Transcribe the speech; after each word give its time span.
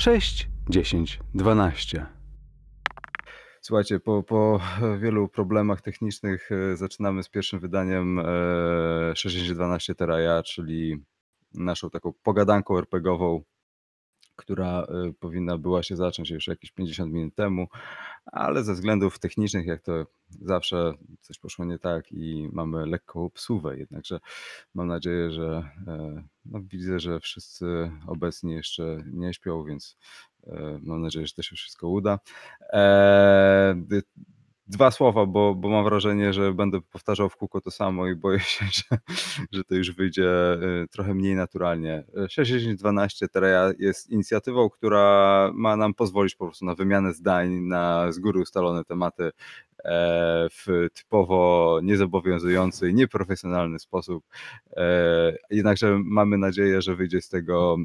6, 0.00 0.48
10, 0.68 1.20
12. 1.34 2.06
Słuchajcie, 3.60 4.00
po, 4.00 4.22
po 4.22 4.60
wielu 5.00 5.28
problemach 5.28 5.80
technicznych 5.80 6.50
e, 6.52 6.76
zaczynamy 6.76 7.22
z 7.22 7.28
pierwszym 7.28 7.60
wydaniem 7.60 8.18
e, 8.18 8.22
6012 9.16 9.94
Teraja, 9.94 10.42
czyli 10.42 11.04
naszą 11.54 11.90
taką 11.90 12.12
pogadanką 12.22 12.78
RPGową, 12.78 13.42
która 14.36 14.82
e, 14.82 15.12
powinna 15.20 15.58
była 15.58 15.82
się 15.82 15.96
zacząć 15.96 16.30
już 16.30 16.46
jakieś 16.46 16.72
50 16.72 17.12
minut 17.12 17.34
temu, 17.34 17.66
ale 18.32 18.64
ze 18.64 18.74
względów 18.74 19.18
technicznych, 19.18 19.66
jak 19.66 19.82
to 19.82 20.06
zawsze, 20.42 20.94
coś 21.20 21.38
poszło 21.38 21.64
nie 21.64 21.78
tak 21.78 22.12
i 22.12 22.48
mamy 22.52 22.86
lekką 22.86 23.30
psuwę. 23.30 23.78
Jednakże 23.78 24.20
mam 24.74 24.88
nadzieję, 24.88 25.30
że 25.30 25.70
e, 25.86 26.24
no, 26.44 26.60
widzę, 26.62 27.00
że 27.00 27.20
wszyscy 27.20 27.90
obecni 28.06 28.52
jeszcze 28.52 29.04
nie 29.12 29.34
śpią, 29.34 29.64
więc 29.64 29.96
e, 30.46 30.80
mam 30.82 31.02
nadzieję, 31.02 31.26
że 31.26 31.34
to 31.34 31.42
się 31.42 31.56
wszystko 31.56 31.88
uda. 31.88 32.18
Dwa 34.70 34.90
słowa, 34.90 35.26
bo, 35.26 35.54
bo 35.54 35.68
mam 35.68 35.84
wrażenie, 35.84 36.32
że 36.32 36.52
będę 36.52 36.80
powtarzał 36.80 37.28
w 37.28 37.36
kółko 37.36 37.60
to 37.60 37.70
samo 37.70 38.06
i 38.06 38.16
boję 38.16 38.40
się, 38.40 38.64
że, 38.78 38.98
że 39.52 39.64
to 39.64 39.74
już 39.74 39.92
wyjdzie 39.92 40.54
y, 40.82 40.88
trochę 40.90 41.14
mniej 41.14 41.34
naturalnie. 41.34 42.04
6.10.12 42.14 43.28
teraz 43.32 43.74
jest 43.78 44.10
inicjatywą, 44.10 44.70
która 44.70 45.50
ma 45.54 45.76
nam 45.76 45.94
pozwolić 45.94 46.34
po 46.34 46.46
prostu 46.46 46.64
na 46.64 46.74
wymianę 46.74 47.12
zdań, 47.12 47.50
na 47.50 48.12
z 48.12 48.18
góry 48.18 48.40
ustalone 48.40 48.84
tematy 48.84 49.30
e, 49.84 50.48
w 50.50 50.88
typowo 50.94 51.80
niezobowiązujący, 51.82 52.92
nieprofesjonalny 52.92 53.78
sposób. 53.78 54.24
E, 54.76 55.36
jednakże 55.50 55.98
mamy 56.04 56.38
nadzieję, 56.38 56.82
że 56.82 56.96
wyjdzie 56.96 57.20
z 57.20 57.28
tego 57.28 57.76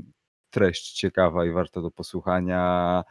treść 0.50 0.94
ciekawa 0.94 1.46
i 1.46 1.52
warta 1.52 1.82
do 1.82 1.92
posłuchania. 1.92 3.04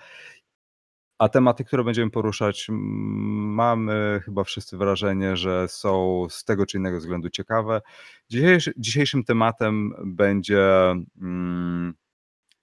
A 1.19 1.29
tematy, 1.29 1.65
które 1.65 1.85
będziemy 1.85 2.11
poruszać, 2.11 2.67
mamy 2.71 4.21
chyba 4.25 4.45
wszyscy 4.45 4.77
wrażenie, 4.77 5.37
że 5.37 5.69
są 5.69 6.27
z 6.31 6.45
tego 6.45 6.67
czy 6.67 6.77
innego 6.77 6.99
względu 6.99 7.31
ciekawe. 7.31 7.83
Dzisiejszy, 8.31 8.73
dzisiejszym 8.77 9.25
tematem 9.25 9.95
będzie 10.05 10.95
mm, 11.21 11.95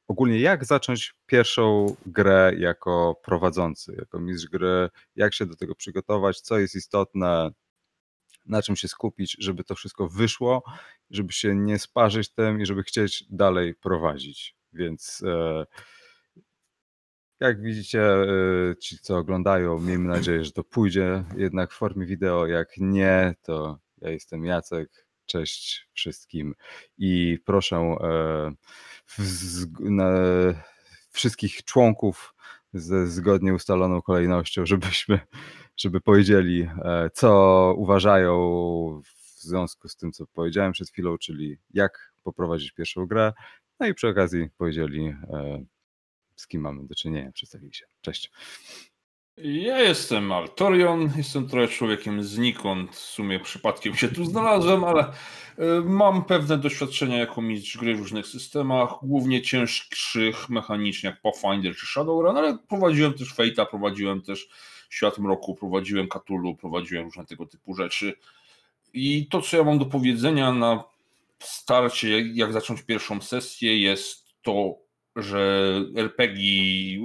ogólnie 0.08 0.39
jak 0.39 0.66
zacząć 0.66 1.13
pierwszą 1.25 1.95
grę 2.05 2.52
jako 2.58 3.21
prowadzący, 3.23 3.95
jako 3.97 4.19
mistrz 4.19 4.49
gry, 4.49 4.89
jak 5.15 5.33
się 5.33 5.45
do 5.45 5.55
tego 5.55 5.75
przygotować, 5.75 6.41
co 6.41 6.59
jest 6.59 6.75
istotne, 6.75 7.52
na 8.45 8.61
czym 8.61 8.75
się 8.75 8.88
skupić, 8.88 9.38
żeby 9.39 9.63
to 9.63 9.75
wszystko 9.75 10.08
wyszło, 10.08 10.63
żeby 11.09 11.33
się 11.33 11.55
nie 11.55 11.80
sparzyć 11.80 12.30
tym 12.30 12.61
i 12.61 12.65
żeby 12.65 12.83
chcieć 12.83 13.23
dalej 13.30 13.75
prowadzić. 13.75 14.55
Więc 14.73 15.23
e, 15.27 15.65
jak 17.42 17.61
widzicie, 17.61 18.02
y, 18.72 18.75
ci 18.80 19.00
co 19.00 19.17
oglądają, 19.17 19.80
miejmy 19.80 20.09
nadzieję, 20.09 20.44
że 20.44 20.52
to 20.52 20.64
pójdzie 20.64 21.23
jednak 21.38 21.72
w 21.72 21.78
formie 21.78 22.06
wideo. 22.06 22.48
Jak 22.48 22.70
nie, 22.78 23.36
to 23.42 23.80
ja 24.02 24.09
jestem 24.09 24.45
Jacek. 24.45 25.06
Cześć 25.25 25.88
wszystkim 25.94 26.56
i 26.98 27.39
proszę 27.45 27.76
e, 27.76 28.52
wszystkich 31.11 31.64
członków 31.64 32.36
ze 32.73 33.08
zgodnie 33.08 33.54
ustaloną 33.54 34.02
kolejnością, 34.02 34.65
żebyśmy, 34.65 35.20
żeby 35.77 36.02
powiedzieli, 36.02 36.61
e, 36.61 37.10
co 37.14 37.73
uważają 37.77 38.33
w 39.04 39.42
związku 39.42 39.88
z 39.88 39.95
tym, 39.95 40.11
co 40.11 40.27
powiedziałem 40.27 40.71
przed 40.71 40.89
chwilą, 40.89 41.17
czyli 41.17 41.58
jak 41.73 42.14
poprowadzić 42.23 42.71
pierwszą 42.71 43.05
grę. 43.05 43.33
No 43.80 43.88
i 43.88 43.94
przy 43.94 44.08
okazji 44.08 44.49
powiedzieli, 44.58 45.05
e, 45.08 45.64
z 46.41 46.47
kim 46.47 46.61
mamy 46.61 46.87
do 46.87 46.95
czynienia. 46.95 47.31
Przedstawili 47.31 47.73
się. 47.73 47.85
Cześć. 48.02 48.31
Ja 49.37 49.79
jestem 49.79 50.31
Altorion, 50.31 51.11
jestem 51.17 51.47
trochę 51.47 51.67
człowiekiem 51.67 52.23
znikąd, 52.23 52.95
w 52.95 52.99
sumie 52.99 53.39
przypadkiem 53.39 53.95
się 53.95 54.07
tu 54.07 54.25
znalazłem, 54.25 54.83
ale 54.83 55.02
e, 55.03 55.13
mam 55.85 56.25
pewne 56.25 56.57
doświadczenia 56.57 57.17
jako 57.17 57.41
mistrz 57.41 57.77
gry 57.77 57.95
w 57.95 57.99
różnych 57.99 58.27
systemach, 58.27 58.89
głównie 59.03 59.41
cięższych 59.41 60.49
mechanicznie 60.49 61.09
jak 61.09 61.21
Pathfinder 61.21 61.75
czy 61.75 61.85
Shadowrun, 61.85 62.37
ale 62.37 62.58
prowadziłem 62.69 63.13
też 63.13 63.35
Fate'a, 63.35 63.65
prowadziłem 63.69 64.21
też 64.21 64.49
Świat 64.89 65.17
Mroku, 65.17 65.55
prowadziłem 65.55 66.08
Cthulhu, 66.08 66.55
prowadziłem 66.55 67.05
różne 67.05 67.25
tego 67.25 67.45
typu 67.45 67.75
rzeczy. 67.75 68.13
I 68.93 69.27
to, 69.27 69.41
co 69.41 69.58
ja 69.58 69.63
mam 69.63 69.79
do 69.79 69.85
powiedzenia 69.85 70.52
na 70.52 70.83
starcie, 71.39 72.19
jak 72.19 72.53
zacząć 72.53 72.81
pierwszą 72.81 73.21
sesję, 73.21 73.81
jest 73.81 74.25
to 74.41 74.75
że 75.16 75.73
RPG, 75.95 76.42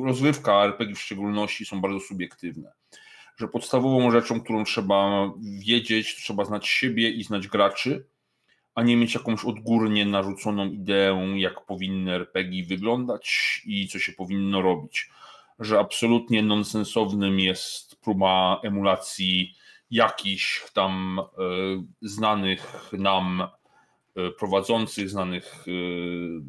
rozrywka 0.05 0.65
RPG 0.65 0.95
w 0.95 1.01
szczególności 1.01 1.65
są 1.65 1.81
bardzo 1.81 2.01
subiektywne. 2.01 2.73
Że 3.37 3.49
podstawową 3.49 4.11
rzeczą, 4.11 4.41
którą 4.41 4.65
trzeba 4.65 5.31
wiedzieć, 5.67 6.15
trzeba 6.15 6.45
znać 6.45 6.67
siebie 6.69 7.11
i 7.11 7.25
znać 7.25 7.49
graczy, 7.49 8.07
a 8.75 8.83
nie 8.83 8.97
mieć 8.97 9.15
jakąś 9.15 9.45
odgórnie 9.45 10.07
narzuconą 10.07 10.67
ideę, 10.71 11.35
jak 11.37 11.67
powinny 11.67 12.13
RPG 12.13 12.65
wyglądać 12.65 13.63
i 13.67 13.89
co 13.89 13.99
się 13.99 14.13
powinno 14.13 14.63
robić. 14.63 15.11
Że 15.59 15.79
absolutnie 15.79 16.43
nonsensownym 16.43 17.41
jest 17.41 18.01
próba 18.01 18.61
emulacji 18.63 19.55
jakichś 19.91 20.73
tam 20.73 21.21
y, 21.21 22.09
znanych 22.09 22.93
nam 22.93 23.49
y, 24.19 24.31
prowadzących, 24.39 25.11
znanych 25.11 25.69
y, 25.69 26.41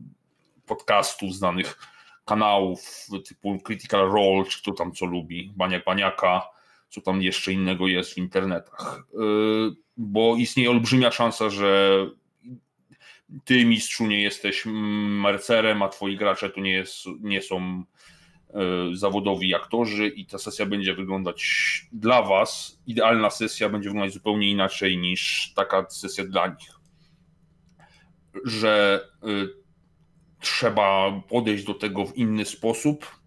podcastów, 0.68 1.36
znanych 1.36 1.78
kanałów 2.26 3.08
typu 3.28 3.60
Critical 3.60 4.12
Role, 4.12 4.46
czy 4.50 4.62
kto 4.62 4.72
tam 4.72 4.92
co 4.92 5.06
lubi, 5.06 5.54
Baniak 5.56 5.86
Baniaka, 5.86 6.42
co 6.90 7.02
tam 7.02 7.22
jeszcze 7.22 7.54
innego 7.54 7.88
jest 7.88 8.14
w 8.14 8.18
internetach. 8.18 9.04
Y, 9.14 9.18
bo 9.98 10.36
istnieje 10.36 10.72
olbrzymia 10.72 11.12
szansa, 11.12 11.50
że 11.50 12.06
ty, 13.46 13.66
mistrzu, 13.66 14.08
nie 14.08 14.22
jesteś 14.22 14.64
mercerem, 14.66 15.82
a 15.82 15.90
twoi 15.90 16.18
gracze 16.18 16.50
tu 16.50 16.62
nie, 16.62 16.72
jest, 16.72 17.06
nie 17.20 17.42
są 17.42 17.84
y, 18.94 18.96
zawodowi 18.98 19.56
aktorzy 19.56 20.08
i 20.08 20.26
ta 20.26 20.38
sesja 20.38 20.66
będzie 20.66 20.94
wyglądać 20.94 21.46
dla 21.92 22.22
was, 22.22 22.82
idealna 22.88 23.30
sesja 23.30 23.70
będzie 23.70 23.90
wyglądać 23.90 24.14
zupełnie 24.14 24.52
inaczej 24.52 24.98
niż 24.98 25.54
taka 25.56 25.90
sesja 25.90 26.26
dla 26.26 26.48
nich. 26.48 26.72
Że 28.46 29.02
y, 29.28 29.67
trzeba 30.40 31.22
podejść 31.30 31.64
do 31.64 31.74
tego 31.74 32.06
w 32.06 32.18
inny 32.18 32.46
sposób 32.46 33.18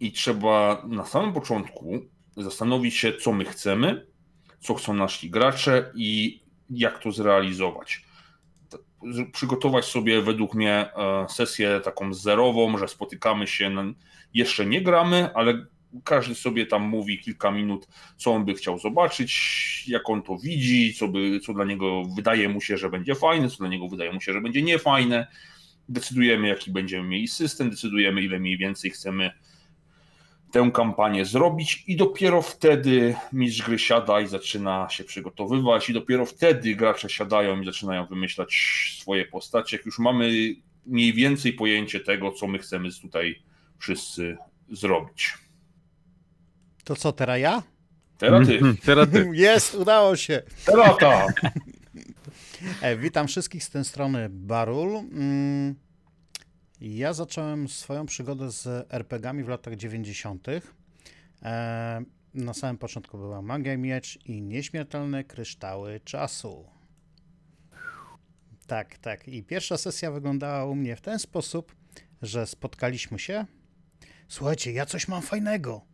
i 0.00 0.12
trzeba 0.12 0.82
na 0.88 1.04
samym 1.04 1.32
początku 1.32 2.00
zastanowić 2.36 2.94
się, 2.94 3.12
co 3.12 3.32
my 3.32 3.44
chcemy, 3.44 4.06
co 4.60 4.74
chcą 4.74 4.94
nasi 4.94 5.30
gracze 5.30 5.92
i 5.94 6.40
jak 6.70 6.98
to 6.98 7.12
zrealizować. 7.12 8.04
Przygotować 9.32 9.84
sobie 9.84 10.22
według 10.22 10.54
mnie 10.54 10.72
e, 10.72 11.26
sesję 11.28 11.80
taką 11.84 12.14
zerową, 12.14 12.78
że 12.78 12.88
spotykamy 12.88 13.46
się, 13.46 13.94
jeszcze 14.34 14.66
nie 14.66 14.82
gramy, 14.82 15.30
ale 15.34 15.66
każdy 16.04 16.34
sobie 16.34 16.66
tam 16.66 16.82
mówi 16.82 17.18
kilka 17.18 17.50
minut, 17.50 17.88
co 18.16 18.32
on 18.32 18.44
by 18.44 18.54
chciał 18.54 18.78
zobaczyć, 18.78 19.84
jak 19.88 20.10
on 20.10 20.22
to 20.22 20.38
widzi, 20.38 20.94
co, 20.94 21.08
by, 21.08 21.40
co 21.40 21.54
dla 21.54 21.64
niego 21.64 22.02
wydaje 22.16 22.48
mu 22.48 22.60
się, 22.60 22.76
że 22.76 22.90
będzie 22.90 23.14
fajne, 23.14 23.50
co 23.50 23.56
dla 23.56 23.68
niego 23.68 23.88
wydaje 23.88 24.12
mu 24.12 24.20
się, 24.20 24.32
że 24.32 24.40
będzie 24.40 24.62
niefajne 24.62 25.26
decydujemy, 25.88 26.48
jaki 26.48 26.70
będziemy 26.70 27.08
mieli 27.08 27.28
system, 27.28 27.70
decydujemy, 27.70 28.22
ile 28.22 28.38
mniej 28.38 28.58
więcej 28.58 28.90
chcemy 28.90 29.30
tę 30.52 30.70
kampanię 30.74 31.24
zrobić 31.24 31.84
i 31.86 31.96
dopiero 31.96 32.42
wtedy 32.42 33.14
mistrz 33.32 33.62
gry 33.62 33.78
siada 33.78 34.20
i 34.20 34.26
zaczyna 34.26 34.88
się 34.90 35.04
przygotowywać 35.04 35.90
i 35.90 35.92
dopiero 35.92 36.26
wtedy 36.26 36.74
gracze 36.74 37.08
siadają 37.08 37.60
i 37.60 37.66
zaczynają 37.66 38.06
wymyślać 38.06 38.54
swoje 39.00 39.24
postacie, 39.24 39.76
jak 39.76 39.86
już 39.86 39.98
mamy 39.98 40.30
mniej 40.86 41.12
więcej 41.12 41.52
pojęcie 41.52 42.00
tego, 42.00 42.32
co 42.32 42.46
my 42.46 42.58
chcemy 42.58 42.88
tutaj 43.02 43.42
wszyscy 43.78 44.36
zrobić. 44.70 45.34
To 46.84 46.96
co, 46.96 47.12
teraz 47.12 47.40
ja? 47.40 47.62
Teraz 48.18 48.48
ty. 48.48 48.60
teraz 48.86 49.10
ty. 49.10 49.30
Jest, 49.32 49.74
udało 49.74 50.16
się. 50.16 50.42
Teraz 50.66 50.96
tak. 50.98 51.40
E, 52.80 52.96
witam 52.96 53.28
wszystkich 53.28 53.64
z 53.64 53.70
tej 53.70 53.84
strony 53.84 54.28
Barul. 54.30 54.96
Mm, 54.96 55.74
ja 56.80 57.12
zacząłem 57.12 57.68
swoją 57.68 58.06
przygodę 58.06 58.50
z 58.50 58.92
RPGami 58.92 59.44
w 59.44 59.48
latach 59.48 59.76
90. 59.76 60.46
E, 61.42 62.02
na 62.34 62.54
samym 62.54 62.78
początku 62.78 63.18
była 63.18 63.42
Magia 63.42 63.74
i 63.74 63.78
Miecz 63.78 64.18
i 64.24 64.42
Nieśmiertelne 64.42 65.24
Kryształy 65.24 66.00
Czasu. 66.00 66.66
Tak, 68.66 68.98
tak. 68.98 69.28
I 69.28 69.42
pierwsza 69.42 69.76
sesja 69.76 70.10
wyglądała 70.10 70.64
u 70.64 70.74
mnie 70.74 70.96
w 70.96 71.00
ten 71.00 71.18
sposób, 71.18 71.76
że 72.22 72.46
spotkaliśmy 72.46 73.18
się. 73.18 73.44
Słuchajcie, 74.28 74.72
ja 74.72 74.86
coś 74.86 75.08
mam 75.08 75.22
fajnego. 75.22 75.84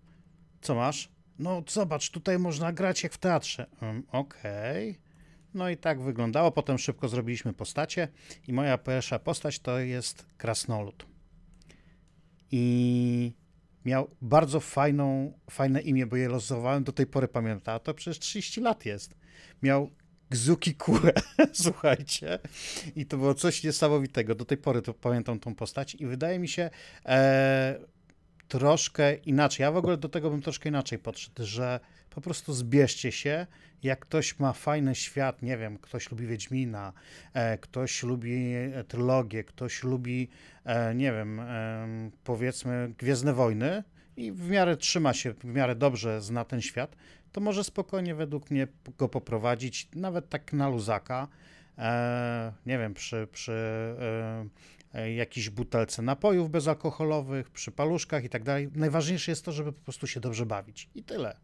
Co 0.61 0.75
masz? 0.75 1.09
No, 1.38 1.62
zobacz, 1.69 2.11
tutaj 2.11 2.38
można 2.38 2.73
grać 2.73 3.03
jak 3.03 3.12
w 3.12 3.19
teatrze. 3.19 3.67
Um, 3.82 4.03
Okej. 4.12 4.91
Okay. 4.91 5.12
No 5.54 5.70
i 5.70 5.76
tak 5.76 6.00
wyglądało. 6.00 6.50
Potem 6.50 6.78
szybko 6.78 7.08
zrobiliśmy 7.08 7.52
postacie 7.52 8.08
i 8.49 8.52
moja 8.52 8.78
pierwsza 8.78 9.19
postać 9.19 9.58
to 9.58 9.78
jest 9.78 10.26
krasnolud. 10.37 11.06
i 12.50 13.32
miał 13.84 14.10
bardzo 14.20 14.60
fajną, 14.60 15.32
fajne 15.50 15.81
imię, 15.81 16.06
bo 16.06 16.16
je 16.16 16.28
losowałem, 16.28 16.84
do 16.84 16.93
tej 16.93 17.06
pory 17.06 17.28
pamiętam, 17.28 17.81
to 17.81 17.94
przecież 17.94 18.19
30 18.19 18.60
lat 18.60 18.84
jest. 18.87 19.14
Miał 19.62 19.90
Gzuki 20.31 20.75
Kure, 20.75 21.12
słuchajcie. 21.52 22.38
I 22.96 23.06
to 23.06 23.16
było 23.16 23.34
coś 23.34 23.64
niesamowitego. 23.64 24.34
Do 24.34 24.44
tej 24.44 24.58
pory 24.58 24.82
to 24.82 24.94
pamiętam 24.94 25.40
tą 25.40 25.54
postać 25.54 25.94
i 25.94 26.06
wydaje 26.06 26.38
mi 26.38 26.49
się 26.49 26.70
e, 27.06 27.78
troszkę 28.49 29.14
inaczej. 29.14 29.64
Ja 29.64 29.72
w 29.72 29.76
ogóle 29.76 29.96
do 29.96 30.08
tego 30.08 30.31
bym 30.31 30.43
troszkę 30.43 30.69
inaczej 30.69 30.99
podszedł, 30.99 31.44
że 31.44 31.81
po 32.14 32.20
prostu 32.20 32.53
zbierzcie 32.53 33.12
się. 33.12 33.47
Jak 33.82 34.00
ktoś 34.00 34.38
ma 34.38 34.53
fajny 34.53 34.94
świat, 34.94 35.43
nie 35.43 35.59
wiem, 35.59 35.79
ktoś 35.79 36.11
lubi 36.11 36.26
Wiedźmina, 36.26 36.93
e, 37.35 37.59
ktoś 37.59 38.03
lubi 38.03 38.55
e, 38.55 38.85
trylogię, 38.85 39.44
ktoś 39.44 39.82
lubi, 39.82 40.29
e, 40.64 40.94
nie 40.94 41.12
wiem, 41.12 41.41
e, 41.41 42.11
powiedzmy 42.25 42.94
Gwiezdne 42.99 43.32
Wojny 43.32 43.85
i 44.17 44.32
w 44.32 44.50
miarę 44.50 44.76
trzyma 44.76 45.12
się, 45.14 45.32
w 45.32 45.44
miarę 45.44 45.75
dobrze 45.75 46.23
zna 46.23 46.44
ten 46.44 46.61
świat, 46.61 46.97
to 47.32 47.41
może 47.41 47.64
spokojnie 47.64 48.14
według 48.14 48.50
mnie 48.50 48.67
go 48.99 49.09
poprowadzić, 49.09 49.88
nawet 49.94 50.29
tak 50.29 50.53
na 50.53 50.69
luzaka, 50.69 51.29
e, 51.79 52.53
nie 52.67 52.79
wiem, 52.79 52.94
przy, 52.94 53.29
przy 53.32 53.53
e, 54.94 55.12
jakiejś 55.14 55.50
butelce 55.50 56.03
napojów 56.03 56.50
bezalkoholowych, 56.50 57.50
przy 57.50 57.73
paluszkach 57.73 58.25
i 58.25 58.29
tak 58.29 58.43
dalej. 58.43 58.70
Najważniejsze 58.75 59.32
jest 59.32 59.44
to, 59.44 59.53
żeby 59.53 59.73
po 59.73 59.81
prostu 59.81 60.06
się 60.06 60.20
dobrze 60.20 60.47
bawić. 60.47 60.91
I 60.94 61.03
tyle. 61.03 61.37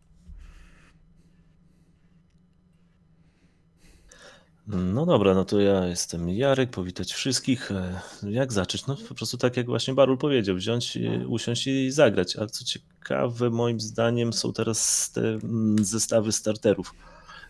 No 4.69 5.07
dobra, 5.07 5.35
no 5.35 5.45
to 5.45 5.61
ja 5.61 5.87
jestem 5.87 6.29
Jarek, 6.29 6.71
powitać 6.71 7.13
wszystkich. 7.13 7.73
E, 7.73 8.01
Jak 8.23 8.53
zacząć? 8.53 8.87
No 8.87 8.97
po 9.09 9.15
prostu 9.15 9.39
tak 9.39 9.57
jak 9.57 9.67
właśnie 9.67 9.95
Barul 9.95 10.19
powiedział, 10.19 10.57
wziąć, 10.57 10.99
usiąść 11.29 11.67
i 11.67 11.91
zagrać. 11.91 12.37
A 12.37 12.47
co 12.47 12.65
ciekawe, 12.65 13.51
moim 13.51 13.81
zdaniem 13.81 14.33
są 14.33 14.53
teraz 14.53 15.11
te 15.13 15.21
mm, 15.21 15.85
zestawy 15.85 16.33
starterów, 16.33 16.95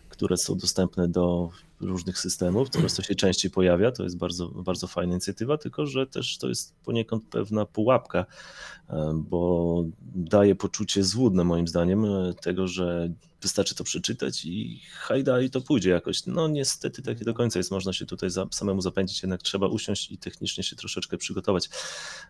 które 0.09 0.37
są 0.37 0.57
dostępne 0.57 1.07
do 1.07 1.49
różnych 1.81 2.19
systemów. 2.19 2.69
Coraz 2.69 2.93
to 2.93 3.01
się 3.01 3.15
częściej 3.15 3.51
pojawia, 3.51 3.91
to 3.91 4.03
jest 4.03 4.17
bardzo, 4.17 4.47
bardzo 4.47 4.87
fajna 4.87 5.13
inicjatywa, 5.13 5.57
tylko 5.57 5.85
że 5.85 6.07
też 6.07 6.37
to 6.37 6.47
jest 6.47 6.75
poniekąd 6.85 7.23
pewna 7.23 7.65
pułapka, 7.65 8.25
e, 8.89 9.21
bo 9.29 9.83
daje 10.15 10.55
poczucie 10.55 11.03
złudne 11.03 11.43
moim 11.43 11.67
zdaniem 11.67 12.05
e, 12.05 12.33
tego, 12.33 12.67
że 12.67 13.09
wystarczy 13.41 13.75
to 13.75 13.83
przeczytać 13.83 14.45
i 14.45 14.81
hajda 14.91 15.41
i 15.41 15.49
to 15.49 15.61
pójdzie 15.61 15.89
jakoś. 15.89 16.25
No 16.25 16.47
niestety 16.47 17.01
tak 17.01 17.19
nie 17.19 17.25
do 17.25 17.33
końca 17.33 17.59
jest, 17.59 17.71
można 17.71 17.93
się 17.93 18.05
tutaj 18.05 18.29
za, 18.29 18.45
samemu 18.51 18.81
zapędzić, 18.81 19.23
jednak 19.23 19.41
trzeba 19.41 19.67
usiąść 19.67 20.11
i 20.11 20.17
technicznie 20.17 20.63
się 20.63 20.75
troszeczkę 20.75 21.17
przygotować. 21.17 21.69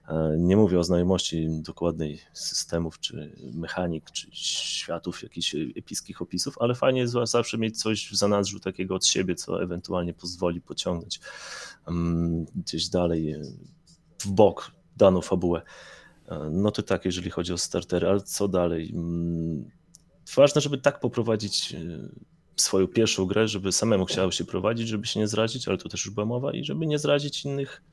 E, 0.07 0.35
Nie 0.37 0.57
mówię 0.57 0.79
o 0.79 0.83
znajomości 0.83 1.47
dokładnej 1.49 2.21
systemów, 2.33 2.99
czy 2.99 3.35
mechanik, 3.53 4.11
czy 4.11 4.27
światów, 4.31 5.23
jakichś 5.23 5.55
epickich 5.55 6.21
opisów, 6.21 6.55
ale 6.59 6.75
fajnie 6.75 6.99
jest 7.01 7.13
zawsze 7.23 7.57
mieć 7.57 7.79
coś 7.81 8.09
w 8.11 8.15
zanadrzu 8.15 8.59
takiego 8.59 8.95
od 8.95 9.05
siebie, 9.05 9.35
co 9.35 9.63
ewentualnie 9.63 10.13
pozwoli 10.13 10.61
pociągnąć 10.61 11.19
mm, 11.87 12.45
gdzieś 12.55 12.89
dalej 12.89 13.31
e, 13.31 13.41
w 14.19 14.27
bok 14.31 14.71
daną 14.97 15.21
fabułę. 15.21 15.61
E, 16.27 16.49
No 16.51 16.71
to 16.71 16.83
tak, 16.83 17.05
jeżeli 17.05 17.29
chodzi 17.29 17.53
o 17.53 17.57
startery, 17.57 18.07
ale 18.07 18.21
co 18.21 18.47
dalej? 18.47 18.93
Ważne, 20.35 20.61
żeby 20.61 20.77
tak 20.77 20.99
poprowadzić 20.99 21.73
e, 21.73 21.77
swoją 22.55 22.87
pierwszą 22.87 23.25
grę, 23.25 23.47
żeby 23.47 23.71
samemu 23.71 24.05
chciało 24.05 24.31
się 24.31 24.45
prowadzić, 24.45 24.87
żeby 24.87 25.07
się 25.07 25.19
nie 25.19 25.27
zrazić, 25.27 25.67
ale 25.67 25.77
tu 25.77 25.89
też 25.89 26.05
już 26.05 26.13
była 26.13 26.25
mowa, 26.25 26.53
i 26.53 26.63
żeby 26.63 26.87
nie 26.87 26.99
zrazić 26.99 27.45
innych 27.45 27.83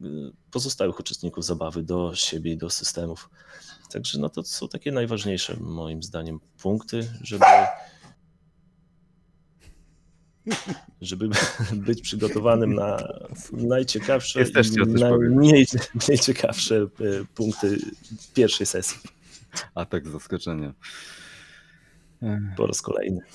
e, 0.00 0.04
pozostałych 0.50 1.00
uczestników 1.00 1.44
zabawy 1.44 1.82
do 1.82 2.14
siebie 2.14 2.52
i 2.52 2.56
do 2.56 2.70
systemów. 2.70 3.30
Także 3.92 4.18
no 4.18 4.28
to 4.28 4.44
są 4.44 4.68
takie 4.68 4.92
najważniejsze 4.92 5.56
moim 5.60 6.02
zdaniem 6.02 6.40
punkty, 6.62 7.08
żeby 7.22 7.44
żeby 11.00 11.28
być 11.86 12.02
przygotowanym 12.02 12.74
na 12.74 13.08
najciekawsze 13.52 14.40
Jest 14.40 14.54
też 14.54 14.70
najmniej 14.70 15.66
mniej 15.94 16.18
ciekawsze 16.26 16.76
e, 16.76 16.88
punkty 17.34 17.78
pierwszej 18.34 18.66
sesji 18.66 19.00
A 19.74 19.84
tak 19.84 20.08
z 20.08 20.12
zaskoczenia. 20.12 20.74
Po 22.56 22.66
raz 22.66 22.82
kolejny. 22.82 23.20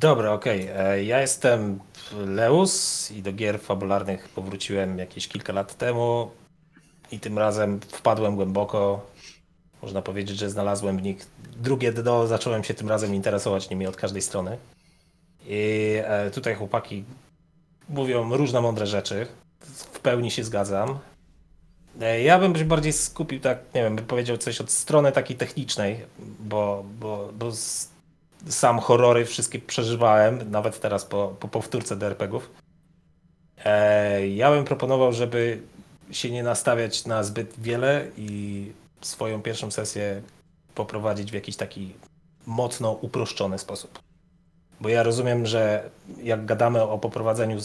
Dobra, 0.00 0.32
okej. 0.32 0.68
E, 0.76 1.04
Ja 1.04 1.20
jestem 1.20 1.80
Leus 2.26 3.10
i 3.10 3.22
do 3.22 3.32
gier 3.32 3.60
fabularnych 3.60 4.28
powróciłem 4.28 4.98
jakieś 4.98 5.28
kilka 5.28 5.52
lat 5.52 5.76
temu 5.78 6.30
i 7.12 7.20
tym 7.20 7.38
razem 7.38 7.80
wpadłem 7.80 8.36
głęboko. 8.36 9.06
Można 9.82 10.02
powiedzieć, 10.02 10.38
że 10.38 10.50
znalazłem 10.50 10.98
w 10.98 11.02
nich 11.02 11.26
drugie 11.56 11.92
dno, 11.92 12.26
zacząłem 12.26 12.64
się 12.64 12.74
tym 12.74 12.88
razem 12.88 13.14
interesować 13.14 13.70
nimi 13.70 13.86
od 13.86 13.96
każdej 13.96 14.22
strony. 14.22 14.58
I 15.46 15.94
e, 16.04 16.30
tutaj 16.30 16.54
chłopaki 16.54 17.04
mówią 17.88 18.36
różne 18.36 18.60
mądre 18.60 18.86
rzeczy. 18.86 19.26
W 19.60 20.00
pełni 20.00 20.30
się 20.30 20.44
zgadzam. 20.44 20.98
E, 22.00 22.22
Ja 22.22 22.38
bym 22.38 22.56
się 22.56 22.64
bardziej 22.64 22.92
skupił, 22.92 23.40
tak, 23.40 23.58
nie 23.74 23.82
wiem, 23.82 23.96
bym 23.96 24.06
powiedział 24.06 24.36
coś 24.38 24.60
od 24.60 24.70
strony 24.70 25.12
takiej 25.12 25.36
technicznej, 25.36 26.00
bo, 26.40 26.84
bo, 27.00 27.28
bo 27.32 27.52
sam 28.48 28.78
horrory 28.78 29.24
wszystkie 29.24 29.58
przeżywałem, 29.58 30.50
nawet 30.50 30.80
teraz 30.80 31.04
po, 31.04 31.36
po 31.40 31.48
powtórce 31.48 31.96
do 31.96 32.06
RPGów. 32.06 32.50
E, 33.64 34.28
ja 34.28 34.50
bym 34.50 34.64
proponował, 34.64 35.12
żeby 35.12 35.62
się 36.10 36.30
nie 36.30 36.42
nastawiać 36.42 37.06
na 37.06 37.24
zbyt 37.24 37.54
wiele 37.60 38.06
i 38.16 38.72
swoją 39.00 39.42
pierwszą 39.42 39.70
sesję 39.70 40.22
poprowadzić 40.74 41.30
w 41.30 41.34
jakiś 41.34 41.56
taki 41.56 41.92
mocno 42.46 42.92
uproszczony 42.92 43.58
sposób. 43.58 43.98
Bo 44.80 44.88
ja 44.88 45.02
rozumiem, 45.02 45.46
że 45.46 45.90
jak 46.22 46.46
gadamy 46.46 46.82
o 46.82 46.98
poprowadzeniu 46.98 47.58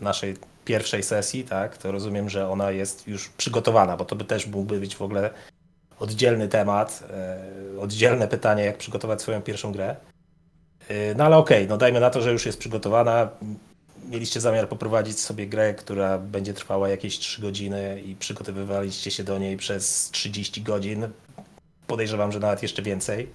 naszej 0.00 0.36
pierwszej 0.64 1.02
sesji, 1.02 1.44
tak, 1.44 1.78
to 1.78 1.92
rozumiem, 1.92 2.28
że 2.28 2.48
ona 2.48 2.70
jest 2.70 3.08
już 3.08 3.28
przygotowana, 3.28 3.96
bo 3.96 4.04
to 4.04 4.16
by 4.16 4.24
też 4.24 4.46
mógłby 4.46 4.80
być 4.80 4.96
w 4.96 5.02
ogóle 5.02 5.30
oddzielny 5.98 6.48
temat, 6.48 7.04
e, 7.10 7.80
oddzielne 7.80 8.28
pytanie, 8.28 8.64
jak 8.64 8.78
przygotować 8.78 9.22
swoją 9.22 9.42
pierwszą 9.42 9.72
grę. 9.72 9.96
E, 10.88 11.14
No 11.14 11.24
ale 11.24 11.36
okej, 11.36 11.68
no 11.68 11.76
dajmy 11.76 12.00
na 12.00 12.10
to, 12.10 12.20
że 12.22 12.32
już 12.32 12.46
jest 12.46 12.58
przygotowana. 12.58 13.28
Mieliście 14.10 14.40
zamiar 14.40 14.68
poprowadzić 14.68 15.20
sobie 15.20 15.46
grę, 15.46 15.74
która 15.74 16.18
będzie 16.18 16.54
trwała 16.54 16.88
jakieś 16.88 17.18
3 17.18 17.42
godziny 17.42 18.02
i 18.06 18.16
przygotowywaliście 18.16 19.10
się 19.10 19.24
do 19.24 19.38
niej 19.38 19.56
przez 19.56 20.10
30 20.10 20.62
godzin. 20.62 21.08
Podejrzewam, 21.86 22.32
że 22.32 22.40
nawet 22.40 22.62
jeszcze 22.62 22.82
więcej. 22.82 23.28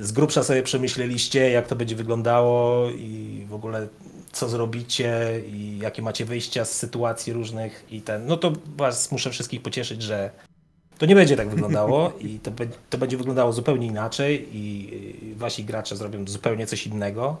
Z 0.00 0.12
grubsza 0.12 0.42
sobie 0.42 0.62
przemyśleliście, 0.62 1.50
jak 1.50 1.66
to 1.66 1.76
będzie 1.76 1.96
wyglądało 1.96 2.90
i 2.90 3.46
w 3.48 3.54
ogóle 3.54 3.88
co 4.32 4.48
zrobicie 4.48 5.40
i 5.46 5.78
jakie 5.78 6.02
macie 6.02 6.24
wyjścia 6.24 6.64
z 6.64 6.72
sytuacji 6.72 7.32
różnych 7.32 7.84
i 7.90 8.02
ten. 8.02 8.26
No 8.26 8.36
to 8.36 8.52
was 8.76 9.12
muszę 9.12 9.30
wszystkich 9.30 9.62
pocieszyć, 9.62 10.02
że 10.02 10.30
to 10.98 11.06
nie 11.06 11.14
będzie 11.14 11.36
tak 11.36 11.50
wyglądało 11.50 12.12
i 12.20 12.38
to, 12.38 12.50
be- 12.50 12.66
to 12.90 12.98
będzie 12.98 13.16
wyglądało 13.16 13.52
zupełnie 13.52 13.86
inaczej 13.86 14.56
i 14.56 14.94
i 15.30 15.34
wasi 15.34 15.64
gracze 15.64 15.96
zrobią 15.96 16.24
zupełnie 16.26 16.66
coś 16.66 16.86
innego. 16.86 17.36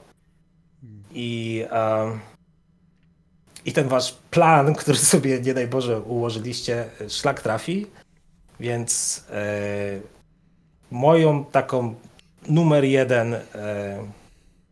I, 1.12 1.64
em, 1.70 2.20
I 3.64 3.72
ten 3.72 3.88
wasz 3.88 4.16
plan, 4.30 4.74
który 4.80 4.98
sobie 4.98 5.40
nie 5.40 5.54
daj 5.54 5.66
Boże 5.66 6.00
ułożyliście, 6.00 6.84
szlak 7.08 7.42
trafi. 7.42 7.86
Więc 8.60 9.24
e, 9.30 10.00
moją 10.90 11.44
taką 11.44 11.94
numer 12.48 12.84
jeden 12.84 13.34
e, 13.34 13.40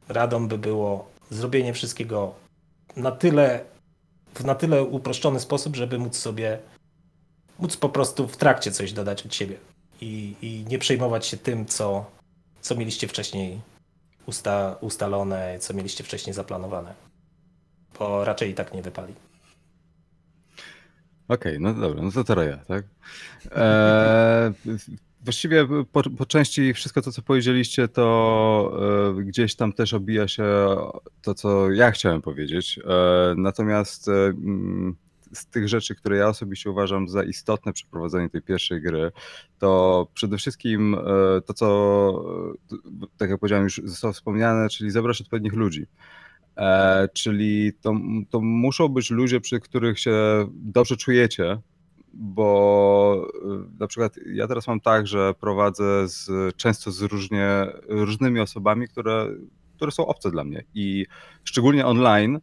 radą 0.08 0.48
by 0.48 0.58
było 0.58 1.07
zrobienie 1.30 1.72
wszystkiego 1.72 2.34
na 2.96 3.10
tyle, 3.12 3.64
w 4.34 4.44
na 4.44 4.54
tyle 4.54 4.82
uproszczony 4.82 5.40
sposób, 5.40 5.76
żeby 5.76 5.98
móc 5.98 6.16
sobie 6.16 6.58
móc 7.58 7.76
po 7.76 7.88
prostu 7.88 8.28
w 8.28 8.36
trakcie 8.36 8.72
coś 8.72 8.92
dodać 8.92 9.26
od 9.26 9.34
siebie 9.34 9.56
i, 10.00 10.34
i 10.42 10.64
nie 10.68 10.78
przejmować 10.78 11.26
się 11.26 11.36
tym, 11.36 11.66
co, 11.66 12.06
co 12.60 12.76
mieliście 12.76 13.08
wcześniej 13.08 13.60
usta, 14.26 14.76
ustalone, 14.80 15.58
co 15.58 15.74
mieliście 15.74 16.04
wcześniej 16.04 16.34
zaplanowane. 16.34 16.94
Bo 17.98 18.24
raczej 18.24 18.50
i 18.50 18.54
tak 18.54 18.74
nie 18.74 18.82
wypali. 18.82 19.14
Okej, 21.28 21.60
no 21.60 21.74
dobra, 21.74 22.02
no 22.02 22.12
to 22.12 22.24
teraz 22.24 22.46
ja, 22.46 22.56
tak? 22.56 22.84
Eee, 23.52 24.54
właściwie 25.24 25.66
po, 25.92 26.10
po 26.10 26.26
części 26.26 26.74
wszystko 26.74 27.02
to, 27.02 27.12
co 27.12 27.22
powiedzieliście, 27.22 27.88
to 27.88 28.78
e, 29.18 29.24
gdzieś 29.24 29.56
tam 29.56 29.72
też 29.72 29.94
obija 29.94 30.28
się 30.28 30.44
to, 31.22 31.34
co 31.34 31.70
ja 31.70 31.90
chciałem 31.90 32.22
powiedzieć. 32.22 32.78
E, 32.84 33.34
natomiast 33.36 34.08
mm, 34.08 34.96
z 35.32 35.46
tych 35.46 35.68
rzeczy, 35.68 35.94
które 35.94 36.16
ja 36.16 36.28
osobiście 36.28 36.70
uważam 36.70 37.08
za 37.08 37.22
istotne 37.22 37.72
przy 37.72 37.86
prowadzeniu 37.86 38.28
tej 38.28 38.42
pierwszej 38.42 38.82
gry, 38.82 39.12
to 39.58 40.06
przede 40.14 40.38
wszystkim 40.38 40.96
to, 41.46 41.54
co, 41.54 42.24
tak 43.16 43.30
jak 43.30 43.40
powiedziałem, 43.40 43.64
już 43.64 43.80
zostało 43.84 44.12
wspomniane, 44.12 44.68
czyli 44.68 44.90
zebrać 44.90 45.20
odpowiednich 45.20 45.52
ludzi. 45.52 45.86
Czyli 47.12 47.72
to, 47.80 47.94
to 48.30 48.40
muszą 48.40 48.88
być 48.88 49.10
ludzie, 49.10 49.40
przy 49.40 49.60
których 49.60 50.00
się 50.00 50.46
dobrze 50.52 50.96
czujecie, 50.96 51.58
bo 52.20 53.28
y, 53.74 53.78
na 53.80 53.86
przykład 53.86 54.16
ja 54.26 54.48
teraz 54.48 54.66
mam 54.66 54.80
tak, 54.80 55.06
że 55.06 55.34
prowadzę 55.34 56.08
z, 56.08 56.56
często 56.56 56.90
z 56.90 57.02
różnie, 57.02 57.66
różnymi 57.88 58.40
osobami, 58.40 58.88
które, 58.88 59.28
które 59.76 59.90
są 59.90 60.06
obce 60.06 60.30
dla 60.30 60.44
mnie 60.44 60.64
i 60.74 61.06
szczególnie 61.44 61.86
online, 61.86 62.40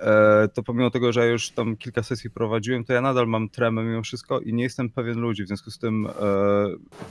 e, 0.00 0.48
to 0.54 0.62
pomimo 0.62 0.90
tego, 0.90 1.12
że 1.12 1.20
ja 1.20 1.26
już 1.26 1.50
tam 1.50 1.76
kilka 1.76 2.02
sesji 2.02 2.30
prowadziłem, 2.30 2.84
to 2.84 2.92
ja 2.92 3.00
nadal 3.00 3.26
mam 3.26 3.48
tremę 3.48 3.84
mimo 3.84 4.02
wszystko 4.02 4.40
i 4.40 4.54
nie 4.54 4.62
jestem 4.62 4.90
pewien 4.90 5.18
ludzi, 5.18 5.44
w 5.44 5.46
związku 5.46 5.70
z 5.70 5.78
tym 5.78 6.06
e, 6.06 6.10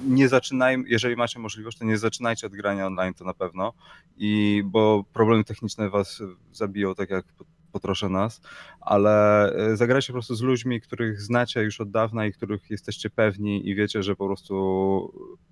nie 0.08 0.30
zaczynajmy, 0.30 0.84
jeżeli 0.88 1.16
macie 1.16 1.40
możliwość, 1.40 1.78
to 1.78 1.86
nie 1.86 1.98
zaczynajcie 1.98 2.48
od 2.48 2.54
grania 2.54 2.88
online, 2.88 3.14
to 3.14 3.26
na 3.26 3.34
pewno, 3.34 3.74
i 4.18 4.64
bo 4.66 5.04
problemy 5.14 5.44
techniczne 5.44 5.90
was 5.90 6.22
zabiją, 6.52 6.96
tak 6.96 7.10
jak 7.10 7.26
potroszę 7.74 8.10
nas, 8.10 8.42
ale 8.82 9.46
e, 9.56 9.78
zagrajcie 9.78 10.08
po 10.08 10.14
prostu 10.14 10.36
z 10.36 10.42
ludźmi, 10.42 10.82
których 10.82 11.22
znacie 11.22 11.64
już 11.64 11.82
od 11.82 11.92
dawna 11.92 12.26
i 12.26 12.34
których 12.34 12.70
jesteście 12.70 13.10
pewni 13.10 13.70
i 13.70 13.76
wiecie, 13.76 14.04
że 14.04 14.16
po 14.16 14.26
prostu 14.28 14.54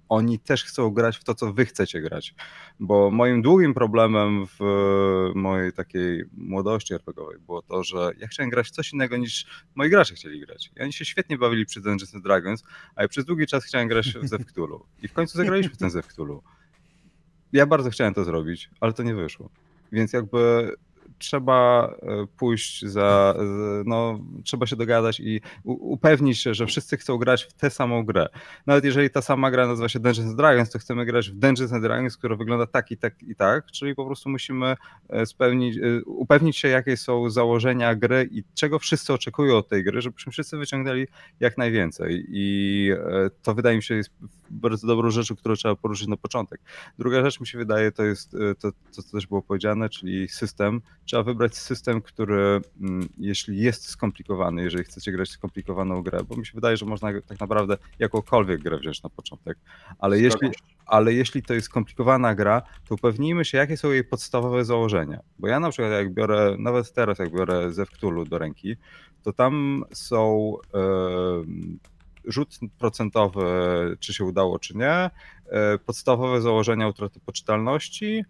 oni 0.09 0.39
też 0.39 0.63
chcą 0.63 0.89
grać 0.89 1.17
w 1.17 1.23
to, 1.23 1.35
co 1.35 1.53
wy 1.53 1.65
chcecie 1.65 2.01
grać. 2.01 2.35
Bo 2.79 3.11
moim 3.11 3.41
długim 3.41 3.73
problemem 3.73 4.47
w 4.47 4.59
mojej 5.35 5.73
takiej 5.73 6.23
młodości 6.33 6.93
RPGowej 6.93 7.39
było 7.39 7.61
to, 7.61 7.83
że 7.83 8.11
ja 8.17 8.27
chciałem 8.27 8.49
grać 8.49 8.67
w 8.67 8.71
coś 8.71 8.93
innego 8.93 9.17
niż 9.17 9.45
moi 9.75 9.89
gracze 9.89 10.15
chcieli 10.15 10.39
grać. 10.39 10.71
I 10.77 10.81
oni 10.81 10.93
się 10.93 11.05
świetnie 11.05 11.37
bawili 11.37 11.65
przy 11.65 11.81
Dungeons 11.81 12.15
and 12.15 12.23
Dragons, 12.23 12.63
a 12.95 13.01
ja 13.01 13.07
przez 13.07 13.25
długi 13.25 13.47
czas 13.47 13.65
chciałem 13.65 13.87
grać 13.87 14.13
w 14.13 14.27
Zew 14.27 14.45
Cthulhu. 14.45 14.85
I 15.01 15.07
w 15.07 15.13
końcu 15.13 15.37
zagraliśmy 15.37 15.73
w 15.73 15.77
ten 15.77 15.89
Zew 15.89 16.07
Cthulhu. 16.07 16.43
Ja 17.53 17.65
bardzo 17.65 17.89
chciałem 17.89 18.13
to 18.13 18.23
zrobić, 18.23 18.69
ale 18.79 18.93
to 18.93 19.03
nie 19.03 19.15
wyszło. 19.15 19.49
Więc 19.91 20.13
jakby 20.13 20.71
trzeba 21.21 21.87
e, 22.01 22.27
pójść 22.37 22.85
za, 22.85 23.35
no, 23.85 24.19
trzeba 24.43 24.65
się 24.65 24.75
dogadać 24.75 25.19
i 25.19 25.41
upewnić 25.63 26.39
się, 26.39 26.53
że 26.53 26.65
wszyscy 26.65 26.97
chcą 26.97 27.17
grać 27.17 27.43
w 27.43 27.53
tę 27.53 27.69
samą 27.69 28.03
grę. 28.03 28.27
Nawet 28.67 28.85
jeżeli 28.85 29.09
ta 29.09 29.21
sama 29.21 29.51
gra 29.51 29.67
nazywa 29.67 29.89
się 29.89 29.99
Dungeons 29.99 30.35
Dragons, 30.35 30.69
to 30.69 30.79
chcemy 30.79 31.05
grać 31.05 31.29
w 31.29 31.35
Dungeons 31.35 31.71
Dragons, 31.81 32.17
która 32.17 32.35
wygląda 32.35 32.67
tak 32.67 32.91
i 32.91 32.97
tak 32.97 33.23
i 33.23 33.35
tak, 33.35 33.65
czyli 33.71 33.95
po 33.95 34.05
prostu 34.05 34.29
musimy 34.29 34.75
e, 35.09 35.25
spełnić, 35.25 35.77
e, 35.77 36.03
upewnić 36.05 36.57
się, 36.57 36.67
jakie 36.67 36.97
są 36.97 37.29
założenia 37.29 37.95
gry 37.95 38.29
i 38.31 38.43
czego 38.53 38.79
wszyscy 38.79 39.13
oczekują 39.13 39.57
od 39.57 39.69
tej 39.69 39.83
gry, 39.83 40.01
żebyśmy 40.01 40.31
wszyscy 40.31 40.57
wyciągnęli 40.57 41.07
jak 41.39 41.57
najwięcej. 41.57 42.25
I 42.29 42.91
to 43.41 43.53
wydaje 43.55 43.75
mi 43.75 43.83
się 43.83 43.95
jest 43.95 44.11
bardzo 44.51 44.87
dobrą 44.87 45.11
rzeczą, 45.11 45.35
którą 45.35 45.55
trzeba 45.55 45.75
poruszyć 45.75 46.07
na 46.07 46.17
początek. 46.17 46.61
Druga 46.99 47.21
rzecz 47.21 47.39
mi 47.39 47.47
się 47.47 47.57
wydaje, 47.57 47.91
to 47.91 48.03
jest 48.03 48.31
to, 48.59 48.71
to 48.91 49.01
co 49.03 49.11
też 49.11 49.27
było 49.27 49.41
powiedziane, 49.41 49.89
czyli 49.89 50.27
system, 50.29 50.81
trzeba 51.05 51.23
wybrać 51.23 51.57
system, 51.57 52.01
który 52.01 52.61
mm, 52.81 53.09
jeśli 53.17 53.57
jest 53.57 53.89
skomplikowany, 53.89 54.63
jeżeli 54.63 54.83
chcecie 54.83 55.11
grać 55.11 55.29
skomplikowaną 55.29 56.03
grę, 56.03 56.19
bo 56.29 56.35
mi 56.35 56.45
się 56.45 56.51
wydaje, 56.55 56.77
że 56.77 56.85
można 56.85 57.21
tak 57.27 57.39
naprawdę 57.39 57.77
jakąkolwiek 57.99 58.61
grę 58.61 58.77
wziąć 58.77 59.03
na 59.03 59.09
początek, 59.09 59.57
ale 59.99 60.19
jeśli, 60.19 60.49
ale 60.85 61.13
jeśli 61.13 61.43
to 61.43 61.53
jest 61.53 61.65
skomplikowana 61.65 62.35
gra, 62.35 62.61
to 62.87 62.95
upewnijmy 62.95 63.45
się, 63.45 63.57
jakie 63.57 63.77
są 63.77 63.91
jej 63.91 64.03
podstawowe 64.03 64.65
założenia. 64.65 65.19
Bo 65.39 65.47
ja 65.47 65.59
na 65.59 65.69
przykład 65.69 65.91
jak 65.91 66.13
biorę, 66.13 66.55
nawet 66.59 66.93
teraz 66.93 67.19
jak 67.19 67.31
biorę 67.31 67.71
Zew 67.71 67.89
Cthulhu 67.89 68.25
do 68.25 68.37
ręki, 68.37 68.75
to 69.23 69.33
tam 69.33 69.83
są 69.93 70.53
yy, 70.73 71.45
rzut 72.25 72.59
procentowy, 72.77 73.43
czy 73.99 74.13
się 74.13 74.23
udało, 74.25 74.59
czy 74.59 74.77
nie, 74.77 75.09
yy, 75.51 75.79
podstawowe 75.85 76.41
założenia 76.41 76.87
utraty 76.87 77.19
poczytalności, 77.19 78.23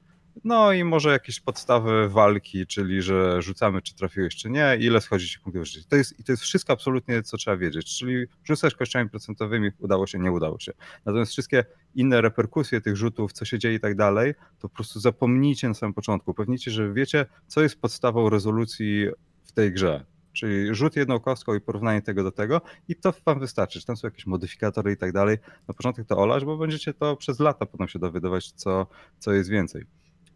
no 0.44 0.74
i 0.74 0.84
może 0.84 1.12
jakieś 1.12 1.40
podstawy 1.40 2.10
walki, 2.10 2.68
czyli 2.68 3.02
że 3.02 3.42
rzucamy, 3.42 3.82
czy 3.82 3.96
trafiłeś, 3.96 4.36
czy 4.36 4.50
nie, 4.50 4.78
ile 4.80 5.02
schodzi 5.02 5.30
ci 5.30 5.40
punktów 5.40 5.68
życia. 5.68 5.88
To 5.90 5.96
jest, 5.96 6.20
I 6.20 6.24
to 6.24 6.32
jest 6.32 6.44
wszystko 6.44 6.74
absolutnie, 6.74 7.24
co 7.24 7.38
trzeba 7.38 7.58
wiedzieć. 7.58 7.98
Czyli 7.98 8.26
rzucasz 8.44 8.76
kościami 8.76 9.10
procentowymi, 9.10 9.70
udało 9.80 10.08
się, 10.08 10.20
nie 10.20 10.32
udało 10.32 10.60
się. 10.60 10.72
Natomiast 11.06 11.32
wszystkie 11.32 11.66
inne 11.96 12.22
reperkusje 12.22 12.82
tych 12.82 12.96
rzutów, 12.98 13.34
co 13.34 13.46
się 13.46 13.60
dzieje 13.60 13.76
i 13.76 13.80
tak 13.80 13.96
dalej, 13.96 14.34
to 14.60 14.70
po 14.70 14.76
prostu 14.76 15.00
zapomnijcie 15.00 15.68
na 15.68 15.74
samym 15.74 15.94
początku. 15.94 16.32
Upewnijcie, 16.32 16.72
że 16.72 16.94
wiecie, 16.94 17.26
co 17.48 17.62
jest 17.62 17.82
podstawą 17.82 18.30
rezolucji 18.30 19.08
w 19.44 19.52
tej 19.52 19.74
grze. 19.74 20.06
Czyli 20.34 20.76
rzut 20.76 20.96
jedną 20.96 21.20
kostką 21.20 21.56
i 21.56 21.62
porównanie 21.62 22.02
tego 22.02 22.24
do 22.24 22.32
tego 22.32 22.62
i 22.88 22.96
to 22.96 23.14
wam 23.26 23.40
wystarczy. 23.40 23.80
Czy 23.80 23.86
tam 23.86 23.98
są 23.98 24.08
jakieś 24.08 24.26
modyfikatory 24.26 24.92
i 24.92 24.98
tak 24.98 25.12
dalej. 25.12 25.38
Na 25.68 25.74
początek 25.74 26.08
to 26.08 26.18
olać, 26.18 26.46
bo 26.46 26.58
będziecie 26.58 26.94
to 26.94 27.16
przez 27.16 27.40
lata 27.40 27.66
potem 27.66 27.88
się 27.88 28.00
dowiadywać, 28.00 28.52
co, 28.52 28.88
co 29.20 29.34
jest 29.34 29.50
więcej. 29.50 29.86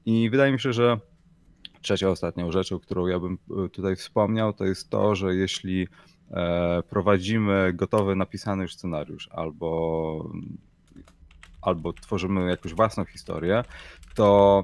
I 0.06 0.30
wydaje 0.30 0.52
mi 0.52 0.60
się, 0.60 0.74
że 0.74 1.00
trzecią, 1.82 2.10
ostatnią 2.10 2.52
rzeczą, 2.52 2.80
którą 2.80 3.08
ja 3.08 3.20
bym 3.20 3.38
e, 3.66 3.70
tutaj 3.70 3.96
wspomniał, 3.96 4.54
to 4.54 4.66
jest 4.66 4.90
to, 4.90 5.16
że 5.16 5.36
jeśli 5.36 5.88
e, 6.32 6.84
prowadzimy 6.90 7.74
gotowy, 7.74 8.16
napisany 8.16 8.64
już 8.64 8.74
scenariusz 8.74 9.30
albo, 9.32 10.30
albo 11.62 11.94
tworzymy 11.94 12.50
jakąś 12.50 12.74
własną 12.74 13.06
historię, 13.06 13.64
to 14.16 14.64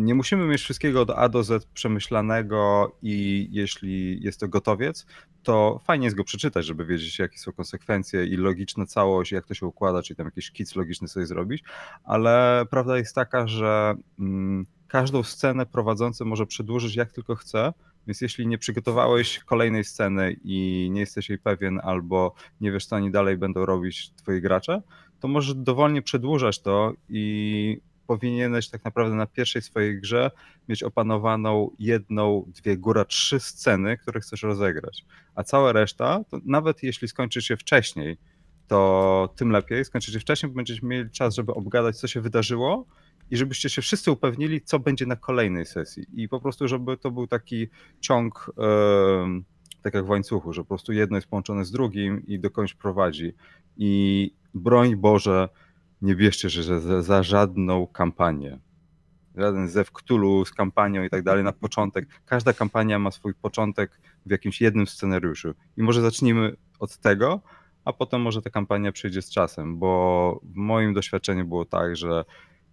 nie 0.00 0.14
musimy 0.14 0.46
mieć 0.46 0.60
wszystkiego 0.60 1.00
od 1.00 1.10
A 1.10 1.28
do 1.28 1.42
Z 1.42 1.66
przemyślanego 1.66 2.92
i 3.02 3.48
jeśli 3.50 4.22
jest 4.22 4.40
to 4.40 4.48
gotowiec, 4.48 5.06
to 5.42 5.80
fajnie 5.84 6.04
jest 6.04 6.16
go 6.16 6.24
przeczytać, 6.24 6.66
żeby 6.66 6.86
wiedzieć, 6.86 7.18
jakie 7.18 7.38
są 7.38 7.52
konsekwencje 7.52 8.24
i 8.24 8.36
logiczna 8.36 8.86
całość, 8.86 9.32
jak 9.32 9.46
to 9.46 9.54
się 9.54 9.66
układa, 9.66 10.02
czyli 10.02 10.16
tam 10.16 10.26
jakiś 10.26 10.44
szkic 10.44 10.76
logiczny 10.76 11.08
sobie 11.08 11.26
zrobić, 11.26 11.64
ale 12.04 12.64
prawda 12.70 12.98
jest 12.98 13.14
taka, 13.14 13.46
że 13.46 13.94
mm, 14.18 14.66
każdą 14.88 15.22
scenę 15.22 15.66
prowadzący 15.66 16.24
może 16.24 16.46
przedłużyć 16.46 16.96
jak 16.96 17.12
tylko 17.12 17.34
chce, 17.34 17.72
więc 18.06 18.20
jeśli 18.20 18.46
nie 18.46 18.58
przygotowałeś 18.58 19.38
kolejnej 19.38 19.84
sceny 19.84 20.36
i 20.44 20.88
nie 20.92 21.00
jesteś 21.00 21.28
jej 21.28 21.38
pewien, 21.38 21.80
albo 21.82 22.34
nie 22.60 22.72
wiesz, 22.72 22.86
co 22.86 22.96
oni 22.96 23.10
dalej 23.10 23.36
będą 23.36 23.66
robić 23.66 24.10
twoi 24.10 24.40
gracze, 24.40 24.82
to 25.20 25.28
możesz 25.28 25.54
dowolnie 25.54 26.02
przedłużać 26.02 26.62
to 26.62 26.92
i 27.08 27.80
powinieneś 28.10 28.68
tak 28.68 28.84
naprawdę 28.84 29.16
na 29.16 29.26
pierwszej 29.26 29.62
swojej 29.62 30.00
grze 30.00 30.30
mieć 30.68 30.82
opanowaną 30.82 31.70
jedną, 31.78 32.44
dwie, 32.46 32.76
góra 32.76 33.04
trzy 33.04 33.40
sceny, 33.40 33.98
które 33.98 34.20
chcesz 34.20 34.42
rozegrać. 34.42 35.04
A 35.34 35.42
cała 35.42 35.72
reszta, 35.72 36.20
nawet 36.44 36.82
jeśli 36.82 37.08
skończy 37.08 37.42
się 37.42 37.56
wcześniej, 37.56 38.18
to 38.66 39.28
tym 39.36 39.50
lepiej. 39.50 39.84
Skończycie 39.84 40.20
wcześniej, 40.20 40.50
bo 40.50 40.56
będziecie 40.56 40.86
mieli 40.86 41.10
czas, 41.10 41.34
żeby 41.34 41.54
obgadać, 41.54 41.96
co 41.96 42.08
się 42.08 42.20
wydarzyło 42.20 42.86
i 43.30 43.36
żebyście 43.36 43.68
się 43.68 43.82
wszyscy 43.82 44.10
upewnili, 44.10 44.60
co 44.60 44.78
będzie 44.78 45.06
na 45.06 45.16
kolejnej 45.16 45.66
sesji. 45.66 46.06
I 46.12 46.28
po 46.28 46.40
prostu, 46.40 46.68
żeby 46.68 46.96
to 46.96 47.10
był 47.10 47.26
taki 47.26 47.68
ciąg, 48.00 48.50
yy, 48.56 49.42
tak 49.82 49.94
jak 49.94 50.04
w 50.04 50.08
łańcuchu, 50.08 50.52
że 50.52 50.62
po 50.62 50.68
prostu 50.68 50.92
jedno 50.92 51.16
jest 51.16 51.28
połączone 51.28 51.64
z 51.64 51.70
drugim 51.70 52.26
i 52.26 52.38
dokądś 52.38 52.74
prowadzi. 52.74 53.32
I 53.76 54.34
broń 54.54 54.96
Boże, 54.96 55.48
nie 56.02 56.16
bierzcie 56.16 56.50
że 56.50 56.80
za, 56.80 57.02
za 57.02 57.22
żadną 57.22 57.86
kampanię. 57.86 58.58
Żaden 59.36 59.68
zew 59.68 59.92
Cthulhu 59.92 60.44
z 60.44 60.52
kampanią 60.52 61.04
i 61.04 61.10
tak 61.10 61.22
dalej 61.22 61.44
na 61.44 61.52
początek. 61.52 62.08
Każda 62.26 62.52
kampania 62.52 62.98
ma 62.98 63.10
swój 63.10 63.34
początek 63.34 64.00
w 64.26 64.30
jakimś 64.30 64.60
jednym 64.60 64.86
scenariuszu. 64.86 65.54
I 65.76 65.82
może 65.82 66.00
zacznijmy 66.00 66.56
od 66.78 66.96
tego, 66.96 67.40
a 67.84 67.92
potem 67.92 68.20
może 68.20 68.42
ta 68.42 68.50
kampania 68.50 68.92
przyjdzie 68.92 69.22
z 69.22 69.30
czasem, 69.30 69.78
bo 69.78 70.40
w 70.42 70.56
moim 70.56 70.94
doświadczeniu 70.94 71.46
było 71.46 71.64
tak, 71.64 71.96
że 71.96 72.24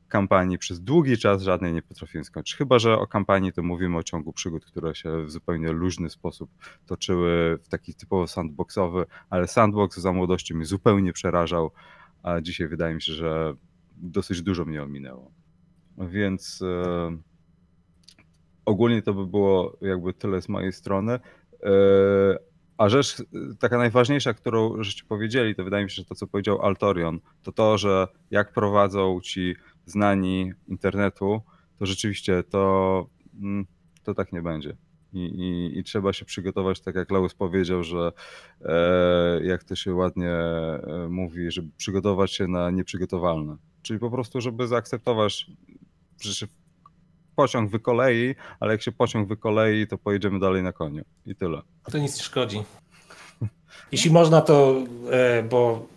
kampanii 0.07 0.57
przez 0.57 0.81
długi 0.81 1.17
czas 1.17 1.41
żadnej 1.41 1.73
nie 1.73 1.81
potrafiłem 1.81 2.25
skończyć. 2.25 2.55
Chyba, 2.55 2.79
że 2.79 2.99
o 2.99 3.07
kampanii 3.07 3.53
to 3.53 3.63
mówimy 3.63 3.97
o 3.97 4.03
ciągu 4.03 4.33
przygód, 4.33 4.65
które 4.65 4.95
się 4.95 5.25
w 5.25 5.31
zupełnie 5.31 5.71
luźny 5.71 6.09
sposób 6.09 6.49
toczyły 6.85 7.57
w 7.63 7.67
taki 7.67 7.93
typowo 7.93 8.27
sandboxowy, 8.27 9.05
ale 9.29 9.47
sandbox 9.47 9.97
za 9.97 10.13
młodości 10.13 10.53
mnie 10.53 10.65
zupełnie 10.65 11.13
przerażał 11.13 11.71
a 12.27 12.41
dzisiaj 12.41 12.67
wydaje 12.67 12.95
mi 12.95 13.01
się, 13.01 13.13
że 13.13 13.53
dosyć 13.97 14.41
dużo 14.41 14.65
mnie 14.65 14.83
ominęło. 14.83 15.31
Więc 15.97 16.61
e, 16.61 17.17
ogólnie 18.65 19.01
to 19.01 19.13
by 19.13 19.27
było 19.27 19.77
jakby 19.81 20.13
tyle 20.13 20.41
z 20.41 20.49
mojej 20.49 20.73
strony. 20.73 21.13
E, 21.13 21.19
a 22.77 22.89
rzecz 22.89 23.23
taka 23.59 23.77
najważniejsza, 23.77 24.33
którą 24.33 24.83
żeście 24.83 25.03
powiedzieli, 25.07 25.55
to 25.55 25.63
wydaje 25.63 25.83
mi 25.83 25.89
się, 25.89 25.95
że 25.95 26.05
to, 26.05 26.15
co 26.15 26.27
powiedział 26.27 26.61
Altorion, 26.61 27.19
to 27.43 27.51
to, 27.51 27.77
że 27.77 28.07
jak 28.31 28.53
prowadzą 28.53 29.21
ci 29.21 29.55
znani 29.85 30.53
internetu, 30.67 31.41
to 31.79 31.85
rzeczywiście 31.85 32.43
to, 32.43 33.05
mm, 33.41 33.65
to 34.03 34.13
tak 34.13 34.33
nie 34.33 34.41
będzie. 34.41 34.77
I, 35.13 35.19
i, 35.19 35.79
I, 35.79 35.83
trzeba 35.83 36.13
się 36.13 36.25
przygotować, 36.25 36.81
tak 36.81 36.95
jak 36.95 37.11
Lewis 37.11 37.33
powiedział, 37.33 37.83
że 37.83 38.11
e, 38.61 39.39
jak 39.43 39.63
to 39.63 39.75
się 39.75 39.93
ładnie 39.93 40.29
e, 40.29 41.07
mówi, 41.09 41.51
żeby 41.51 41.69
przygotować 41.77 42.33
się 42.33 42.47
na 42.47 42.71
nieprzygotowalne. 42.71 43.57
Czyli 43.81 43.99
po 43.99 44.11
prostu, 44.11 44.41
żeby 44.41 44.67
zaakceptować, 44.67 45.47
że 46.21 46.47
pociąg 47.35 47.71
wykolei, 47.71 48.35
ale 48.59 48.71
jak 48.71 48.81
się 48.81 48.91
pociąg 48.91 49.27
wykolei, 49.27 49.87
to 49.87 49.97
pojedziemy 49.97 50.39
dalej 50.39 50.63
na 50.63 50.73
koniu. 50.73 51.03
I 51.25 51.35
tyle. 51.35 51.61
To 51.91 51.97
nic 51.97 52.17
nie 52.17 52.23
szkodzi. 52.23 52.63
Jeśli 53.91 54.11
można, 54.11 54.41
to 54.41 54.75
e, 55.11 55.43
bo, 55.43 55.87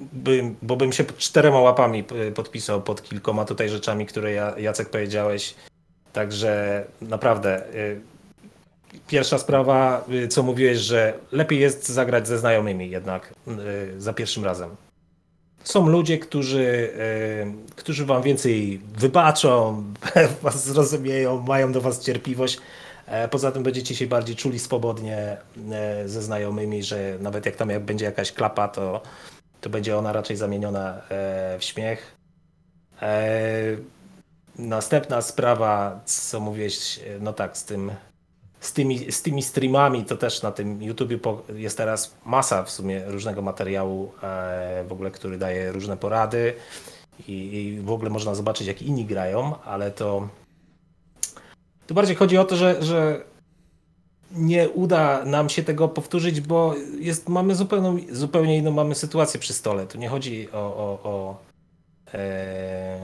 bym, 0.00 0.56
bo 0.62 0.76
bym 0.76 0.92
się 0.92 1.04
czterema 1.04 1.60
łapami 1.60 2.04
e, 2.28 2.32
podpisał 2.32 2.82
pod 2.82 3.02
kilkoma 3.02 3.44
tutaj 3.44 3.68
rzeczami, 3.68 4.06
które 4.06 4.32
ja, 4.32 4.58
Jacek 4.58 4.90
powiedziałeś. 4.90 5.54
Także 6.12 6.84
naprawdę 7.02 7.74
y, 7.74 8.00
Pierwsza 9.06 9.38
sprawa, 9.38 10.04
y, 10.12 10.28
co 10.28 10.42
mówiłeś, 10.42 10.78
że 10.78 11.14
lepiej 11.32 11.60
jest 11.60 11.88
zagrać 11.88 12.28
ze 12.28 12.38
znajomymi 12.38 12.90
jednak 12.90 13.34
y, 13.48 14.00
za 14.00 14.12
pierwszym 14.12 14.44
razem. 14.44 14.70
Są 15.64 15.88
ludzie, 15.88 16.18
którzy, 16.18 16.92
którzy 17.76 18.06
wam 18.06 18.22
więcej 18.22 18.80
wybaczą, 18.98 19.84
was 20.42 20.64
zrozumieją, 20.64 21.40
mają 21.40 21.72
do 21.72 21.80
was 21.80 22.04
cierpliwość. 22.04 22.58
E, 23.10 23.28
Poza 23.28 23.52
tym 23.52 23.62
będziecie 23.62 23.94
się 23.94 24.06
bardziej 24.06 24.36
czuli 24.36 24.58
swobodnie 24.58 25.36
e, 25.72 26.08
ze 26.08 26.22
znajomymi, 26.22 26.82
że 26.82 27.16
nawet 27.20 27.46
jak 27.46 27.56
tam 27.56 27.68
będzie 27.80 28.04
jakaś 28.04 28.32
klapa, 28.32 28.68
to, 28.68 29.02
to 29.60 29.70
będzie 29.70 29.96
ona 29.98 30.12
raczej 30.12 30.36
zamieniona 30.36 31.02
e, 31.10 31.58
w 31.58 31.64
śmiech. 31.64 32.16
Następna 34.60 35.22
sprawa, 35.22 36.00
co 36.04 36.40
mówiłeś, 36.40 37.00
no 37.20 37.32
tak, 37.32 37.56
z 37.56 37.64
tym 37.64 37.92
z 38.60 38.72
tymi, 38.72 39.12
z 39.12 39.22
tymi 39.22 39.42
streamami, 39.42 40.04
to 40.04 40.16
też 40.16 40.42
na 40.42 40.52
tym 40.52 40.82
YouTubie 40.82 41.18
jest 41.54 41.76
teraz 41.76 42.14
masa 42.24 42.62
w 42.62 42.70
sumie 42.70 43.04
różnego 43.06 43.42
materiału, 43.42 44.12
e, 44.22 44.84
w 44.88 44.92
ogóle, 44.92 45.10
który 45.10 45.38
daje 45.38 45.72
różne 45.72 45.96
porady 45.96 46.54
i, 47.28 47.32
i 47.32 47.80
w 47.80 47.90
ogóle 47.90 48.10
można 48.10 48.34
zobaczyć, 48.34 48.66
jak 48.66 48.82
inni 48.82 49.04
grają, 49.04 49.62
ale 49.64 49.90
to 49.90 50.28
tu 51.86 51.94
bardziej 51.94 52.16
chodzi 52.16 52.38
o 52.38 52.44
to, 52.44 52.56
że, 52.56 52.82
że 52.82 53.24
nie 54.32 54.68
uda 54.68 55.24
nam 55.24 55.48
się 55.48 55.62
tego 55.62 55.88
powtórzyć, 55.88 56.40
bo 56.40 56.74
jest, 56.98 57.28
mamy 57.28 57.54
zupełną, 57.54 57.98
zupełnie 58.10 58.56
inną 58.56 58.70
mamy 58.70 58.94
sytuację 58.94 59.40
przy 59.40 59.52
stole. 59.52 59.86
Tu 59.86 59.98
nie 59.98 60.08
chodzi 60.08 60.48
o, 60.52 60.58
o, 60.58 60.98
o 61.04 61.36
e, 62.14 62.98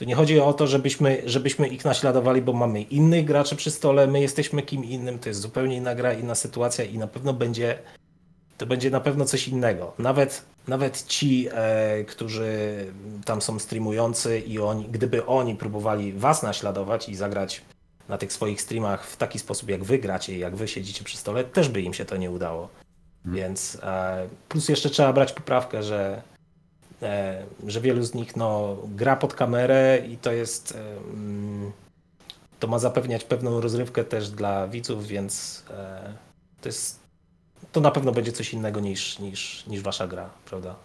tu 0.00 0.04
nie 0.04 0.14
chodzi 0.14 0.40
o 0.40 0.52
to, 0.52 0.66
żebyśmy, 0.66 1.22
żebyśmy 1.26 1.68
ich 1.68 1.84
naśladowali, 1.84 2.42
bo 2.42 2.52
mamy 2.52 2.82
innych 2.82 3.24
graczy 3.24 3.56
przy 3.56 3.70
stole, 3.70 4.06
my 4.06 4.20
jesteśmy 4.20 4.62
kim 4.62 4.84
innym, 4.84 5.18
to 5.18 5.28
jest 5.28 5.40
zupełnie 5.40 5.76
inna 5.76 5.94
gra, 5.94 6.12
inna 6.12 6.34
sytuacja 6.34 6.84
i 6.84 6.98
na 6.98 7.06
pewno 7.06 7.32
będzie 7.32 7.78
to 8.58 8.66
będzie 8.66 8.90
na 8.90 9.00
pewno 9.00 9.24
coś 9.24 9.48
innego. 9.48 9.92
Nawet, 9.98 10.44
nawet 10.68 11.06
ci, 11.06 11.48
e, 11.52 12.04
którzy 12.04 12.50
tam 13.24 13.42
są 13.42 13.58
streamujący 13.58 14.40
i 14.40 14.58
oni, 14.58 14.84
gdyby 14.84 15.26
oni 15.26 15.54
próbowali 15.54 16.12
was 16.12 16.42
naśladować 16.42 17.08
i 17.08 17.14
zagrać 17.14 17.62
na 18.08 18.18
tych 18.18 18.32
swoich 18.32 18.62
streamach 18.62 19.06
w 19.06 19.16
taki 19.16 19.38
sposób, 19.38 19.68
jak 19.68 19.84
wy 19.84 19.98
gracie, 19.98 20.38
jak 20.38 20.56
wy 20.56 20.68
siedzicie 20.68 21.04
przy 21.04 21.16
stole, 21.16 21.44
też 21.44 21.68
by 21.68 21.82
im 21.82 21.94
się 21.94 22.04
to 22.04 22.16
nie 22.16 22.30
udało. 22.30 22.68
Więc 23.24 23.78
e, 23.82 24.28
plus 24.48 24.68
jeszcze 24.68 24.90
trzeba 24.90 25.12
brać 25.12 25.32
poprawkę, 25.32 25.82
że 25.82 26.22
że 27.66 27.80
wielu 27.80 28.02
z 28.02 28.14
nich 28.14 28.36
no, 28.36 28.76
gra 28.88 29.16
pod 29.16 29.34
kamerę 29.34 30.02
i 30.08 30.16
to 30.18 30.32
jest. 30.32 30.72
e, 30.72 30.96
mm, 30.98 31.72
To 32.58 32.66
ma 32.68 32.78
zapewniać 32.78 33.24
pewną 33.24 33.60
rozrywkę 33.60 34.04
też 34.04 34.30
dla 34.30 34.68
widzów, 34.68 35.06
więc 35.06 35.64
e, 35.70 36.14
to 36.60 36.68
jest. 36.68 37.00
To 37.72 37.80
na 37.80 37.90
pewno 37.90 38.12
będzie 38.12 38.32
coś 38.32 38.52
innego 38.52 38.80
niż, 38.80 39.18
niż, 39.18 39.66
niż 39.66 39.80
wasza 39.82 40.06
gra, 40.08 40.30
prawda? 40.44 40.76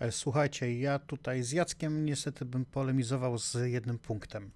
E, 0.00 0.12
Słuchajcie, 0.12 0.78
ja 0.78 0.98
tutaj 0.98 1.42
z 1.42 1.52
Jackiem 1.52 2.04
niestety 2.04 2.44
bym 2.44 2.64
polemizował 2.64 3.38
z 3.38 3.54
jednym 3.64 3.98
punktem. 3.98 4.50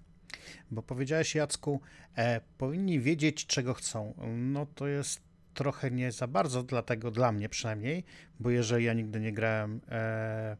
Bo 0.71 0.81
powiedziałeś, 0.81 1.35
Jacku, 1.35 1.81
e, 2.17 2.41
powinni 2.57 2.99
wiedzieć, 2.99 3.45
czego 3.45 3.73
chcą. 3.73 4.13
No 4.37 4.65
to 4.75 4.87
jest 4.87 5.21
trochę 5.53 5.91
nie 5.91 6.11
za 6.11 6.27
bardzo, 6.27 6.63
dlatego 6.63 7.11
dla 7.11 7.31
mnie 7.31 7.49
przynajmniej, 7.49 8.03
bo 8.39 8.49
jeżeli 8.49 8.85
ja 8.85 8.93
nigdy 8.93 9.19
nie 9.19 9.33
grałem 9.33 9.81
e, 9.89 10.57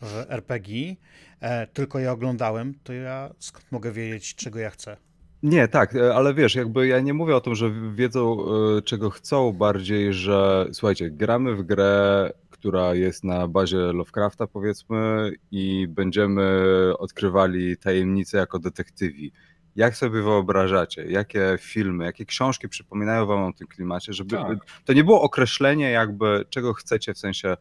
w 0.00 0.26
RPG, 0.28 0.96
e, 1.40 1.66
tylko 1.66 1.98
je 1.98 2.12
oglądałem, 2.12 2.74
to 2.84 2.92
ja 2.92 3.30
skąd 3.38 3.72
mogę 3.72 3.92
wiedzieć, 3.92 4.34
czego 4.34 4.58
ja 4.58 4.70
chcę? 4.70 4.96
Nie, 5.42 5.68
tak, 5.68 5.94
e, 5.94 6.14
ale 6.14 6.34
wiesz, 6.34 6.54
jakby 6.54 6.86
ja 6.86 7.00
nie 7.00 7.14
mówię 7.14 7.36
o 7.36 7.40
tym, 7.40 7.54
że 7.54 7.70
wiedzą 7.94 8.44
e, 8.78 8.82
czego 8.82 9.10
chcą, 9.10 9.52
bardziej, 9.52 10.14
że 10.14 10.66
słuchajcie, 10.72 11.10
gramy 11.10 11.56
w 11.56 11.62
grę, 11.62 12.30
która 12.50 12.94
jest 12.94 13.24
na 13.24 13.48
bazie 13.48 13.76
Lovecrafta 13.76 14.46
powiedzmy 14.46 15.32
i 15.50 15.88
będziemy 15.88 16.62
odkrywali 16.98 17.76
tajemnice 17.76 18.38
jako 18.38 18.58
detektywi. 18.58 19.32
Jak 19.76 19.96
sobie 19.96 20.22
wyobrażacie, 20.22 21.04
jakie 21.04 21.56
filmy, 21.60 22.04
jakie 22.04 22.24
książki 22.24 22.68
przypominają 22.68 23.26
wam 23.26 23.42
o 23.42 23.52
tym 23.52 23.66
klimacie, 23.66 24.12
żeby 24.12 24.36
Tak. 24.36 24.58
to 24.84 24.92
nie 24.92 25.04
było 25.04 25.22
określenie 25.22 25.90
jakby 25.90 26.44
czego 26.50 26.74
chcecie, 26.74 27.14
w 27.14 27.18
sensie, 27.18 27.56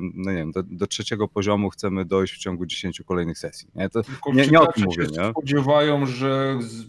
no 0.00 0.30
nie 0.30 0.36
wiem, 0.36 0.52
do, 0.52 0.62
do 0.62 0.86
trzeciego 0.86 1.28
poziomu 1.28 1.70
chcemy 1.70 2.04
dojść 2.04 2.34
w 2.34 2.38
ciągu 2.38 2.66
10 2.66 3.02
kolejnych 3.06 3.38
sesji. 3.38 3.68
Nie, 3.74 3.88
to, 3.88 4.02
nie, 4.32 4.46
nie 4.46 4.60
o 4.60 4.72
tym 4.72 4.84
mówię, 4.84 5.06
się 5.06 5.10
nie? 5.22 5.30
spodziewają, 5.30 6.06
że 6.06 6.56
z, 6.60 6.84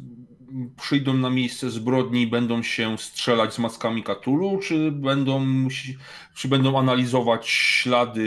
przyjdą 0.82 1.14
na 1.14 1.30
miejsce 1.30 1.70
zbrodni 1.70 2.22
i 2.22 2.28
będą 2.28 2.64
się 2.64 2.98
strzelać 2.98 3.54
z 3.54 3.60
maskami 3.60 4.04
Katulu, 4.04 4.60
czy 4.64 4.92
będą, 4.92 5.46
czy 6.36 6.48
będą 6.48 6.80
analizować 6.80 7.48
ślady 7.50 8.26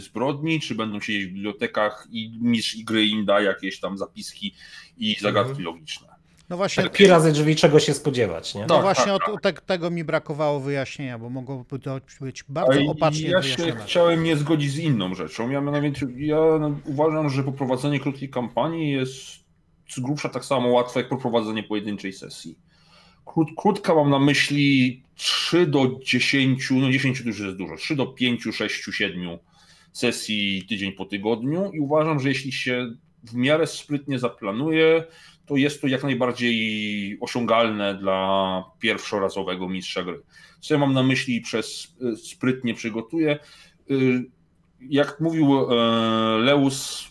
zbrodni, 0.00 0.60
czy 0.60 0.74
będą 0.74 1.00
siedzieć 1.00 1.26
w 1.26 1.32
bibliotekach 1.34 2.08
i 2.12 2.38
mistrz 2.42 2.76
gry 2.84 3.06
im 3.06 3.24
da 3.24 3.40
jakieś 3.40 3.80
tam 3.80 3.98
zapiski 3.98 4.54
i 4.98 5.16
zagadki 5.20 5.50
Mhm. 5.50 5.64
logiczne. 5.64 6.14
No 6.50 6.56
właśnie, 6.56 6.82
Taki 6.82 7.06
razy 7.06 7.32
drzwi, 7.32 7.56
czego 7.56 7.80
się 7.80 7.94
spodziewać, 7.94 8.54
nie? 8.54 8.60
no 8.60 8.66
Tak, 8.66 8.82
właśnie 8.82 9.12
tak, 9.12 9.28
o, 9.28 9.38
te, 9.38 9.52
tego 9.52 9.90
mi 9.90 10.04
brakowało 10.04 10.60
wyjaśnienia, 10.60 11.18
bo 11.18 11.30
mogłoby 11.30 11.78
to 11.78 12.00
być 12.20 12.44
bardzo 12.48 12.72
A 12.72 12.90
opacznie 12.90 13.28
ja 13.30 13.42
się 13.42 13.72
chciałem 13.84 14.22
nie 14.24 14.36
zgodzić 14.36 14.72
z 14.72 14.78
inną 14.78 15.14
rzeczą. 15.14 15.50
Ja 15.50 15.60
mianowicie 15.60 16.06
ja 16.16 16.38
uważam, 16.84 17.30
że 17.30 17.42
poprowadzenie 17.42 18.00
krótkiej 18.00 18.28
kampanii 18.28 18.90
jest 18.92 19.43
z 19.94 20.00
grubsza 20.00 20.28
tak 20.28 20.44
samo 20.44 20.68
łatwe 20.68 21.00
jak 21.00 21.08
poprowadzenie 21.08 21.62
pojedynczej 21.62 22.12
sesji. 22.12 22.58
Krót, 23.24 23.48
krótka 23.56 23.94
mam 23.94 24.10
na 24.10 24.18
myśli 24.18 25.02
3 25.14 25.66
do 25.66 25.98
10, 26.04 26.70
no 26.70 26.90
10 26.90 27.22
to 27.22 27.28
już 27.28 27.40
jest 27.40 27.56
dużo, 27.56 27.76
3 27.76 27.96
do 27.96 28.06
5, 28.06 28.42
6, 28.52 28.84
7 28.92 29.38
sesji 29.92 30.66
tydzień 30.68 30.92
po 30.92 31.04
tygodniu 31.04 31.70
i 31.72 31.80
uważam, 31.80 32.20
że 32.20 32.28
jeśli 32.28 32.52
się 32.52 32.94
w 33.22 33.34
miarę 33.34 33.66
sprytnie 33.66 34.18
zaplanuje, 34.18 35.04
to 35.46 35.56
jest 35.56 35.80
to 35.80 35.86
jak 35.86 36.02
najbardziej 36.02 37.18
osiągalne 37.20 37.94
dla 37.94 38.64
pierwszorazowego 38.78 39.68
mistrza 39.68 40.02
gry. 40.02 40.22
Co 40.60 40.74
ja 40.74 40.80
mam 40.80 40.92
na 40.92 41.02
myśli 41.02 41.40
przez 41.40 41.96
y, 42.02 42.16
sprytnie 42.16 42.74
przygotuję? 42.74 43.38
Y, 43.90 44.24
Jak 44.80 45.20
mówił 45.20 45.46
e, 45.54 45.74
Leus, 46.38 47.08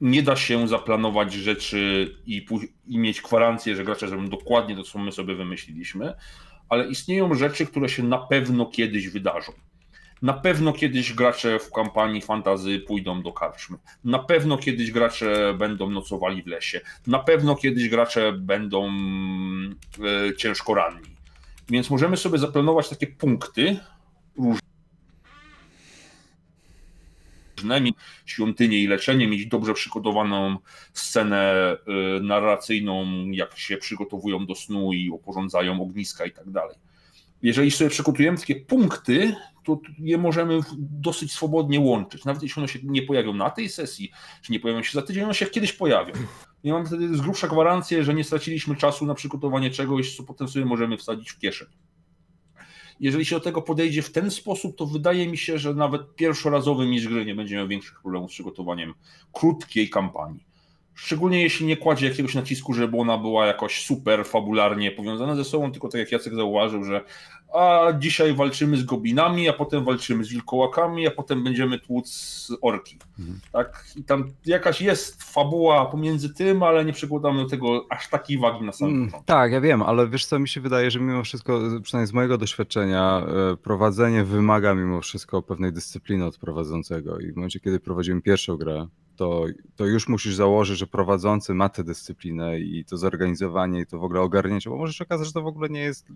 nie 0.00 0.22
da 0.22 0.36
się 0.36 0.68
zaplanować 0.68 1.32
rzeczy 1.32 2.10
i, 2.26 2.46
i 2.86 2.98
mieć 2.98 3.20
gwarancję, 3.20 3.76
że 3.76 3.84
gracze 3.84 4.08
zrobią 4.08 4.28
dokładnie 4.28 4.76
to, 4.76 4.82
co 4.82 4.98
my 4.98 5.12
sobie 5.12 5.34
wymyśliliśmy, 5.34 6.14
ale 6.68 6.88
istnieją 6.88 7.34
rzeczy, 7.34 7.66
które 7.66 7.88
się 7.88 8.02
na 8.02 8.18
pewno 8.18 8.66
kiedyś 8.66 9.08
wydarzą. 9.08 9.52
Na 10.22 10.32
pewno 10.32 10.72
kiedyś 10.72 11.12
gracze 11.12 11.58
w 11.58 11.72
kampanii 11.72 12.20
fantazy 12.20 12.80
pójdą 12.80 13.22
do 13.22 13.32
karczmy. 13.32 13.78
Na 14.04 14.18
pewno 14.18 14.58
kiedyś 14.58 14.90
gracze 14.90 15.54
będą 15.58 15.90
nocowali 15.90 16.42
w 16.42 16.46
lesie. 16.46 16.80
Na 17.06 17.18
pewno 17.18 17.56
kiedyś 17.56 17.88
gracze 17.88 18.32
będą 18.32 18.90
e, 20.28 20.36
ciężko 20.36 20.74
ranni. 20.74 21.08
Więc 21.70 21.90
możemy 21.90 22.16
sobie 22.16 22.38
zaplanować 22.38 22.88
takie 22.88 23.06
punkty 23.06 23.78
różne, 24.38 24.67
mieć 27.64 27.96
świątynię 28.26 28.78
i 28.78 28.86
leczenie, 28.86 29.28
mieć 29.28 29.46
dobrze 29.46 29.74
przygotowaną 29.74 30.56
scenę 30.92 31.76
y, 32.18 32.22
narracyjną, 32.22 33.06
jak 33.30 33.58
się 33.58 33.76
przygotowują 33.76 34.46
do 34.46 34.54
snu 34.54 34.92
i 34.92 35.10
oporządzają 35.10 35.82
ogniska 35.82 36.26
i 36.26 36.32
tak 36.32 36.50
dalej. 36.50 36.76
Jeżeli 37.42 37.70
sobie 37.70 37.90
przygotujemy 37.90 38.38
takie 38.38 38.56
punkty, 38.56 39.34
to 39.64 39.80
je 39.98 40.18
możemy 40.18 40.60
dosyć 40.78 41.32
swobodnie 41.32 41.80
łączyć. 41.80 42.24
Nawet 42.24 42.42
jeśli 42.42 42.60
one 42.60 42.68
się 42.68 42.78
nie 42.82 43.02
pojawią 43.02 43.34
na 43.34 43.50
tej 43.50 43.68
sesji, 43.68 44.10
czy 44.42 44.52
nie 44.52 44.60
pojawią 44.60 44.82
się 44.82 44.92
za 44.92 45.02
tydzień, 45.02 45.24
one 45.24 45.34
się 45.34 45.46
kiedyś 45.46 45.72
pojawią. 45.72 46.12
I 46.64 46.72
mam 46.72 46.86
wtedy 46.86 47.16
z 47.16 47.20
grubsza 47.20 47.48
gwarancję, 47.48 48.04
że 48.04 48.14
nie 48.14 48.24
straciliśmy 48.24 48.76
czasu 48.76 49.06
na 49.06 49.14
przygotowanie 49.14 49.70
czegoś, 49.70 50.16
co 50.16 50.22
potem 50.22 50.48
sobie 50.48 50.64
możemy 50.64 50.96
wsadzić 50.96 51.30
w 51.30 51.38
kieszeń. 51.38 51.68
Jeżeli 53.00 53.24
się 53.24 53.36
do 53.36 53.40
tego 53.40 53.62
podejdzie 53.62 54.02
w 54.02 54.12
ten 54.12 54.30
sposób, 54.30 54.76
to 54.76 54.86
wydaje 54.86 55.28
mi 55.28 55.38
się, 55.38 55.58
że 55.58 55.74
nawet 55.74 56.14
pierwszorazowy 56.14 56.86
mistrz 56.86 57.08
gry 57.08 57.24
nie 57.24 57.34
będzie 57.34 57.56
miał 57.56 57.68
większych 57.68 58.00
problemów 58.00 58.30
z 58.30 58.34
przygotowaniem 58.34 58.94
krótkiej 59.32 59.90
kampanii. 59.90 60.48
Szczególnie 60.98 61.42
jeśli 61.42 61.66
nie 61.66 61.76
kładzie 61.76 62.08
jakiegoś 62.08 62.34
nacisku, 62.34 62.74
żeby 62.74 62.96
ona 62.96 63.18
była 63.18 63.46
jakoś 63.46 63.86
super 63.86 64.24
fabularnie 64.24 64.90
powiązana 64.90 65.36
ze 65.36 65.44
sobą, 65.44 65.72
tylko 65.72 65.88
tak 65.88 65.98
jak 65.98 66.12
Jacek 66.12 66.34
zauważył, 66.34 66.84
że 66.84 67.04
a 67.54 67.92
dzisiaj 67.98 68.34
walczymy 68.34 68.76
z 68.76 68.84
goblinami, 68.84 69.48
a 69.48 69.52
potem 69.52 69.84
walczymy 69.84 70.24
z 70.24 70.28
wilkołakami, 70.28 71.06
a 71.06 71.10
potem 71.10 71.44
będziemy 71.44 71.78
tłuc 71.78 72.48
orki. 72.60 72.98
Mhm. 73.18 73.40
Tak? 73.52 73.84
I 73.96 74.04
tam 74.04 74.24
jakaś 74.46 74.80
jest 74.80 75.22
fabuła 75.22 75.86
pomiędzy 75.86 76.34
tym, 76.34 76.62
ale 76.62 76.84
nie 76.84 76.92
przykładamy 76.92 77.42
do 77.42 77.48
tego 77.48 77.86
aż 77.90 78.08
takiej 78.08 78.38
wagi 78.38 78.64
na 78.64 78.72
samym 78.72 78.94
Mm, 78.94 79.06
początku. 79.06 79.26
Tak, 79.26 79.52
ja 79.52 79.60
wiem, 79.60 79.82
ale 79.82 80.08
wiesz 80.08 80.26
co, 80.26 80.38
mi 80.38 80.48
się 80.48 80.60
wydaje, 80.60 80.90
że 80.90 81.00
mimo 81.00 81.22
wszystko, 81.22 81.60
przynajmniej 81.82 82.06
z 82.08 82.12
mojego 82.12 82.38
doświadczenia, 82.38 83.26
e, 83.52 83.56
prowadzenie 83.56 84.24
wymaga 84.24 84.74
mimo 84.74 85.00
wszystko 85.00 85.42
pewnej 85.42 85.72
dyscypliny 85.72 86.24
od 86.24 86.38
prowadzącego 86.38 87.18
i 87.18 87.32
w 87.32 87.36
momencie, 87.36 87.60
kiedy 87.60 87.80
prowadziłem 87.80 88.22
pierwszą 88.22 88.56
grę, 88.56 88.86
to, 89.18 89.44
to 89.76 89.86
już 89.86 90.08
musisz 90.08 90.34
założyć, 90.34 90.78
że 90.78 90.86
prowadzący 90.86 91.54
ma 91.54 91.68
tę 91.68 91.84
dyscyplinę 91.84 92.60
i 92.60 92.84
to 92.84 92.96
zorganizowanie 92.96 93.80
i 93.80 93.86
to 93.86 93.98
w 93.98 94.04
ogóle 94.04 94.20
ogarnięcie, 94.20 94.70
bo 94.70 94.76
może 94.76 94.92
się 94.92 95.04
okazać, 95.04 95.26
że 95.26 95.32
to 95.32 95.42
w 95.42 95.46
ogóle 95.46 95.68
nie 95.68 95.80
jest 95.80 96.06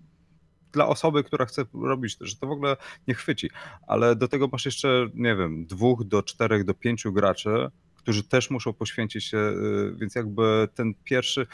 dla 0.71 0.87
osoby, 0.87 1.23
która 1.23 1.45
chce 1.45 1.65
robić, 1.73 2.17
że 2.21 2.35
to 2.35 2.47
w 2.47 2.51
ogóle 2.51 2.77
nie 3.07 3.13
chwyci. 3.13 3.49
Ale 3.87 4.15
do 4.15 4.27
tego 4.27 4.47
masz 4.51 4.65
jeszcze, 4.65 5.09
nie 5.13 5.35
wiem, 5.35 5.65
dwóch 5.65 6.03
do 6.03 6.23
czterech 6.23 6.63
do 6.63 6.73
pięciu 6.73 7.13
graczy, 7.13 7.69
którzy 7.95 8.23
też 8.23 8.49
muszą 8.49 8.73
poświęcić 8.73 9.23
się, 9.23 9.37
y, 9.37 9.95
więc 9.95 10.15
jakby 10.15 10.67
ten 10.75 10.93
pierwszy, 11.03 11.47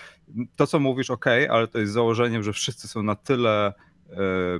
to 0.55 0.67
co 0.67 0.79
mówisz, 0.79 1.09
ok, 1.09 1.25
ale 1.49 1.67
to 1.67 1.79
jest 1.79 1.93
założeniem, 1.93 2.43
że 2.43 2.53
wszyscy 2.53 2.87
są 2.87 3.03
na 3.03 3.15
tyle 3.15 3.73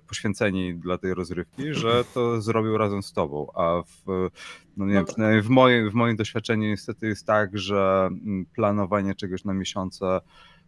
poświęceni 0.07 0.75
dla 0.75 0.97
tej 0.97 1.13
rozrywki, 1.13 1.73
że 1.73 2.03
to 2.13 2.41
zrobił 2.41 2.77
razem 2.77 3.03
z 3.03 3.13
tobą, 3.13 3.47
a 3.55 3.83
w, 3.87 4.29
no 4.77 4.85
nie 4.85 4.93
wiem, 4.93 5.05
przynajmniej 5.05 5.41
w 5.41 5.49
moim, 5.49 5.89
w 5.89 5.93
moim 5.93 6.15
doświadczeniu 6.15 6.67
niestety 6.67 7.07
jest 7.07 7.25
tak, 7.25 7.57
że 7.57 8.09
mm, 8.11 8.45
planowanie 8.55 9.15
czegoś 9.15 9.45
na 9.45 9.53
miesiące 9.53 10.21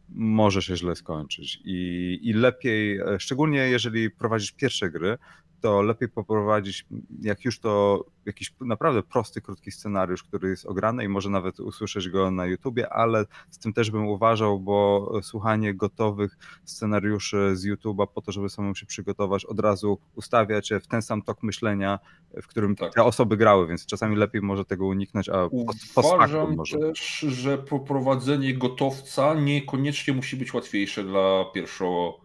może 0.10 0.62
się 0.62 0.76
źle 0.76 0.96
skończyć. 0.96 1.60
I, 1.65 2.20
i 2.22 2.34
lepiej, 2.34 2.98
e, 2.98 3.20
szczególnie 3.20 3.58
jeżeli 3.60 4.12
prowadzisz 4.12 4.52
pierwsze 4.52 4.89
gry, 4.89 5.17
to 5.62 5.82
lepiej 5.82 6.10
poprowadzić, 6.10 6.86
jak 7.21 7.45
już 7.45 7.60
to 7.60 8.06
jakiś 8.26 8.54
naprawdę 8.62 9.04
prosty, 9.04 9.41
krótki 9.41 9.71
scenariusz, 9.71 10.24
który 10.24 10.50
jest 10.50 10.65
ograny 10.65 11.04
i 11.04 11.08
może 11.08 11.30
nawet 11.30 11.60
usłyszeć 11.60 12.10
go 12.10 12.32
na 12.32 12.45
YouTubie, 12.45 12.93
ale 12.93 13.26
z 13.50 13.58
tym 13.60 13.74
też 13.74 13.91
bym 13.91 14.08
uważał, 14.08 14.60
bo 14.60 15.12
słuchanie 15.24 15.74
gotowych 15.74 16.38
scenariuszy 16.65 17.56
z 17.56 17.65
YouTube'a 17.65 18.08
po 18.08 18.21
to, 18.21 18.32
żeby 18.32 18.50
samemu 18.50 18.76
się 18.76 18.86
przygotować, 18.86 19.45
od 19.45 19.60
razu 19.60 20.00
ustawia 20.15 20.62
cię 20.62 20.80
w 20.80 20.88
ten 20.88 21.02
sam 21.02 21.21
tok 21.21 21.43
myślenia, 21.43 22.00
w 22.41 22.47
którym 22.47 22.76
Tak. 22.76 22.93
te 22.93 23.04
osoby 23.04 23.38
grały, 23.38 23.67
więc 23.67 23.86
czasami 23.86 24.15
lepiej 24.15 24.41
może 24.41 24.65
tego 24.65 24.86
uniknąć, 24.88 25.30
a 25.30 25.50
Uważam 25.95 26.56
może. 26.56 26.78
też, 26.80 27.19
że 27.19 27.58
poprowadzenie 27.58 28.54
gotowca 28.54 29.34
niekoniecznie 29.34 30.13
musi 30.13 30.38
być 30.38 30.54
łatwiejsze 30.54 31.04
dla 31.04 31.45
pierwszo, 31.54 32.17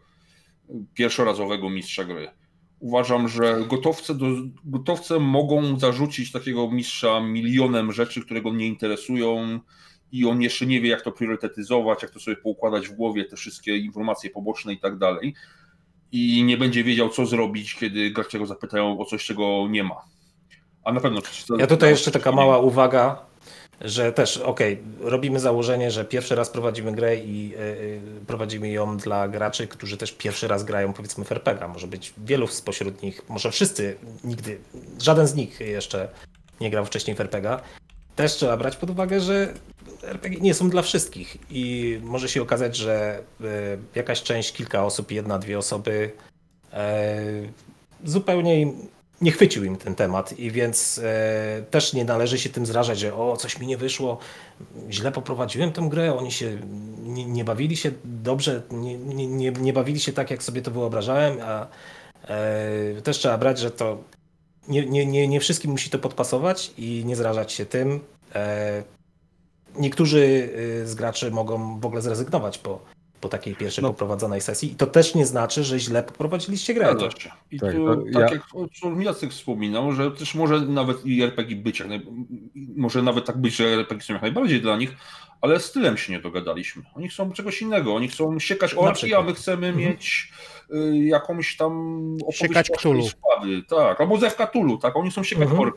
pierwszorazowego 0.95 1.71
mistrza 1.71 2.05
gry. 2.05 2.29
Uważam, 2.81 3.29
że 3.29 3.65
gotowce, 3.69 4.15
do, 4.15 4.27
gotowce 4.65 5.19
mogą 5.19 5.79
zarzucić 5.79 6.33
takiego 6.33 6.71
mistrza 6.71 7.21
milionem 7.21 7.93
rzeczy, 7.93 8.25
które 8.25 8.43
go 8.43 8.53
nie 8.53 8.67
interesują 8.67 9.61
i 10.13 10.27
on 10.27 10.43
jeszcze 10.43 10.67
nie 10.67 10.81
wie, 10.81 10.89
jak 10.89 11.03
to 11.03 11.13
priorytetyzować, 11.13 12.03
jak 12.03 12.11
to 12.11 12.21
sobie 12.21 12.37
poukładać 12.37 12.89
w 12.89 12.93
głowie, 12.93 13.25
te 13.25 13.37
wszystkie 13.37 13.77
informacje 13.77 14.31
poboczne 14.31 14.73
i 14.73 14.79
tak 14.79 14.99
dalej. 14.99 15.35
I 16.13 16.45
nie 16.45 16.57
będzie 16.57 16.85
wiedział, 16.85 17.09
co 17.09 17.27
zrobić, 17.27 17.75
kiedy 17.75 18.11
gracze 18.11 18.39
go 18.39 18.47
zapytają 18.47 18.99
o 18.99 19.05
coś, 19.05 19.25
czego 19.25 19.67
nie 19.71 19.85
ma. 19.85 19.97
A 20.85 20.93
na 20.93 21.01
pewno. 21.01 21.21
Ja 21.59 21.67
tutaj 21.67 21.91
jeszcze 21.91 22.11
taka 22.11 22.33
mała 22.33 22.59
uwaga, 22.59 23.27
że 23.81 24.13
też, 24.13 24.37
okej, 24.37 24.83
robimy 25.01 25.41
założenie, 25.41 25.91
że 25.91 26.05
pierwszy 26.05 26.35
raz 26.35 26.51
prowadzimy 26.51 26.93
grę 26.93 27.17
i 27.17 27.55
y, 27.55 27.59
y, 27.59 28.01
prowadzimy 28.27 28.69
ją 28.69 28.97
dla 28.97 29.29
graczy, 29.29 29.67
którzy 29.67 29.97
też 29.97 30.13
pierwszy 30.13 30.49
raz 30.49 30.65
grają 30.65 30.93
powiedzmy 30.93 31.25
w 31.25 31.33
RPG. 31.33 31.69
Może 31.69 31.87
być 31.87 32.15
wielu 32.19 32.47
spośród 32.47 33.03
nich, 33.03 33.29
może 33.29 33.51
wszyscy 33.51 33.97
nigdy, 34.25 34.59
żaden 35.03 35.27
z 35.27 35.35
nich 35.35 35.61
jeszcze 35.61 36.09
nie 36.61 36.71
grał 36.71 36.85
wcześniej 36.85 37.17
w 37.17 37.21
RPG. 37.21 37.59
Też 38.17 38.33
trzeba 38.33 38.57
brać 38.57 38.77
pod 38.77 38.91
uwagę, 38.91 39.21
że 39.21 39.55
RPG 40.03 40.41
nie 40.41 40.55
są 40.55 40.71
dla 40.71 40.83
wszystkich 40.83 41.37
i 41.51 41.99
może 42.03 42.29
się 42.29 42.43
okazać, 42.43 42.77
że 42.77 43.21
y, 43.41 43.45
jakaś 43.95 44.23
część, 44.23 44.53
kilka 44.53 44.85
osób, 44.85 45.11
jedna, 45.11 45.39
dwie 45.39 45.59
osoby 45.59 46.11
e, 46.73 47.23
zupełnie 48.05 48.61
im 48.61 48.89
nie 49.21 49.33
chwycił 49.33 49.65
im 49.65 49.77
ten 49.77 49.95
temat 49.95 50.39
i 50.39 50.51
więc 50.51 51.01
e, 51.05 51.63
też 51.71 51.93
nie 51.93 52.05
należy 52.05 52.39
się 52.39 52.51
tym 52.51 52.67
zrażać, 52.67 52.99
że 52.99 53.15
o, 53.15 53.37
coś 53.37 53.59
mi 53.59 53.67
nie 53.67 53.77
wyszło, 53.77 54.19
źle 54.91 55.13
poprowadziłem 55.13 55.73
tę 55.73 55.83
grę, 55.91 56.19
oni 56.19 56.33
się 56.33 56.59
nie, 56.99 57.25
nie 57.25 57.45
bawili 57.45 57.77
się 57.77 57.93
dobrze, 58.05 58.63
nie, 58.71 58.99
nie, 58.99 59.51
nie, 59.51 59.73
bawili 59.73 60.01
się 60.01 60.13
tak, 60.13 60.31
jak 60.31 60.43
sobie 60.43 60.63
to 60.63 60.71
wyobrażałem, 60.71 61.39
a 61.43 61.67
e, 62.29 63.03
też 63.03 63.19
trzeba 63.19 63.39
brać, 63.39 63.59
że 63.59 63.71
to 63.71 63.99
nie, 64.69 64.87
nie, 64.87 65.07
nie, 65.07 65.29
nie 65.29 65.41
wszystkim 65.41 65.71
musi 65.71 65.91
to 65.91 65.99
podpasować 65.99 66.73
i 66.79 67.03
nie 67.07 67.17
zrażać 67.17 67.53
się 67.53 67.67
tym. 67.67 68.01
E, 68.35 68.83
niektórzy 69.79 70.19
y, 70.19 70.87
z 70.87 70.95
graczy 70.95 71.31
mogą 71.31 71.81
w 71.81 71.87
ogóle 71.87 72.03
zrezygnować 72.03 72.59
po, 72.59 72.81
po 73.27 73.31
takiej 73.31 73.55
pierwszej 73.57 73.83
No. 73.83 73.89
poprowadzonej 73.91 74.41
sesji 74.41 74.73
i 74.73 74.75
to 74.75 74.87
też 74.87 75.15
nie 75.15 75.27
znaczy, 75.27 75.65
że 75.65 75.79
źle 75.79 76.03
poprowadziliście 76.03 76.75
grę. 76.75 76.95
Się. 77.19 77.31
I 77.51 77.61
Tak, 77.61 77.73
tu, 77.75 77.97
tak 78.13 78.15
ja- 78.15 78.21
jak 78.91 79.05
Jacek 79.05 79.31
wspominał, 79.31 79.93
że 79.93 80.11
też 80.11 80.35
może 80.35 80.61
nawet 80.61 81.07
i 81.07 81.23
RPG 81.23 81.57
być, 81.57 81.79
jak 81.81 81.89
naj... 81.89 82.07
może 82.77 83.03
nawet 83.03 83.25
tak 83.25 83.39
być, 83.39 83.57
że 83.57 83.65
RPG 83.67 84.03
są 84.07 84.13
jak 84.13 84.23
najbardziej 84.23 84.61
dla 84.61 84.77
nich, 84.77 84.97
ale 85.41 85.61
stylem 85.61 85.97
się 85.97 86.13
nie 86.13 86.21
dogadaliśmy. 86.21 86.83
Oni 86.95 87.09
chcą 87.09 87.33
czegoś 87.33 87.63
innego, 87.63 87.95
oni 87.95 88.09
chcą 88.09 88.39
siekać 88.39 88.75
orki, 88.75 89.15
a 89.15 89.23
my 89.23 89.35
chcemy 89.35 89.67
Mhm. 89.67 89.87
mieć 89.89 90.33
jakąś 90.93 91.57
tam 91.57 91.73
opowieść 92.27 92.71
o 92.71 93.09
składy, 93.11 93.63
tak, 93.69 94.01
albo 94.01 94.19
zew 94.19 94.37
Cthulhu, 94.37 94.79
tak, 94.79 94.97
oni 94.97 95.11
chcą 95.11 95.23
siekać 95.23 95.49
Mhm. 95.49 95.73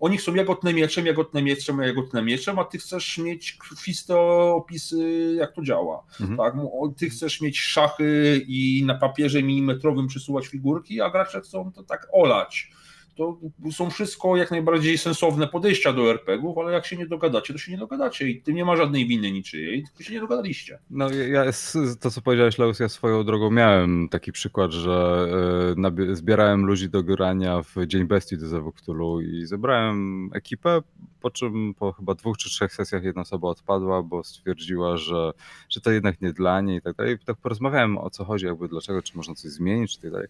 Oni 0.00 0.16
chcą 0.16 0.34
jagotne 0.34 0.74
mieczem, 0.74 1.06
jagotne 1.06 1.42
mieczem, 1.42 1.78
jagotne 1.78 2.22
mieczem, 2.22 2.58
a 2.58 2.64
ty 2.64 2.78
chcesz 2.78 3.18
mieć 3.18 3.52
krwiste 3.52 4.20
opisy, 4.52 5.34
jak 5.38 5.52
to 5.52 5.62
działa. 5.62 6.02
Mhm. 6.20 6.38
Tak, 6.38 6.54
ty 6.96 7.10
chcesz 7.10 7.40
mieć 7.40 7.60
szachy 7.60 8.44
i 8.48 8.82
na 8.86 8.94
papierze 8.94 9.42
milimetrowym 9.42 10.06
przesuwać 10.06 10.46
figurki, 10.46 11.00
a 11.00 11.10
gracze 11.10 11.40
chcą 11.40 11.72
to 11.72 11.82
tak 11.82 12.08
olać. 12.12 12.70
To 13.16 13.38
są 13.72 13.90
wszystko 13.90 14.36
jak 14.36 14.50
najbardziej 14.50 14.98
sensowne 14.98 15.48
podejścia 15.48 15.92
do 15.92 16.10
RPG-ów, 16.10 16.58
ale 16.58 16.72
jak 16.72 16.86
się 16.86 16.96
nie 16.96 17.06
dogadacie, 17.06 17.52
to 17.52 17.58
się 17.58 17.72
nie 17.72 17.78
dogadacie 17.78 18.28
i 18.28 18.42
tym 18.42 18.54
nie 18.54 18.64
ma 18.64 18.76
żadnej 18.76 19.06
winy 19.06 19.30
niczyjej, 19.32 19.82
tylko 19.84 20.02
się 20.02 20.14
nie 20.14 20.20
dogadaliście. 20.20 20.78
No 20.90 21.10
ja- 21.10 21.44
to 22.00 22.10
co 22.10 22.20
powiedziałeś 22.22 22.58
Leus, 22.58 22.80
ja 22.80 22.88
swoją 22.88 23.24
drogą 23.24 23.50
miałem 23.50 24.08
taki 24.08 24.32
przykład, 24.32 24.72
że 24.72 25.26
e, 26.10 26.14
zbierałem 26.14 26.66
ludzi 26.66 26.88
do 26.88 27.02
grania 27.02 27.62
w 27.62 27.86
Dzień 27.86 28.04
Bestii 28.04 28.38
do 28.38 28.48
Zewu 28.48 28.72
Cthulhu 28.72 29.20
i 29.20 29.46
zebrałem 29.46 30.30
ekipę, 30.34 30.82
po 31.26 31.30
czym 31.30 31.74
po 31.74 31.92
chyba 31.92 32.14
dwóch 32.14 32.36
czy 32.36 32.48
trzech 32.50 32.74
sesjach 32.74 33.04
jedna 33.04 33.22
osoba 33.22 33.48
odpadła, 33.48 34.02
bo 34.02 34.24
stwierdziła, 34.24 34.96
że, 34.96 35.32
że 35.68 35.80
to 35.80 35.90
jednak 35.90 36.20
nie 36.20 36.32
dla 36.32 36.60
niej 36.60 36.78
i 36.78 36.80
tak 36.82 36.96
dalej. 36.96 37.14
I 37.14 37.18
tak 37.18 37.36
porozmawiałem 37.36 37.98
o 37.98 38.10
co 38.10 38.24
chodzi, 38.24 38.46
jakby 38.46 38.68
dlaczego, 38.68 39.02
czy 39.02 39.16
można 39.16 39.34
coś 39.34 39.50
zmienić, 39.50 39.96
czy 39.96 40.02
tak 40.02 40.10
dalej. 40.10 40.28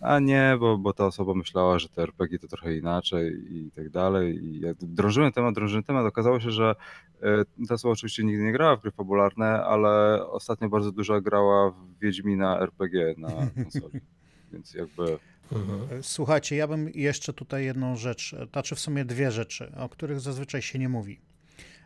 A 0.00 0.18
nie, 0.18 0.56
bo, 0.60 0.78
bo 0.78 0.92
ta 0.92 1.06
osoba 1.06 1.34
myślała, 1.34 1.78
że 1.78 1.88
te 1.88 2.02
RPG 2.02 2.38
to 2.38 2.48
trochę 2.48 2.76
inaczej 2.76 3.56
i 3.56 3.70
tak 3.70 3.90
dalej. 3.90 4.44
I 4.44 4.60
jak 4.60 4.76
drążyłem 4.80 5.32
temat, 5.32 5.54
drążyłem 5.54 5.84
temat, 5.84 6.06
okazało 6.06 6.40
się, 6.40 6.50
że 6.50 6.74
e, 7.22 7.66
ta 7.68 7.74
osoba 7.74 7.92
oczywiście 7.92 8.24
nigdy 8.24 8.42
nie 8.44 8.52
grała 8.52 8.76
w 8.76 8.82
gry 8.82 8.90
fabularne, 8.90 9.64
ale 9.64 10.26
ostatnio 10.26 10.68
bardzo 10.68 10.92
dużo 10.92 11.20
grała 11.20 11.70
w 11.70 11.98
Wiedźmina 12.00 12.60
RPG 12.60 13.14
na 13.18 13.28
konsoli. 13.54 14.00
Więc 14.52 14.74
jakby 14.74 15.18
Mhm. 15.52 16.02
Słuchajcie, 16.02 16.56
ja 16.56 16.66
bym 16.66 16.90
jeszcze 16.94 17.32
tutaj 17.32 17.64
jedną 17.64 17.96
rzecz, 17.96 18.34
znaczy 18.52 18.74
w 18.74 18.80
sumie 18.80 19.04
dwie 19.04 19.30
rzeczy, 19.30 19.72
o 19.76 19.88
których 19.88 20.20
zazwyczaj 20.20 20.62
się 20.62 20.78
nie 20.78 20.88
mówi. 20.88 21.20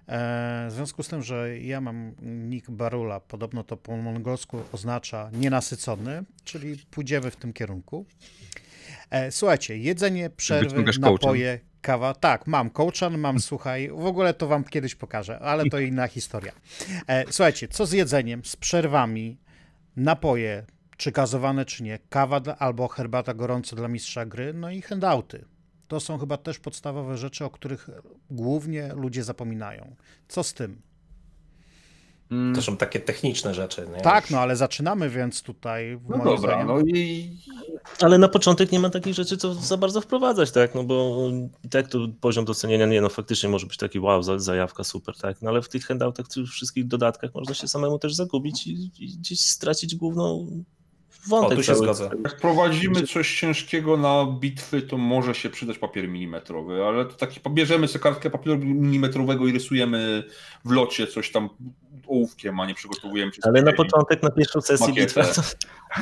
E, 0.07 0.67
w 0.71 0.73
związku 0.73 1.03
z 1.03 1.09
tym, 1.09 1.23
że 1.23 1.59
ja 1.59 1.81
mam 1.81 2.15
nick 2.23 2.71
Barula, 2.71 3.21
podobno 3.21 3.65
to 3.65 3.77
po 3.77 3.97
mongolsku 3.97 4.63
oznacza 4.73 5.31
nienasycony, 5.33 6.25
czyli 6.45 6.77
pójdziemy 6.91 7.31
w 7.31 7.37
tym 7.37 7.53
kierunku. 7.53 8.07
E, 9.11 9.33
słuchajcie, 9.33 9.79
jedzenie, 9.79 10.31
przerwy, 10.31 10.85
napoje, 11.01 11.61
kawa. 11.81 12.15
Tak, 12.15 12.47
mam 12.47 12.71
kołczan, 12.71 13.19
mam, 13.19 13.41
słuchaj, 13.41 13.89
w 13.89 14.07
ogóle 14.07 14.35
to 14.35 14.47
wam 14.47 14.65
kiedyś 14.65 14.95
pokażę, 14.95 15.39
ale 15.39 15.65
to 15.71 15.79
inna 15.79 16.09
historia. 16.09 16.53
E, 17.07 17.25
słuchajcie, 17.31 17.69
co 17.69 17.87
z 17.87 17.93
jedzeniem, 17.93 18.45
z 18.45 18.57
przerwami, 18.57 19.39
napoje, 19.97 20.65
czy 20.97 21.13
gazowane, 21.13 21.65
czy 21.65 21.83
nie, 21.83 21.99
kawa 22.09 22.41
dla- 22.41 22.59
albo 22.59 22.89
herbata 22.89 23.35
gorąca 23.35 23.77
dla 23.77 23.89
mistrza 23.89 24.27
gry, 24.27 24.55
no 24.55 24.71
i 24.71 24.83
handouty. 24.83 25.45
To 25.89 26.01
są 26.01 26.19
chyba 26.19 26.37
też 26.37 26.59
podstawowe 26.59 27.17
rzeczy, 27.17 27.45
o 27.45 27.51
których 27.51 27.91
głównie 28.31 28.91
ludzie 28.95 29.25
zapominają. 29.25 29.97
Co 30.29 30.43
z 30.43 30.55
tym? 30.55 30.83
mm, 32.31 32.55
To 32.55 32.63
są 32.63 32.77
takie 32.77 33.01
techniczne 33.01 33.55
rzeczy. 33.55 33.89
Nie? 33.97 34.01
Tak, 34.01 34.31
no 34.31 34.41
ale 34.41 34.57
zaczynamy 34.57 35.11
więc 35.11 35.43
tutaj. 35.43 35.99
No 36.09 36.25
dobra, 36.25 36.37
zdaniem- 36.55 36.67
no 36.67 36.81
i 36.81 37.31
Ale 38.01 38.19
na 38.19 38.29
początek 38.29 38.73
nie 38.73 38.81
ma 38.81 38.91
takich 38.91 39.15
rzeczy, 39.15 39.37
co 39.37 39.55
za 39.55 39.77
bardzo 39.77 40.01
wprowadzać, 40.01 40.51
tak? 40.51 40.75
No 40.75 40.85
bo 40.85 41.19
i 41.65 41.69
tak 41.69 41.89
to 41.89 41.99
poziom 42.21 42.45
docenienia, 42.45 42.87
nie 42.87 43.01
no 43.01 43.09
faktycznie 43.09 43.49
może 43.49 43.67
być 43.67 43.77
taki 43.77 44.01
wow, 44.01 44.23
za- 44.23 44.39
zajawka, 44.39 44.85
super, 44.85 45.17
tak? 45.17 45.43
No 45.43 45.51
ale 45.51 45.63
w 45.63 45.69
tych 45.69 45.85
handoutach, 45.87 46.27
w 46.27 46.35
tych 46.35 46.47
wszystkich 46.49 46.87
dodatkach 46.87 47.35
można 47.35 47.55
się 47.55 47.69
samemu 47.69 47.99
też 47.99 48.15
zagubić 48.15 48.67
i, 48.67 48.91
i 48.99 49.19
gdzieś 49.19 49.41
stracić 49.41 49.97
główną 49.97 50.49
wątek. 51.29 51.53
O, 51.53 51.57
tu 51.57 51.63
się 51.63 51.75
zgodzę. 51.75 52.11
jak 52.25 52.37
prowadzimy 52.37 53.03
coś 53.03 53.41
ciężkiego 53.41 53.97
na 53.97 54.27
bitwy, 54.41 54.83
to 54.83 54.99
może 54.99 55.35
się 55.35 55.51
przydać 55.51 55.79
papier 55.79 56.09
milimetrowy, 56.09 56.85
ale 56.85 57.05
to 57.05 57.13
taki, 57.13 57.41
bierzemy 57.51 57.89
sobie 57.89 58.03
kartkę 58.03 58.31
papieru 58.31 58.59
milimetrowego 58.59 59.47
i 59.47 59.53
rysujemy 59.53 60.25
w 60.65 60.71
locie 60.71 61.07
coś 61.07 61.31
tam 61.31 61.49
ołówkiem, 62.07 62.61
a 62.61 62.67
nie 62.67 62.75
przygotowujemy 62.75 63.33
się 63.33 63.39
Ale 63.43 63.63
na 63.63 63.73
początek, 63.73 64.23
na 64.23 64.31
pierwszą 64.31 64.61
sesję 64.61 64.87
Makietę. 64.89 65.23
bitwy, 65.23 65.43
to 65.43 65.43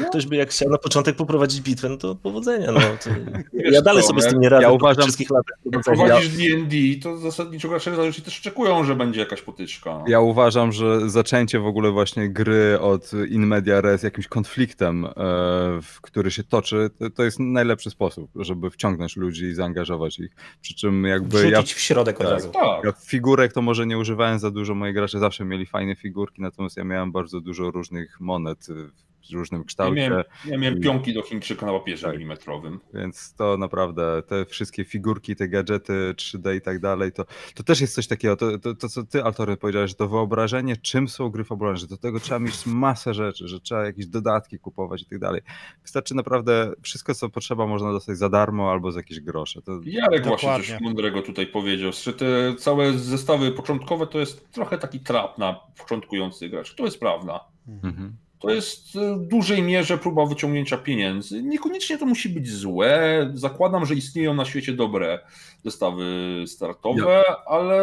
ktoś 0.08 0.26
by 0.26 0.36
jak 0.36 0.50
chciał 0.50 0.70
na 0.70 0.78
początek 0.78 1.16
poprowadzić 1.16 1.60
bitwę, 1.60 1.88
no 1.88 1.96
to 1.96 2.14
powodzenia. 2.14 2.72
No, 2.72 2.80
to... 2.80 3.10
Wiesz 3.52 3.72
Ja 3.74 3.82
dalej 3.82 4.02
co, 4.02 4.08
sobie 4.08 4.22
z 4.22 4.26
tym 4.26 4.40
nie 4.40 4.48
radzę 4.48 4.62
ja 4.62 4.70
uważam- 4.70 5.02
wszystkich 5.02 5.30
latach 5.30 5.58
Jak 5.72 5.82
prowadzisz 5.84 6.28
D&D, 6.28 6.76
to 7.02 7.18
zasadniczo 7.18 7.68
gracze 7.68 7.96
zależy 7.96 8.22
też 8.22 8.38
oczekują, 8.40 8.84
że 8.84 8.94
będzie 8.96 9.20
jakaś 9.20 9.42
potyczka. 9.42 9.90
no. 9.90 10.04
Ja 10.08 10.20
uważam, 10.20 10.72
że 10.72 11.10
zaczęcie 11.10 11.58
w 11.60 11.66
ogóle 11.66 11.90
właśnie 11.90 12.28
gry 12.28 12.80
od 12.80 13.10
in 13.30 13.46
media 13.46 13.80
res 13.80 14.02
jakimś 14.02 14.26
konfliktem, 14.28 15.04
e, 15.04 15.10
w 15.82 15.98
który 16.02 16.30
się 16.30 16.44
toczy, 16.44 16.90
to, 16.98 17.10
to 17.10 17.22
jest 17.24 17.38
najlepszy 17.40 17.90
sposób, 17.90 18.30
żeby 18.36 18.70
wciągnąć 18.70 19.16
ludzi 19.16 19.44
i 19.44 19.54
zaangażować 19.54 20.18
ich. 20.18 20.30
Przy 20.62 20.74
czym 20.74 21.04
jakby 21.04 21.50
ja, 21.50 21.58
Wrzucić 21.60 21.74
w 21.76 21.80
środek 21.80 22.20
od 22.20 22.26
Tak. 22.26 22.32
razu. 22.34 22.48
Tak. 22.52 22.84
ja 22.84 22.92
figurek 22.92 23.52
to 23.52 23.62
może 23.62 23.86
nie 23.86 23.98
używałem 23.98 24.38
za 24.38 24.50
dużo, 24.50 24.74
moi 24.74 24.92
gracze 24.92 25.18
zawsze 25.18 25.44
mieli 25.44 25.66
fajne 25.66 25.89
figurki, 25.96 26.42
natomiast 26.42 26.76
ja 26.76 26.84
miałem 26.84 27.12
bardzo 27.12 27.40
dużo 27.40 27.70
różnych 27.70 28.20
monet 28.20 28.66
w 29.34 29.38
różnym 29.38 29.60
Ja 29.60 29.64
kształcie. 29.64 29.94
miałem, 30.10 30.24
ja 30.44 30.58
miałem 30.58 30.80
pionki 30.80 31.14
do 31.14 31.22
Chińczyka 31.22 31.66
na 31.66 31.72
papierze 31.72 32.06
Tak. 32.06 32.12
milimetrowym. 32.16 32.80
Więc 32.94 33.34
to 33.34 33.56
naprawdę, 33.56 34.22
te 34.26 34.44
wszystkie 34.44 34.84
figurki, 34.84 35.36
te 35.36 35.48
gadżety 35.48 36.14
3D 36.16 36.56
i 36.56 36.60
tak 36.60 36.80
dalej, 36.80 37.12
to, 37.12 37.24
to 37.54 37.62
też 37.62 37.80
jest 37.80 37.94
coś 37.94 38.06
takiego, 38.06 38.36
to, 38.36 38.58
to, 38.58 38.74
to 38.74 38.88
co 38.88 39.02
ty, 39.04 39.24
Altory, 39.24 39.56
powiedziałeś, 39.56 39.90
że 39.90 39.96
to 39.96 40.08
wyobrażenie, 40.08 40.76
czym 40.76 41.08
są 41.08 41.28
gry 41.28 41.44
fabularne, 41.44 41.78
że 41.78 41.86
do 41.86 41.96
tego 41.96 42.20
trzeba 42.20 42.38
mieć 42.40 42.66
masę 42.66 43.14
rzeczy, 43.14 43.48
że 43.48 43.60
trzeba 43.60 43.84
jakieś 43.84 44.06
dodatki 44.06 44.58
kupować 44.58 45.02
i 45.02 45.06
tak 45.06 45.18
dalej. 45.18 45.40
Wystarczy 45.82 46.14
naprawdę, 46.14 46.72
wszystko 46.82 47.14
co 47.14 47.28
potrzeba 47.28 47.66
można 47.66 47.92
dostać 47.92 48.18
za 48.18 48.28
darmo 48.28 48.70
albo 48.70 48.92
za 48.92 49.00
jakieś 49.00 49.20
grosze. 49.20 49.62
To, 49.62 49.80
Jarek 49.84 50.26
właśnie 50.26 50.48
coś 50.56 50.80
mądrego 50.80 51.22
tutaj 51.22 51.46
powiedział, 51.46 51.92
że 52.04 52.12
te 52.12 52.54
całe 52.58 52.92
zestawy 52.92 53.52
początkowe 53.52 54.06
to 54.06 54.18
jest 54.18 54.50
trochę 54.50 54.78
taki 54.78 55.00
trap 55.00 55.38
na 55.38 55.60
początkujących 55.78 56.50
graczy. 56.50 56.76
To 56.76 56.84
jest 56.84 57.00
prawda. 57.00 57.40
mhm. 57.82 58.16
To 58.40 58.50
jest 58.50 58.94
w 58.94 59.26
dużej 59.26 59.62
mierze 59.62 59.98
próba 59.98 60.26
wyciągnięcia 60.26 60.78
pieniędzy. 60.78 61.42
Niekoniecznie 61.42 61.98
to 61.98 62.06
musi 62.06 62.28
być 62.28 62.50
złe. 62.52 63.30
Zakładam, 63.34 63.86
że 63.86 63.94
istnieją 63.94 64.34
na 64.34 64.44
świecie 64.44 64.72
dobre 64.72 65.18
zestawy 65.64 66.04
startowe, 66.46 67.24
ale 67.46 67.82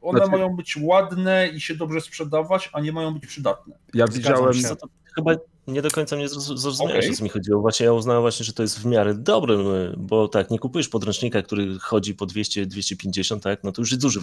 one 0.00 0.18
Znaczy- 0.18 0.32
mają 0.32 0.56
być 0.56 0.76
ładne 0.82 1.48
i 1.48 1.60
się 1.60 1.74
dobrze 1.74 2.00
sprzedawać, 2.00 2.70
a 2.72 2.80
nie 2.80 2.92
mają 2.92 3.14
być 3.14 3.26
przydatne. 3.26 3.78
Ja 3.94 4.06
widziałem, 4.06 4.54
się. 4.54 4.76
To 4.76 4.88
chyba 5.14 5.32
nie 5.66 5.82
do 5.82 5.90
końca 5.90 6.16
mnie 6.16 6.28
zroz- 6.28 6.56
zrozumiałeś, 6.58 7.04
Okej. 7.04 7.10
o 7.14 7.16
co 7.16 7.24
mi 7.24 7.30
chodziło. 7.30 7.60
Właśnie 7.60 7.86
ja 7.86 7.92
uznałem 7.92 8.22
właśnie, 8.22 8.44
że 8.44 8.52
to 8.52 8.62
jest 8.62 8.78
w 8.80 8.86
miarę 8.86 9.14
dobre, 9.14 9.56
bo 9.96 10.28
tak, 10.28 10.50
nie 10.50 10.58
kupujesz 10.58 10.88
podręcznika, 10.88 11.42
który 11.42 11.78
chodzi 11.78 12.14
po 12.14 12.26
200-250, 12.26 13.40
tak, 13.42 13.64
no 13.64 13.72
to 13.72 13.82
już 13.82 13.90
jest 13.90 14.02
duży 14.02 14.20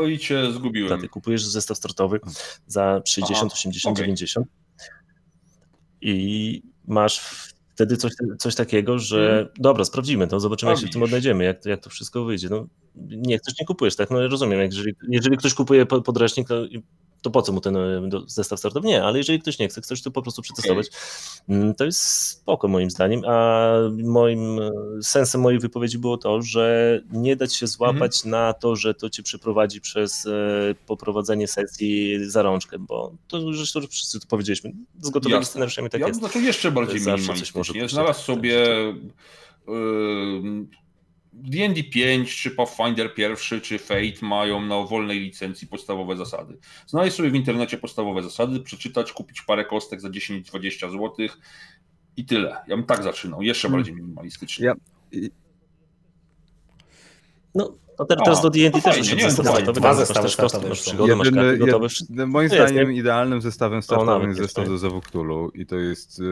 No 0.00 0.06
i 0.06 0.18
cię 0.18 0.52
zgubiłem. 0.52 1.08
Kupujesz 1.08 1.44
zestaw 1.44 1.76
startowy 1.76 2.20
za 2.66 3.02
60, 3.06 3.38
Aha, 3.46 3.54
80, 3.54 3.92
okej. 3.96 4.04
90 4.04 4.46
i 6.00 6.62
masz 6.86 7.20
wtedy 7.74 7.96
coś, 7.96 8.12
coś 8.38 8.54
takiego, 8.54 8.98
że 8.98 9.48
dobra, 9.58 9.84
sprawdzimy 9.84 10.26
to, 10.26 10.40
zobaczymy, 10.40 10.70
A, 10.70 10.72
jak 10.72 10.80
się 10.80 10.86
w 10.86 10.90
tym 10.90 11.02
odnajdziemy, 11.02 11.44
jak, 11.44 11.62
to- 11.62 11.68
jak 11.68 11.80
to 11.80 11.90
wszystko 11.90 12.24
wyjdzie. 12.24 12.48
No, 12.50 12.66
nie 13.08 13.38
chcesz, 13.38 13.54
nie 13.60 13.66
kupujesz, 13.66 13.96
tak? 13.96 14.10
No 14.10 14.28
rozumiem, 14.28 14.60
jeżeli, 14.60 14.92
jeżeli 15.08 15.36
ktoś 15.36 15.54
kupuje 15.54 15.86
po- 15.86 16.02
podręcznik, 16.02 16.48
to, 16.48 16.54
to 17.22 17.30
po 17.30 17.42
co 17.42 17.52
mu 17.52 17.60
ten 17.60 17.76
e, 17.76 18.00
zestaw 18.26 18.58
startowy? 18.58 18.88
Nie, 18.88 19.04
ale 19.04 19.18
jeżeli 19.18 19.40
ktoś 19.40 19.58
nie 19.58 19.68
chce, 19.68 19.80
chcesz 19.80 20.02
to 20.02 20.10
po 20.10 20.22
prostu 20.22 20.42
przetestować, 20.42 20.86
mm, 21.48 21.74
to 21.74 21.84
jest 21.84 22.00
spoko 22.00 22.68
moim 22.68 22.90
zdaniem, 22.90 23.22
a 23.26 23.68
moim 24.04 24.58
e, 24.60 24.70
sensem 25.02 25.40
mojej 25.40 25.58
wypowiedzi 25.60 25.98
było 25.98 26.18
to, 26.18 26.42
że 26.42 27.00
nie 27.12 27.36
dać 27.36 27.54
się 27.56 27.66
złapać 27.66 28.16
Mhm. 28.24 28.30
na 28.30 28.52
to, 28.52 28.76
że 28.76 28.94
to 28.94 29.10
cię 29.10 29.22
przeprowadzi 29.22 29.80
przez 29.80 30.26
e, 30.26 30.30
poprowadzenie 30.86 31.48
sesji 31.48 32.18
za 32.30 32.42
rączkę, 32.42 32.78
bo 32.78 33.12
to 33.28 33.52
zresztą 33.52 33.80
wszyscy 33.90 34.20
to 34.20 34.26
powiedzieliśmy, 34.26 34.72
z 35.00 35.10
gotowymi 35.10 35.38
Jasne. 35.40 35.50
scenariuszami 35.50 35.90
tak 35.90 36.00
ja 36.00 36.06
jest. 36.06 36.20
bym 36.20 36.28
zaczął 36.28 36.42
jeszcze 36.42 36.70
bardziej 36.70 37.00
minimalistycznie. 37.00 37.88
Znalazł 37.88 38.18
tak, 38.18 38.26
sobie 38.26 38.64
tak, 38.66 39.74
ym, 39.74 40.68
D&D 41.42 41.84
5, 41.84 42.36
czy 42.36 42.50
Pathfinder 42.50 43.14
pierwszy, 43.14 43.60
czy 43.60 43.78
Fate 43.78 44.26
mają 44.26 44.60
na 44.60 44.82
wolnej 44.82 45.20
licencji 45.20 45.68
podstawowe 45.68 46.16
zasady. 46.16 46.58
Znaleźć 46.86 47.16
sobie 47.16 47.30
w 47.30 47.34
internecie 47.34 47.78
podstawowe 47.78 48.22
zasady, 48.22 48.60
przeczytać, 48.60 49.12
kupić 49.12 49.42
parę 49.42 49.64
kostek 49.64 50.00
za 50.00 50.08
10-20 50.08 50.90
zł 50.90 51.14
i 52.16 52.24
tyle. 52.24 52.56
Ja 52.68 52.76
bym 52.76 52.86
tak 52.86 53.02
zaczynał, 53.02 53.42
jeszcze 53.42 53.68
Hmm. 53.68 53.78
bardziej 53.80 53.94
minimalistycznie. 53.94 54.66
Ja- 54.66 54.74
i- 55.12 55.30
No, 58.00 58.06
to 58.06 58.16
teraz, 58.16 58.24
teraz 58.24 58.42
do 58.42 58.50
D&D 58.50 58.70
no 58.74 58.82
też 58.82 58.82
fajnie, 58.82 58.98
wyszedł 59.00 59.16
nie 59.16 59.22
wiem, 59.22 59.30
zestaw 59.30 59.46
fajnie. 59.46 59.62
startowy, 59.62 59.80
Dwa 59.80 59.94
zestawy 59.94 60.26
też 60.26 60.36
kostki, 60.36 60.68
masz 60.68 60.86
już 60.86 61.16
masz 61.16 61.30
karty 61.30 61.58
gotowe. 61.58 61.86
moim 62.26 62.50
jest, 62.50 62.54
zdaniem 62.54 62.90
nie? 62.90 62.96
idealnym 62.96 63.40
zestawem 63.40 63.82
startowym 63.82 64.12
nawet 64.12 64.28
jest 64.28 64.38
jest, 64.38 64.48
zestaw 64.48 64.68
do 64.68 64.78
Zawuktulu 64.78 65.50
i 65.54 65.66
to 65.66 65.76
jest 65.76 66.20
e, 66.20 66.22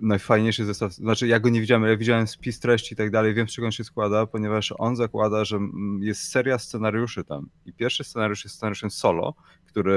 najfajniejszy 0.00 0.64
zestaw, 0.64 0.92
znaczy 0.92 1.26
ja 1.26 1.40
go 1.40 1.48
nie 1.48 1.60
widziałem, 1.60 1.82
ale 1.82 1.92
ja 1.92 1.98
widziałem 1.98 2.26
spis 2.26 2.60
treści 2.60 2.94
i 2.94 2.96
tak 2.96 3.10
dalej, 3.10 3.34
wiem 3.34 3.48
z 3.48 3.52
czego 3.52 3.66
on 3.66 3.72
się 3.72 3.84
składa, 3.84 4.26
ponieważ 4.26 4.74
on 4.78 4.96
zakłada, 4.96 5.44
że 5.44 5.58
jest 6.00 6.30
seria 6.30 6.58
scenariuszy 6.58 7.24
tam 7.24 7.48
i 7.66 7.72
pierwszy 7.72 8.04
scenariusz 8.04 8.44
jest 8.44 8.56
scenariuszem 8.56 8.90
solo, 8.90 9.34
który 9.74 9.92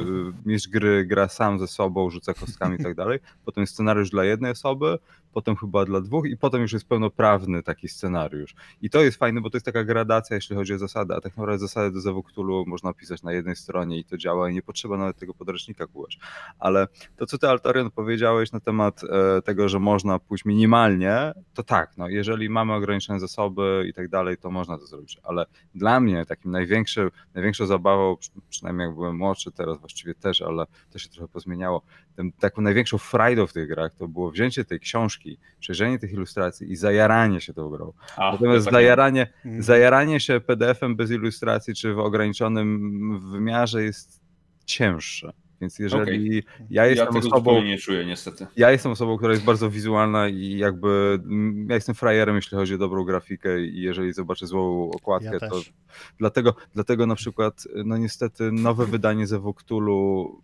e, 0.00 0.48
mistrz 0.48 0.68
gry 0.68 1.06
gra 1.06 1.28
sam 1.28 1.58
ze 1.58 1.66
sobą, 1.66 2.10
rzuca 2.10 2.34
kostkami 2.34 2.76
i 2.80 2.82
tak 2.82 2.94
dalej, 3.02 3.18
potem 3.44 3.62
jest 3.62 3.74
scenariusz 3.74 4.10
dla 4.10 4.24
jednej 4.24 4.52
osoby, 4.52 4.98
potem 5.32 5.56
chyba 5.56 5.84
dla 5.84 6.00
dwóch 6.00 6.26
i 6.26 6.36
potem 6.36 6.62
już 6.62 6.72
jest 6.72 6.88
pełnoprawny 6.88 7.62
taki 7.62 7.88
scenariusz. 7.88 8.54
I 8.82 8.90
to 8.90 9.02
jest 9.02 9.18
fajne, 9.18 9.40
bo 9.40 9.50
to 9.50 9.56
jest 9.56 9.66
taka 9.66 9.84
gradacja, 9.84 10.36
jeśli 10.36 10.56
chodzi 10.56 10.74
o 10.74 10.78
zasady, 10.78 11.14
a 11.14 11.20
tak 11.20 11.36
naprawdę 11.36 11.58
zasady 11.58 11.94
do 11.94 12.00
Zawuktulu 12.00 12.64
można 12.66 12.92
pisać 12.92 13.22
na 13.22 13.32
jednej 13.32 13.56
stronie 13.56 13.98
i 13.98 14.04
to 14.04 14.16
działa 14.16 14.50
i 14.50 14.54
nie 14.54 14.62
potrzeba 14.62 14.96
nawet 14.96 15.16
tego 15.16 15.34
podręcznika 15.34 15.86
kułać. 15.86 16.18
Ale 16.58 16.88
to, 17.16 17.26
co 17.26 17.38
ty, 17.38 17.48
Altorion, 17.48 17.90
powiedziałeś 17.90 18.52
na 18.52 18.60
temat 18.60 19.02
e, 19.04 19.42
tego, 19.42 19.68
że 19.68 19.78
można 19.80 20.18
pójść 20.18 20.44
minimalnie, 20.44 21.32
to 21.54 21.62
tak, 21.62 21.96
no, 21.96 22.08
jeżeli 22.08 22.50
mamy 22.50 22.74
ograniczone 22.74 23.20
zasoby 23.20 23.86
i 23.88 23.92
tak 23.92 24.08
dalej, 24.08 24.36
to 24.36 24.50
można 24.50 24.78
to 24.78 24.86
zrobić, 24.86 25.18
ale 25.22 25.46
dla 25.74 26.00
mnie 26.00 26.26
takim 26.26 26.50
największym, 26.50 27.10
największą 27.34 27.66
zabawą, 27.66 28.16
przy- 28.16 28.30
przynajmniej 28.48 28.86
jak 28.86 28.94
byłem 28.94 29.07
młodszy, 29.12 29.52
teraz 29.52 29.78
właściwie 29.78 30.14
też, 30.14 30.42
ale 30.42 30.64
to 30.90 30.98
się 30.98 31.08
trochę 31.08 31.28
pozmieniało, 31.28 31.82
tym, 32.16 32.32
taką 32.32 32.62
największą 32.62 32.98
frajdą 32.98 33.46
w 33.46 33.52
tych 33.52 33.68
grach 33.68 33.94
to 33.94 34.08
było 34.08 34.30
wzięcie 34.30 34.64
tej 34.64 34.80
książki, 34.80 35.38
przejrzenie 35.60 35.98
tych 35.98 36.12
ilustracji 36.12 36.70
i 36.72 36.76
zajaranie 36.76 37.40
się 37.40 37.54
tą 37.54 37.68
grą. 37.70 37.92
A, 38.16 38.32
Natomiast 38.32 38.64
tak 38.64 38.74
zajaranie, 38.74 39.32
Mhm. 39.44 39.62
zajaranie 39.62 40.20
się 40.20 40.40
PDF-em 40.40 40.96
bez 40.96 41.10
ilustracji 41.10 41.74
czy 41.74 41.94
w 41.94 41.98
ograniczonym 41.98 43.20
wymiarze 43.30 43.82
jest 43.82 44.20
cięższe. 44.64 45.32
Więc 45.60 45.78
jeżeli 45.78 46.42
ja 46.70 46.84
ja 46.84 46.86
jestem 46.86 47.06
tego 47.06 47.18
osobą, 47.18 47.38
zupełnie 47.38 47.68
nie 47.70 47.78
czuję 47.78 48.06
niestety. 48.06 48.46
ja 48.56 48.70
jestem 48.70 48.92
osobą, 48.92 49.16
która 49.16 49.32
jest 49.32 49.44
bardzo 49.44 49.70
wizualna 49.70 50.28
i 50.28 50.58
jakby 50.58 51.20
mm, 51.24 51.66
ja 51.68 51.74
jestem 51.74 51.94
frajerem, 51.94 52.36
jeśli 52.36 52.58
chodzi 52.58 52.74
o 52.74 52.78
dobrą 52.78 53.04
grafikę 53.04 53.60
i 53.60 53.80
jeżeli 53.80 54.12
zobaczę 54.12 54.46
złą 54.46 54.90
okładkę, 54.90 55.30
Ja 55.32 55.40
to 55.40 55.50
też. 55.50 55.72
dlatego, 56.18 56.54
dlatego 56.74 57.06
na 57.06 57.14
przykład, 57.14 57.64
no 57.84 57.96
niestety 57.96 58.52
nowe 58.52 58.86
wydanie 58.86 59.26
Zewuktulu, 59.26 60.42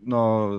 no 0.00 0.50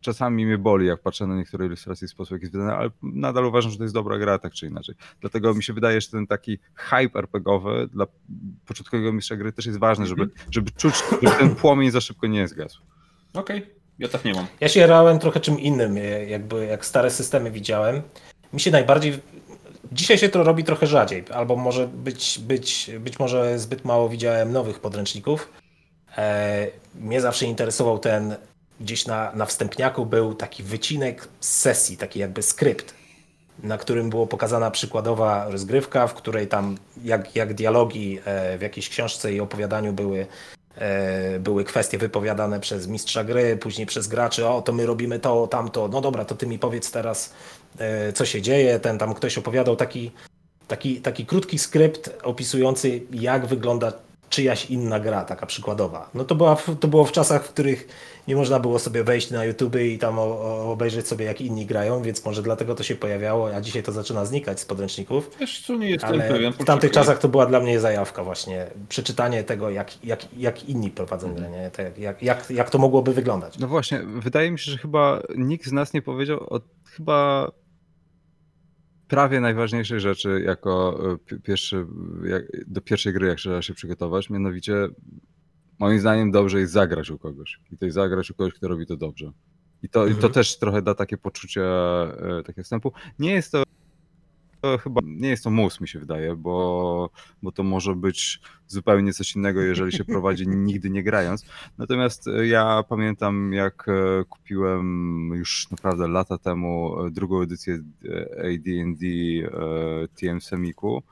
czasami 0.00 0.46
mnie 0.46 0.58
boli, 0.58 0.86
jak 0.86 1.02
patrzę 1.02 1.26
na 1.26 1.36
niektóre 1.36 1.66
ilustracje 1.66 2.06
i 2.06 2.08
sposób, 2.08 2.32
jak 2.32 2.40
jest 2.40 2.52
wydane, 2.52 2.74
ale 2.74 2.90
nadal 3.02 3.44
uważam, 3.44 3.70
że 3.72 3.78
to 3.78 3.84
jest 3.84 3.94
dobra 3.94 4.18
gra, 4.18 4.38
tak 4.38 4.52
czy 4.52 4.66
inaczej. 4.66 4.94
Dlatego 5.20 5.54
mi 5.54 5.62
się 5.62 5.72
wydaje, 5.72 6.00
że 6.00 6.08
ten 6.08 6.26
taki 6.26 6.58
hype 6.74 7.18
RPGowy 7.18 7.88
dla 7.92 8.06
początkowego 8.66 9.12
mistrza 9.12 9.36
gry 9.36 9.52
też 9.52 9.66
jest 9.66 9.78
ważny, 9.78 10.06
żeby, 10.06 10.28
żeby 10.50 10.70
czuć, 10.70 10.94
żeby 11.22 11.36
ten 11.38 11.54
płomień 11.54 11.90
za 11.90 12.00
szybko 12.00 12.26
nie 12.26 12.48
zgasł. 12.48 12.82
Okej, 13.36 13.66
ja 13.98 14.08
tak 14.08 14.24
nie 14.24 14.34
mam. 14.34 14.46
Ja 14.60 14.68
się 14.68 14.80
jarałem 14.80 15.18
trochę 15.18 15.40
czym 15.40 15.60
innym, 15.60 15.96
jakby 16.26 16.66
jak 16.66 16.86
stare 16.86 17.10
systemy 17.10 17.50
widziałem. 17.50 18.02
Mi 18.52 18.60
się 18.60 18.70
najbardziej. 18.70 19.18
Dzisiaj 19.92 20.18
się 20.18 20.28
to 20.28 20.42
robi 20.42 20.64
trochę 20.64 20.86
rzadziej, 20.86 21.24
albo 21.34 21.56
może 21.56 21.88
być, 21.88 22.38
być, 22.38 22.90
być 23.00 23.18
może 23.18 23.58
zbyt 23.58 23.84
mało 23.84 24.08
widziałem 24.08 24.52
nowych 24.52 24.80
podręczników. 24.80 25.52
E, 26.16 26.66
mnie 26.94 27.20
zawsze 27.20 27.46
interesował 27.46 27.98
ten, 27.98 28.36
gdzieś 28.80 29.06
na, 29.06 29.32
na 29.32 29.46
wstępniaku 29.46 30.06
był 30.06 30.34
taki 30.34 30.62
wycinek 30.62 31.28
z 31.40 31.50
sesji, 31.56 31.96
taki 31.96 32.18
jakby 32.18 32.42
skrypt, 32.42 32.94
na 33.62 33.78
którym 33.78 34.10
było 34.10 34.26
pokazana 34.26 34.70
przykładowa 34.70 35.48
rozgrywka, 35.48 36.06
w 36.06 36.14
której 36.14 36.48
tam 36.48 36.78
jak, 37.04 37.36
jak 37.36 37.54
dialogi 37.54 38.18
e, 38.24 38.58
w 38.58 38.62
jakiejś 38.62 38.88
książce 38.88 39.32
i 39.32 39.40
opowiadaniu 39.40 39.92
były 39.92 40.26
były 41.40 41.64
kwestie 41.64 41.98
wypowiadane 41.98 42.60
przez 42.60 42.86
mistrza 42.86 43.24
gry, 43.24 43.56
później 43.56 43.86
przez 43.86 44.08
graczy, 44.08 44.46
o 44.46 44.62
to 44.62 44.72
my 44.72 44.86
robimy 44.86 45.18
to, 45.18 45.46
tamto, 45.46 45.88
no 45.88 46.00
dobra, 46.00 46.24
to 46.24 46.34
ty 46.34 46.46
mi 46.46 46.58
powiedz 46.58 46.90
teraz, 46.90 47.32
e, 47.78 48.12
co 48.12 48.26
się 48.26 48.42
dzieje, 48.42 48.80
ten 48.80 48.98
tam 48.98 49.14
ktoś 49.14 49.38
opowiadał 49.38 49.76
taki, 49.76 50.12
taki, 50.68 51.00
taki 51.00 51.26
krótki 51.26 51.58
skrypt 51.58 52.10
opisujący, 52.22 53.00
jak 53.10 53.46
wygląda 53.46 53.92
czyjaś 54.30 54.70
inna 54.70 55.00
gra, 55.00 55.24
taka 55.24 55.46
przykładowa. 55.46 56.10
No 56.14 56.24
to, 56.24 56.34
była, 56.34 56.56
to 56.80 56.88
było 56.88 57.04
w 57.04 57.12
czasach, 57.12 57.44
w 57.44 57.48
których 57.48 57.88
nie 58.28 58.36
można 58.36 58.60
było 58.60 58.78
sobie 58.78 59.04
wejść 59.04 59.30
na 59.30 59.44
YouTube 59.44 59.76
i 59.76 59.98
tam 59.98 60.18
o, 60.18 60.22
o, 60.22 60.72
obejrzeć 60.72 61.08
sobie, 61.08 61.24
jak 61.24 61.40
inni 61.40 61.66
grają, 61.66 62.02
więc 62.02 62.24
może 62.24 62.42
dlatego 62.42 62.74
to 62.74 62.82
się 62.82 62.96
pojawiało, 62.96 63.54
a 63.54 63.60
dzisiaj 63.60 63.82
to 63.82 63.92
zaczyna 63.92 64.24
znikać 64.24 64.60
z 64.60 64.64
podręczników. 64.64 65.30
Wiesz 65.40 65.66
co, 65.66 65.76
nie 65.76 65.90
jestem 65.90 66.12
Ale 66.12 66.28
pewien. 66.28 66.52
w 66.52 66.64
tamtych 66.64 66.90
czasach 66.90 67.18
to 67.18 67.28
była 67.28 67.46
dla 67.46 67.60
mnie 67.60 67.80
zajawka 67.80 68.24
właśnie. 68.24 68.66
Przeczytanie 68.88 69.44
tego, 69.44 69.70
jak, 69.70 70.04
jak, 70.04 70.36
jak 70.36 70.68
inni 70.68 70.90
prowadzą 70.90 71.34
grę, 71.34 71.50
nie? 71.50 71.70
Tak, 71.70 71.98
jak, 71.98 72.22
jak, 72.22 72.50
jak 72.50 72.70
to 72.70 72.78
mogłoby 72.78 73.12
wyglądać. 73.12 73.58
No 73.58 73.68
właśnie, 73.68 74.00
wydaje 74.02 74.50
mi 74.50 74.58
się, 74.58 74.70
że 74.70 74.78
chyba 74.78 75.20
nikt 75.36 75.66
z 75.66 75.72
nas 75.72 75.92
nie 75.92 76.02
powiedział 76.02 76.54
o 76.54 76.60
chyba 76.96 77.50
prawie 79.08 79.40
najważniejszej 79.40 80.00
rzeczy 80.00 80.42
jako 80.46 81.00
e, 81.12 81.18
pi- 81.18 81.40
pierwszy, 81.40 81.86
jak, 82.24 82.42
do 82.66 82.80
pierwszej 82.80 83.12
gry, 83.12 83.26
jak 83.28 83.38
trzeba 83.38 83.62
się 83.62 83.74
przygotować, 83.74 84.30
mianowicie 84.30 84.88
moim 85.78 86.00
zdaniem 86.00 86.30
dobrze 86.30 86.60
jest 86.60 86.72
zagrać 86.72 87.10
u 87.10 87.18
kogoś. 87.18 87.60
I 87.72 87.78
to 87.78 87.84
jest 87.84 87.94
zagrać 87.94 88.30
u 88.30 88.34
kogoś, 88.34 88.54
kto 88.54 88.68
robi 88.68 88.86
to 88.86 88.96
dobrze. 88.96 89.32
I 89.82 89.88
to, 89.88 90.06
i 90.06 90.10
to 90.10 90.14
Mhm. 90.16 90.32
też 90.32 90.58
trochę 90.58 90.82
da 90.82 90.94
takie 90.94 91.16
poczucie 91.18 91.62
e, 91.64 92.42
takiego 92.46 92.62
wstępu. 92.62 92.92
Nie 93.18 93.32
jest 93.32 93.52
to, 93.52 93.62
to 94.66 94.78
chyba, 94.78 95.00
nie 95.04 95.28
jest 95.28 95.44
to 95.44 95.50
mus, 95.50 95.80
mi 95.80 95.88
się 95.88 95.98
wydaje, 95.98 96.36
bo, 96.36 97.10
bo 97.42 97.52
to 97.52 97.62
może 97.62 97.94
być 97.94 98.40
zupełnie 98.66 99.12
coś 99.12 99.36
innego, 99.36 99.60
jeżeli 99.60 99.92
się 99.92 100.04
prowadzi 100.04 100.48
nigdy 100.68 100.90
nie 100.90 101.02
grając. 101.02 101.44
Natomiast 101.78 102.28
e, 102.28 102.46
ja 102.46 102.84
pamiętam, 102.88 103.52
jak 103.52 103.88
e, 103.88 104.24
kupiłem 104.24 105.30
już 105.34 105.70
naprawdę 105.70 106.08
lata 106.08 106.38
temu 106.38 107.04
e, 107.06 107.10
drugą 107.10 107.42
edycję 107.42 107.74
e, 107.74 108.40
AD&D 108.40 109.06
e, 109.06 110.08
TM 110.14 110.40
Semiku 110.40 111.02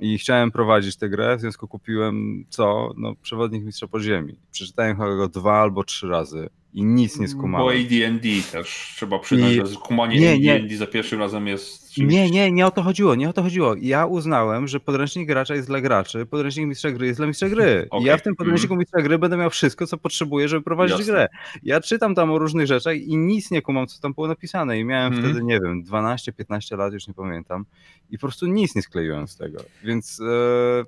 i 0.00 0.18
chciałem 0.18 0.50
prowadzić 0.50 0.96
tę 0.96 1.08
grę, 1.08 1.36
w 1.36 1.40
związku 1.40 1.68
kupiłem 1.68 2.44
co? 2.48 2.94
No, 2.96 3.14
Przewodnik 3.22 3.64
Mistrza 3.64 3.88
Podziemi. 3.88 4.38
Przeczytałem 4.50 4.96
chyba 4.96 5.16
go 5.16 5.28
dwa 5.28 5.60
albo 5.60 5.84
trzy 5.84 6.08
razy 6.08 6.48
i 6.74 6.84
nic 6.84 7.18
nie 7.18 7.26
Bo 7.26 7.32
skumałem. 7.32 7.76
AD&D 7.86 8.28
też 8.52 8.92
trzeba 8.96 9.18
przyznać, 9.18 9.52
I- 9.52 9.54
że 9.56 9.76
kumanie 9.82 10.20
nie, 10.20 10.38
nie. 10.38 10.54
AD&D 10.56 10.76
za 10.76 10.86
pierwszym 10.86 11.18
razem 11.20 11.46
jest 11.46 11.92
czymś... 11.92 12.12
Nie, 12.12 12.30
nie, 12.30 12.52
nie 12.52 12.66
o 12.66 12.70
to 12.70 12.82
chodziło, 12.82 13.14
nie 13.14 13.28
o 13.28 13.32
to 13.32 13.42
chodziło. 13.42 13.74
Ja 13.80 14.06
uznałem, 14.06 14.68
że 14.68 14.80
podręcznik 14.80 15.26
gracza 15.28 15.54
jest 15.54 15.68
dla 15.68 15.80
graczy, 15.80 16.26
podręcznik 16.26 16.66
mistrza 16.66 16.90
gry 16.90 17.06
jest 17.06 17.18
dla 17.20 17.26
mistrza 17.26 17.48
gry. 17.48 17.82
I 17.86 17.90
Okej, 17.90 18.06
ja 18.06 18.16
w 18.16 18.22
tym 18.22 18.36
podręczniku 18.36 18.76
mistrza 18.76 19.02
gry 19.02 19.18
będę 19.18 19.36
miał 19.36 19.50
wszystko, 19.50 19.86
co 19.86 19.98
potrzebuję, 19.98 20.48
żeby 20.48 20.62
prowadzić 20.62 20.98
Jasne. 20.98 21.12
grę. 21.12 21.28
Ja 21.62 21.80
czytam 21.80 22.14
tam 22.14 22.30
o 22.30 22.38
różnych 22.38 22.66
rzeczach 22.66 22.96
i 22.96 23.16
nic 23.16 23.50
nie 23.50 23.62
kumam, 23.62 23.86
co 23.86 24.00
tam 24.00 24.12
było 24.14 24.28
napisane. 24.28 24.78
I 24.78 24.84
miałem 24.84 25.12
Mhm. 25.12 25.24
wtedy, 25.32 25.44
nie 25.46 25.60
wiem, 25.60 25.82
12-15 25.84 26.76
lat, 26.76 26.92
już 26.92 27.08
nie 27.08 27.14
pamiętam. 27.14 27.64
I 28.10 28.18
po 28.18 28.26
prostu 28.26 28.46
nic 28.46 28.74
nie 28.74 28.82
skleiłem 28.82 29.28
z 29.28 29.36
tego. 29.36 29.58
Więc 29.84 30.20
e, 30.20 30.84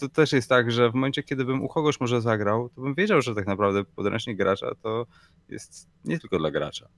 to, 0.00 0.08
też 0.08 0.32
jest 0.32 0.48
tak, 0.48 0.72
że 0.72 0.90
w 0.90 0.94
momencie, 0.94 1.22
kiedy 1.22 1.44
bym 1.44 1.62
u 1.62 1.68
kogoś 1.68 2.00
może 2.00 2.20
zagrał, 2.20 2.68
to 2.68 2.80
bym 2.80 2.94
wiedział, 2.94 3.22
że 3.22 3.34
tak 3.34 3.46
naprawdę 3.46 3.84
podręcznik 3.84 4.36
gracza 4.36 4.66
to 4.82 5.06
jest 5.48 5.88
nie 6.04 6.18
tylko 6.18 6.38
dla 6.38 6.50
gracza. 6.50 6.88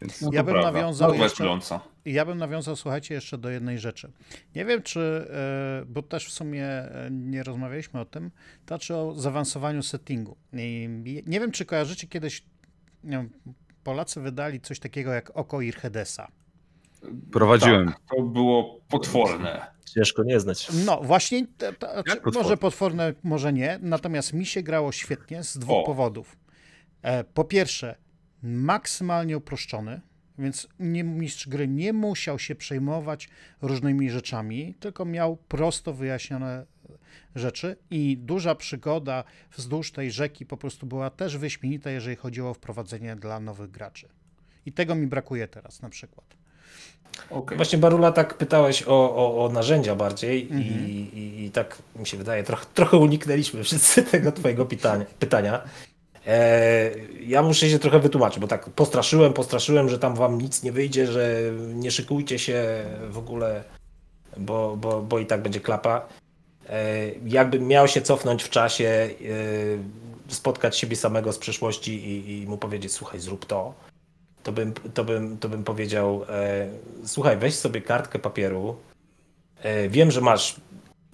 Więc 0.00 0.20
No 0.22 0.30
to 0.30 0.36
Ja 0.36 0.44
bym 0.44 0.54
prawda. 0.54 0.72
nawiązał 0.72 1.14
jeszcze-. 1.14 1.58
Ja 2.04 2.24
bym 2.24 2.38
nawiązał, 2.38 2.76
słuchajcie, 2.76 3.14
jeszcze 3.14 3.38
do 3.38 3.50
jednej 3.50 3.78
rzeczy. 3.78 4.12
Nie 4.54 4.64
wiem, 4.64 4.82
czy, 4.82 5.00
e, 5.80 5.84
bo 5.86 6.02
też 6.02 6.26
w 6.26 6.32
sumie 6.32 6.66
e, 6.66 7.08
nie 7.10 7.42
rozmawialiśmy 7.42 8.00
o 8.00 8.04
tym, 8.04 8.30
to 8.30 8.66
znaczy 8.74 8.96
o 8.96 9.14
zaawansowaniu 9.14 9.82
settingu. 9.82 10.36
Nie 11.26 11.40
wiem, 11.40 11.50
czy 11.52 11.64
kojarzycie 11.64 12.06
kiedyś, 12.06 12.44
wiem, 13.04 13.30
Polacy 13.84 14.20
wydali 14.20 14.60
coś 14.60 14.78
takiego 14.80 15.12
jak 15.12 15.30
Oko 15.34 15.60
Irhedesa. 15.60 16.28
prowadziłem. 17.32 17.86
Tak, 17.86 18.00
to 18.16 18.22
było 18.22 18.80
potworne. 18.88 19.73
Ciężko 19.94 20.22
nie 20.22 20.40
znać. 20.40 20.68
No 20.86 21.00
właśnie, 21.02 21.46
to, 21.58 21.72
to, 21.72 21.92
znaczy, 21.92 22.16
potworne? 22.16 22.42
może 22.42 22.56
potworne, 22.56 23.14
może 23.22 23.52
nie, 23.52 23.78
natomiast 23.82 24.32
mi 24.32 24.46
się 24.46 24.62
grało 24.62 24.92
świetnie 24.92 25.42
z 25.42 25.58
dwóch 25.58 25.78
O. 25.78 25.82
powodów. 25.86 26.36
E, 27.02 27.24
po 27.24 27.44
pierwsze, 27.44 27.96
maksymalnie 28.42 29.36
uproszczony, 29.36 30.00
więc 30.38 30.68
nie, 30.78 31.04
mistrz 31.04 31.48
gry 31.48 31.68
nie 31.68 31.92
musiał 31.92 32.38
się 32.38 32.54
przejmować 32.54 33.28
różnymi 33.62 34.10
rzeczami, 34.10 34.74
tylko 34.80 35.04
miał 35.04 35.36
prosto 35.36 35.92
wyjaśnione 35.92 36.66
rzeczy 37.34 37.76
i 37.90 38.16
duża 38.16 38.54
przygoda 38.54 39.24
wzdłuż 39.56 39.92
tej 39.92 40.10
rzeki 40.10 40.46
po 40.46 40.56
prostu 40.56 40.86
była 40.86 41.10
też 41.10 41.38
wyśmienita, 41.38 41.90
jeżeli 41.90 42.16
chodziło 42.16 42.50
o 42.50 42.54
wprowadzenie 42.54 43.16
dla 43.16 43.40
nowych 43.40 43.70
graczy. 43.70 44.08
I 44.66 44.72
tego 44.72 44.94
mi 44.94 45.06
brakuje 45.06 45.48
teraz 45.48 45.82
na 45.82 45.88
przykład. 45.90 46.36
Okej. 47.30 47.56
Właśnie 47.56 47.78
Barula 47.78 48.12
tak 48.12 48.34
pytałeś 48.34 48.82
o, 48.82 49.16
o, 49.16 49.44
o 49.44 49.48
narzędzia 49.48 49.94
bardziej 49.94 50.42
Mhm. 50.42 50.62
i, 50.62 50.90
i, 50.92 51.44
i 51.44 51.50
tak 51.50 51.78
mi 51.96 52.06
się 52.06 52.16
wydaje, 52.16 52.42
trochę, 52.42 52.66
trochę 52.74 52.96
uniknęliśmy 52.96 53.62
wszyscy 53.64 54.02
tego 54.02 54.32
twojego 54.32 54.66
pytania. 54.66 55.04
pytania. 55.18 55.62
E, 56.26 56.90
ja 57.20 57.42
muszę 57.42 57.70
się 57.70 57.78
trochę 57.78 58.00
wytłumaczyć, 58.00 58.38
bo 58.38 58.46
tak 58.46 58.70
postraszyłem, 58.70 59.32
postraszyłem, 59.32 59.88
że 59.88 59.98
tam 59.98 60.14
wam 60.14 60.40
nic 60.40 60.62
nie 60.62 60.72
wyjdzie, 60.72 61.06
że 61.06 61.40
nie 61.74 61.90
szykujcie 61.90 62.38
się 62.38 62.84
w 63.08 63.18
ogóle, 63.18 63.64
bo, 64.36 64.76
bo, 64.76 65.02
bo 65.02 65.18
i 65.18 65.26
tak 65.26 65.42
będzie 65.42 65.60
klapa. 65.60 66.08
E, 66.68 67.08
jakbym 67.26 67.66
miał 67.66 67.88
się 67.88 68.02
cofnąć 68.02 68.42
w 68.42 68.50
czasie, 68.50 68.84
e, 68.88 70.32
spotkać 70.34 70.78
siebie 70.78 70.96
samego 70.96 71.32
z 71.32 71.38
przeszłości 71.38 71.94
i, 71.94 72.42
i 72.42 72.46
mu 72.46 72.58
powiedzieć, 72.58 72.92
słuchaj, 72.92 73.20
zrób 73.20 73.46
to, 73.46 73.74
to 74.44 74.52
bym, 74.52 74.72
to 74.94 75.04
bym, 75.04 75.38
to 75.38 75.48
bym 75.48 75.64
powiedział, 75.64 76.24
e, 76.28 76.68
słuchaj, 77.04 77.36
weź 77.36 77.54
sobie 77.54 77.80
kartkę 77.80 78.18
papieru, 78.18 78.76
e, 79.62 79.88
wiem, 79.88 80.10
że 80.10 80.20
masz 80.20 80.56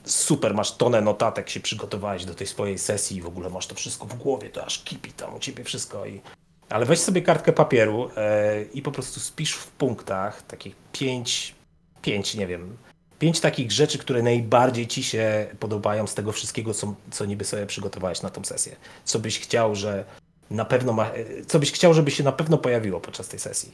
super, 0.04 0.54
masz 0.54 0.76
tonę 0.76 1.00
notatek, 1.00 1.50
się 1.50 1.60
przygotowałeś 1.60 2.24
do 2.24 2.34
tej 2.34 2.46
swojej 2.46 2.78
sesji 2.78 3.16
i 3.16 3.22
w 3.22 3.26
ogóle 3.26 3.50
masz 3.50 3.66
to 3.66 3.74
wszystko 3.74 4.06
w 4.06 4.14
głowie, 4.14 4.50
to 4.50 4.64
aż 4.66 4.84
kipi 4.84 5.12
tam 5.12 5.34
u 5.34 5.38
ciebie 5.38 5.64
wszystko 5.64 6.06
i... 6.06 6.20
Ale 6.68 6.86
weź 6.86 7.00
sobie 7.00 7.22
kartkę 7.22 7.52
papieru 7.52 8.10
e, 8.16 8.62
i 8.62 8.82
po 8.82 8.92
prostu 8.92 9.20
spisz 9.20 9.52
w 9.52 9.66
punktach 9.66 10.42
takich 10.42 10.76
pięć, 10.92 11.54
pięć, 12.02 12.34
nie 12.34 12.46
wiem, 12.46 12.76
pięć 13.18 13.40
takich 13.40 13.72
rzeczy, 13.72 13.98
które 13.98 14.22
najbardziej 14.22 14.86
ci 14.86 15.02
się 15.02 15.46
podobają 15.60 16.06
z 16.06 16.14
tego 16.14 16.32
wszystkiego, 16.32 16.74
co, 16.74 16.94
co 17.10 17.24
niby 17.24 17.44
sobie 17.44 17.66
przygotowałeś 17.66 18.22
na 18.22 18.30
tą 18.30 18.44
sesję. 18.44 18.76
Co 19.04 19.18
byś 19.18 19.40
chciał, 19.40 19.74
że 19.74 20.04
na 20.50 20.64
pewno 20.64 20.92
ma, 20.92 21.10
co 21.46 21.58
byś 21.58 21.72
chciał, 21.72 21.94
żeby 21.94 22.10
się 22.10 22.24
na 22.24 22.32
pewno 22.32 22.58
pojawiło 22.58 23.00
podczas 23.00 23.28
tej 23.28 23.40
sesji. 23.40 23.72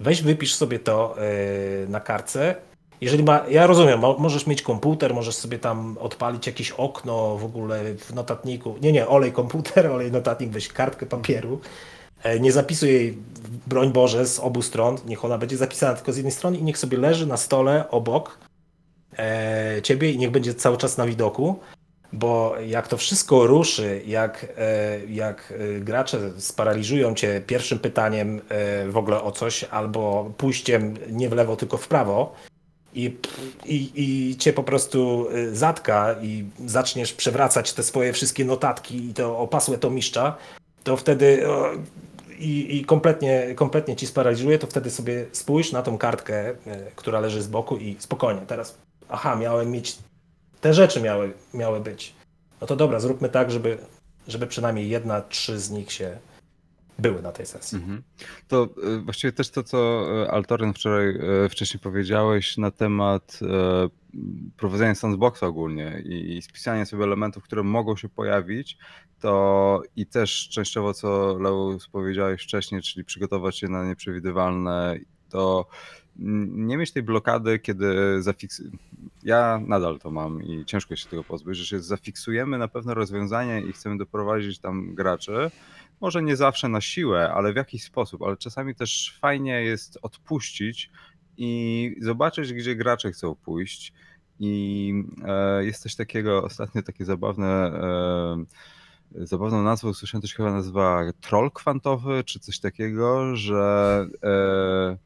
Weź 0.00 0.22
wypisz 0.22 0.54
sobie 0.54 0.78
to 0.78 1.14
e, 1.18 1.22
na 1.88 2.00
kartce. 2.00 2.54
Jeżeli 3.00 3.24
ma, 3.24 3.44
ja 3.48 3.66
rozumiem, 3.66 3.98
mo- 4.00 4.16
możesz 4.18 4.46
mieć 4.46 4.62
komputer, 4.62 5.14
możesz 5.14 5.34
sobie 5.34 5.58
tam 5.58 5.98
odpalić 6.00 6.46
jakieś 6.46 6.70
okno 6.70 7.36
w 7.36 7.44
ogóle 7.44 7.94
w 7.94 8.14
notatniku. 8.14 8.76
Nie, 8.82 8.92
nie, 8.92 9.08
olej 9.08 9.32
komputer, 9.32 9.86
olej 9.92 10.12
notatnik, 10.12 10.50
weź 10.50 10.68
kartkę 10.68 11.06
papieru. 11.06 11.60
E, 12.22 12.40
Nie 12.40 12.52
zapisuj 12.52 12.88
jej, 12.88 13.18
broń 13.66 13.92
Boże, 13.92 14.26
z 14.26 14.38
obu 14.40 14.62
stron. 14.62 14.96
Niech 15.06 15.24
ona 15.24 15.38
będzie 15.38 15.56
zapisana 15.56 15.94
tylko 15.94 16.12
z 16.12 16.16
jednej 16.16 16.32
strony 16.32 16.56
i 16.58 16.62
niech 16.62 16.78
sobie 16.78 16.98
leży 16.98 17.26
na 17.26 17.36
stole 17.36 17.90
obok 17.90 18.38
e, 19.18 19.80
ciebie 19.82 20.10
i 20.10 20.18
niech 20.18 20.30
będzie 20.30 20.54
cały 20.54 20.76
czas 20.76 20.96
na 20.98 21.06
widoku. 21.06 21.58
Bo 22.14 22.54
jak 22.66 22.88
to 22.88 22.96
wszystko 22.96 23.46
ruszy, 23.46 24.02
jak, 24.06 24.46
e, 24.58 25.00
jak 25.08 25.52
e, 25.76 25.80
gracze 25.80 26.30
sparaliżują 26.38 27.14
cię 27.14 27.42
pierwszym 27.46 27.78
pytaniem 27.78 28.40
e, 28.48 28.88
w 28.88 28.96
ogóle 28.96 29.22
o 29.22 29.32
coś, 29.32 29.64
albo 29.64 30.32
pójściem 30.38 30.94
nie 31.10 31.28
w 31.28 31.32
lewo, 31.32 31.56
tylko 31.56 31.76
w 31.76 31.88
prawo, 31.88 32.34
i, 32.94 33.16
i, 33.64 33.90
i 33.94 34.36
cię 34.36 34.52
po 34.52 34.62
prostu 34.62 35.28
zatka 35.52 36.16
i 36.22 36.44
zaczniesz 36.66 37.12
przewracać 37.12 37.72
te 37.72 37.82
swoje 37.82 38.12
wszystkie 38.12 38.44
notatki 38.44 39.10
i 39.10 39.14
to 39.14 39.38
opasłe 39.38 39.78
to 39.78 39.90
mistrza, 39.90 40.36
to 40.84 40.96
wtedy 40.96 41.46
i, 42.38 42.76
i 42.76 42.84
kompletnie, 42.84 43.54
kompletnie 43.54 43.96
ci 43.96 44.06
sparaliżuje, 44.06 44.58
to 44.58 44.66
wtedy 44.66 44.90
sobie 44.90 45.26
spójrz 45.32 45.72
na 45.72 45.82
tą 45.82 45.98
kartkę, 45.98 46.54
która 46.96 47.20
leży 47.20 47.42
z 47.42 47.46
boku 47.46 47.76
i 47.76 47.96
spokojnie, 47.98 48.40
teraz 48.46 48.78
aha, 49.08 49.36
miałem 49.36 49.70
mieć 49.70 49.98
te 50.64 50.74
rzeczy 50.74 51.00
miały, 51.00 51.32
miały 51.54 51.80
być. 51.80 52.14
No 52.60 52.66
to 52.66 52.76
dobra, 52.76 53.00
zróbmy 53.00 53.28
tak, 53.28 53.50
żeby, 53.50 53.78
żeby 54.28 54.46
przynajmniej 54.46 54.88
jedna, 54.88 55.20
trzy 55.20 55.58
z 55.58 55.70
nich 55.70 55.92
się 55.92 56.18
były 56.98 57.22
na 57.22 57.32
tej 57.32 57.46
sesji. 57.46 57.78
Mhm. 57.78 58.02
To 58.48 58.68
e, 58.82 58.98
właściwie 58.98 59.32
też 59.32 59.50
to, 59.50 59.62
co 59.62 60.06
e, 60.22 60.30
Altoren 60.30 60.74
wczoraj 60.74 61.08
e, 61.08 61.48
wcześniej 61.48 61.80
powiedziałeś 61.80 62.56
na 62.56 62.70
temat 62.70 63.40
prowadzenia 64.56 64.94
sandboxa 64.94 65.42
ogólnie 65.42 66.02
i, 66.04 66.42
spisania 66.42 66.86
sobie 66.86 67.04
elementów, 67.04 67.44
które 67.44 67.62
mogą 67.62 67.96
się 67.96 68.08
pojawić, 68.08 68.78
to 69.20 69.82
i 69.96 70.06
też 70.06 70.48
częściowo, 70.48 70.94
co 70.94 71.38
Leus 71.38 71.88
powiedziałeś 71.88 72.42
wcześniej, 72.42 72.82
czyli 72.82 73.04
przygotować 73.04 73.58
się 73.58 73.68
na 73.68 73.84
nieprzewidywalne, 73.84 74.96
to 75.30 75.66
nie 76.16 76.76
mieć 76.76 76.92
tej 76.92 77.02
blokady, 77.02 77.58
kiedy 77.58 78.22
zafiks... 78.22 78.62
Ja 79.22 79.60
nadal 79.66 79.98
to 79.98 80.10
mam 80.10 80.42
i 80.42 80.64
ciężko 80.64 80.96
się 80.96 81.08
tego 81.08 81.24
pozbyć, 81.24 81.58
że 81.58 81.66
się 81.66 81.80
zafiksujemy 81.80 82.58
na 82.58 82.68
pewne 82.68 82.94
rozwiązanie 82.94 83.60
i 83.60 83.72
chcemy 83.72 83.98
doprowadzić 83.98 84.58
tam 84.58 84.94
graczy, 84.94 85.50
może 86.00 86.22
nie 86.22 86.36
zawsze 86.36 86.68
na 86.68 86.80
siłę, 86.80 87.32
ale 87.32 87.52
w 87.52 87.56
jakiś 87.56 87.84
sposób, 87.84 88.22
ale 88.22 88.36
czasami 88.36 88.74
też 88.74 89.18
fajnie 89.20 89.62
jest 89.62 89.98
odpuścić 90.02 90.90
i 91.36 91.96
zobaczyć, 92.00 92.52
gdzie 92.52 92.76
gracze 92.76 93.12
chcą 93.12 93.34
pójść. 93.34 93.92
I 94.40 94.92
e, 95.24 95.64
jest 95.64 95.82
coś 95.82 95.96
takiego, 95.96 96.44
ostatnio 96.44 96.82
takie 96.82 97.04
zabawne, 97.04 97.46
e, 99.14 99.26
zabawną 99.26 99.62
nazwę 99.62 99.88
usłyszałem, 99.88 100.22
to 100.22 100.28
się 100.28 100.34
chyba 100.34 100.52
nazywa 100.52 101.02
troll 101.20 101.50
kwantowy, 101.50 102.24
czy 102.24 102.40
coś 102.40 102.60
takiego, 102.60 103.36
że 103.36 104.06
e, 104.22 104.98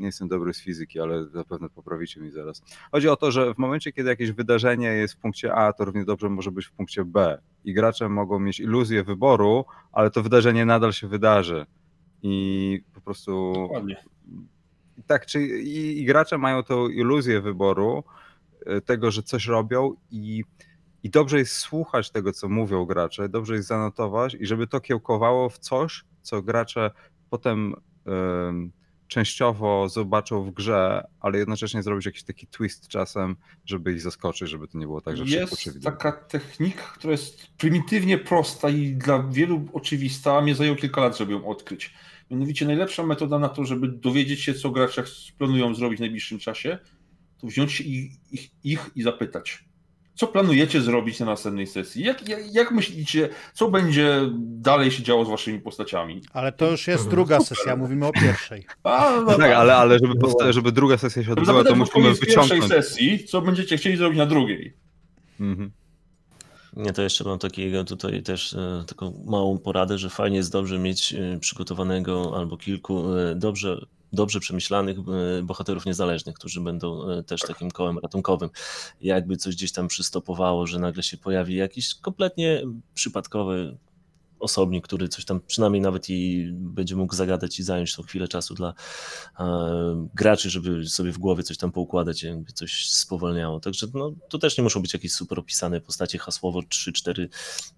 nie 0.00 0.06
jestem 0.06 0.28
dobry 0.28 0.54
z 0.54 0.60
fizyki, 0.60 1.00
ale 1.00 1.28
zapewne 1.28 1.68
poprawicie 1.68 2.20
mi 2.20 2.30
zaraz. 2.30 2.62
Chodzi 2.92 3.08
o 3.08 3.16
to, 3.16 3.30
że 3.30 3.54
w 3.54 3.58
momencie, 3.58 3.92
kiedy 3.92 4.08
jakieś 4.08 4.32
wydarzenie 4.32 4.86
jest 4.88 5.14
w 5.14 5.16
punkcie 5.16 5.54
A, 5.54 5.72
to 5.72 5.84
równie 5.84 6.04
dobrze 6.04 6.28
może 6.28 6.50
być 6.50 6.66
w 6.66 6.72
punkcie 6.72 7.04
B. 7.04 7.42
I 7.64 7.74
gracze 7.74 8.08
mogą 8.08 8.38
mieć 8.38 8.60
iluzję 8.60 9.04
wyboru, 9.04 9.64
ale 9.92 10.10
to 10.10 10.22
wydarzenie 10.22 10.64
nadal 10.64 10.92
się 10.92 11.08
wydarzy. 11.08 11.66
I 12.22 12.82
po 12.94 13.00
prostu 13.00 13.52
Dokładnie. 13.54 13.96
tak, 15.06 15.26
czy 15.26 15.42
i, 15.42 16.02
i 16.02 16.04
gracze 16.04 16.38
mają 16.38 16.62
tą 16.62 16.88
iluzję 16.88 17.40
wyboru 17.40 18.04
e, 18.66 18.80
tego, 18.80 19.10
że 19.10 19.22
coś 19.22 19.46
robią 19.46 19.94
i, 20.10 20.44
i 21.02 21.10
dobrze 21.10 21.38
jest 21.38 21.52
słuchać 21.52 22.10
tego, 22.10 22.32
co 22.32 22.48
mówią 22.48 22.84
gracze, 22.84 23.28
dobrze 23.28 23.54
jest 23.54 23.68
zanotować 23.68 24.34
i 24.34 24.46
żeby 24.46 24.66
to 24.66 24.80
kiełkowało 24.80 25.48
w 25.48 25.58
coś, 25.58 26.04
co 26.22 26.42
gracze 26.42 26.90
potem 27.30 27.74
em, 28.06 28.72
częściowo 29.10 29.88
zobaczą 29.88 30.44
w 30.44 30.50
grze, 30.50 31.06
ale 31.20 31.38
jednocześnie 31.38 31.82
zrobić 31.82 32.06
jakiś 32.06 32.22
taki 32.22 32.46
twist 32.46 32.88
czasem, 32.88 33.36
żeby 33.66 33.92
ich 33.92 34.00
zaskoczyć, 34.00 34.50
żeby 34.50 34.68
to 34.68 34.78
nie 34.78 34.86
było 34.86 35.00
tak, 35.00 35.16
że 35.16 35.24
Jest 35.24 35.56
przewidywalne. 35.56 35.98
taka 35.98 36.12
technika, 36.12 36.82
która 36.82 37.10
jest 37.12 37.46
prymitywnie 37.58 38.18
prosta 38.18 38.68
i 38.68 38.92
dla 38.94 39.22
wielu 39.22 39.68
oczywista, 39.72 40.38
a 40.38 40.40
mnie 40.40 40.54
zajęło 40.54 40.76
kilka 40.76 41.00
lat, 41.00 41.18
żeby 41.18 41.32
ją 41.32 41.46
odkryć. 41.46 41.94
Mianowicie 42.30 42.66
najlepsza 42.66 43.02
metoda 43.06 43.38
na 43.38 43.48
to, 43.48 43.64
żeby 43.64 43.88
dowiedzieć 43.88 44.40
się, 44.40 44.54
co 44.54 44.70
gracze 44.70 45.04
planują 45.38 45.74
zrobić 45.74 45.98
w 45.98 46.00
najbliższym 46.00 46.38
czasie, 46.38 46.78
to 47.38 47.46
wziąć 47.46 47.80
ich, 47.80 48.12
ich, 48.32 48.50
ich 48.64 48.90
i 48.94 49.02
zapytać. 49.02 49.64
Co 50.20 50.26
planujecie 50.26 50.80
zrobić 50.80 51.20
na 51.20 51.26
następnej 51.26 51.66
sesji? 51.66 52.04
Jak, 52.04 52.28
jak, 52.28 52.54
jak 52.54 52.70
myślicie, 52.72 53.28
co 53.54 53.70
będzie 53.70 54.20
dalej 54.38 54.90
się 54.90 55.02
działo 55.02 55.24
z 55.24 55.28
waszymi 55.28 55.60
postaciami? 55.60 56.20
Ale 56.32 56.52
to 56.52 56.70
już 56.70 56.86
jest 56.86 57.00
Mhm. 57.04 57.10
druga 57.10 57.40
sesja, 57.40 57.76
mówimy 57.76 58.06
o 58.06 58.12
pierwszej. 58.12 58.66
A, 58.84 59.10
no 59.26 59.38
Tak, 59.38 59.52
ale, 59.52 59.76
ale 59.76 59.98
żeby, 59.98 60.14
posta- 60.14 60.52
żeby 60.52 60.72
druga 60.72 60.98
sesja 60.98 61.24
się 61.24 61.32
odbyła, 61.32 61.64
to 61.64 61.76
musimy 61.76 62.02
koniec 62.04 62.20
pierwszej 62.20 62.42
wyciągnąć. 62.42 62.72
sesji, 62.72 63.24
co 63.24 63.40
będziecie 63.42 63.76
chcieli 63.76 63.96
zrobić 63.96 64.18
na 64.18 64.26
drugiej. 64.26 64.74
Mhm. 65.40 65.70
Nie, 66.76 66.92
to 66.92 67.02
jeszcze 67.02 67.24
mam 67.24 67.38
takiego 67.38 67.84
tutaj 67.84 68.22
też 68.22 68.54
e, 68.54 68.84
taką 68.88 69.22
małą 69.26 69.58
poradę, 69.58 69.98
że 69.98 70.10
fajnie 70.10 70.36
jest 70.36 70.52
dobrze 70.52 70.78
mieć 70.78 71.14
e, 71.14 71.38
przygotowanego 71.40 72.32
albo 72.36 72.56
kilku 72.56 73.16
e, 73.16 73.34
dobrze, 73.34 73.86
dobrze 74.12 74.40
przemyślanych 74.40 74.98
e, 74.98 75.42
bohaterów 75.42 75.86
niezależnych, 75.86 76.34
którzy 76.34 76.60
będą 76.60 77.10
e, 77.10 77.22
też 77.22 77.40
takim 77.40 77.70
kołem 77.70 77.98
ratunkowym. 77.98 78.50
Jakby 79.00 79.36
coś 79.36 79.54
gdzieś 79.56 79.72
tam 79.72 79.88
przystopowało, 79.88 80.66
że 80.66 80.78
nagle 80.78 81.02
się 81.02 81.16
pojawi 81.16 81.54
jakiś 81.54 81.94
kompletnie 81.94 82.62
przypadkowy 82.94 83.76
osobnik, 84.40 84.84
który 84.84 85.08
coś 85.08 85.24
tam 85.24 85.40
przynajmniej 85.40 85.80
nawet 85.80 86.10
i 86.10 86.48
będzie 86.52 86.96
mógł 86.96 87.14
zagadać 87.14 87.58
i 87.60 87.62
zająć 87.62 87.96
tą 87.96 88.02
chwilę 88.02 88.28
czasu 88.28 88.54
dla 88.54 88.74
e, 89.40 90.06
graczy, 90.14 90.50
żeby 90.50 90.86
sobie 90.88 91.12
w 91.12 91.18
głowie 91.18 91.42
coś 91.42 91.56
tam 91.56 91.72
poukładać, 91.72 92.22
jakby 92.22 92.52
coś 92.52 92.86
spowolniało. 92.86 93.60
Także 93.60 93.86
no, 93.94 94.12
to 94.28 94.38
też 94.38 94.58
nie 94.58 94.64
muszą 94.64 94.82
być 94.82 94.94
jakieś 94.94 95.12
super 95.12 95.38
opisane 95.38 95.80
postacie, 95.80 96.18
hasłowo 96.18 96.60
3-4 96.60 97.28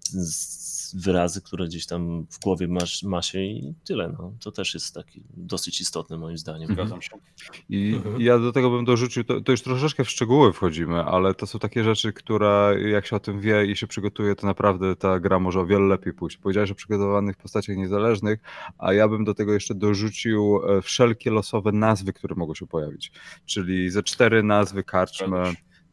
z- 0.01 0.62
wyrazy, 0.95 1.41
które 1.41 1.65
gdzieś 1.67 1.85
tam 1.85 2.25
w 2.29 2.39
głowie 2.39 2.67
masz, 2.67 3.03
ma 3.03 3.21
się 3.21 3.39
i 3.39 3.73
tyle. 3.83 4.15
No. 4.19 4.33
To 4.43 4.51
też 4.51 4.73
jest 4.73 4.93
taki 4.95 5.23
dosyć 5.37 5.81
istotne 5.81 6.17
moim 6.17 6.37
zdaniem. 6.37 6.73
Zgadzam 6.73 7.01
się. 7.01 7.11
I 7.69 7.93
Mhm. 7.95 8.21
ja 8.21 8.39
do 8.39 8.51
tego 8.51 8.69
bym 8.69 8.85
dorzucił, 8.85 9.23
to, 9.23 9.41
to 9.41 9.51
już 9.51 9.61
troszeczkę 9.61 10.03
w 10.03 10.09
szczegóły 10.09 10.53
wchodzimy, 10.53 11.03
ale 11.03 11.33
to 11.33 11.47
są 11.47 11.59
takie 11.59 11.83
rzeczy, 11.83 12.13
które 12.13 12.75
jak 12.91 13.05
się 13.05 13.15
o 13.15 13.19
tym 13.19 13.39
wie 13.39 13.65
i 13.65 13.75
się 13.75 13.87
przygotuje, 13.87 14.35
to 14.35 14.47
naprawdę 14.47 14.95
ta 14.95 15.19
gra 15.19 15.39
może 15.39 15.59
o 15.59 15.65
wiele 15.65 15.85
lepiej 15.85 16.13
pójść. 16.13 16.37
Powiedziałeś 16.37 16.71
o 16.71 16.75
przygotowanych 16.75 17.37
postaciach 17.37 17.77
niezależnych, 17.77 18.39
a 18.77 18.93
ja 18.93 19.07
bym 19.07 19.23
do 19.23 19.33
tego 19.33 19.53
jeszcze 19.53 19.75
dorzucił 19.75 20.59
e, 20.69 20.81
wszelkie 20.81 21.31
losowe 21.31 21.71
nazwy, 21.71 22.13
które 22.13 22.35
mogą 22.35 22.53
się 22.53 22.67
pojawić. 22.67 23.11
Czyli 23.45 23.89
ze 23.89 24.03
cztery 24.03 24.43
nazwy 24.43 24.83
karczmy. 24.83 25.43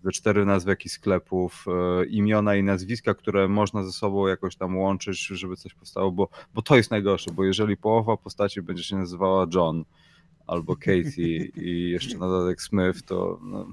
Ze 0.02 0.12
cztery 0.12 0.44
nazwy 0.46 0.70
jakichś 0.70 0.94
sklepów, 0.94 1.64
e, 1.68 2.06
imiona 2.06 2.56
i 2.56 2.62
nazwiska, 2.62 3.14
które 3.14 3.48
można 3.48 3.82
ze 3.82 3.92
sobą 3.92 4.26
jakoś 4.26 4.56
tam 4.56 4.78
łączyć, 4.78 5.26
żeby 5.26 5.56
coś 5.56 5.74
powstało, 5.74 6.12
bo, 6.12 6.28
bo 6.54 6.62
to 6.62 6.76
jest 6.76 6.90
najgorsze, 6.90 7.30
bo 7.30 7.44
jeżeli 7.44 7.76
połowa 7.76 8.16
postaci 8.16 8.62
będzie 8.62 8.84
się 8.84 8.96
nazywała 8.96 9.46
John 9.54 9.84
albo 10.46 10.76
Katie 10.76 11.44
i 11.66 11.90
jeszcze 11.90 12.18
na 12.18 12.26
dodatek 12.26 12.62
Smith, 12.62 13.02
to 13.02 13.38
no, 13.42 13.66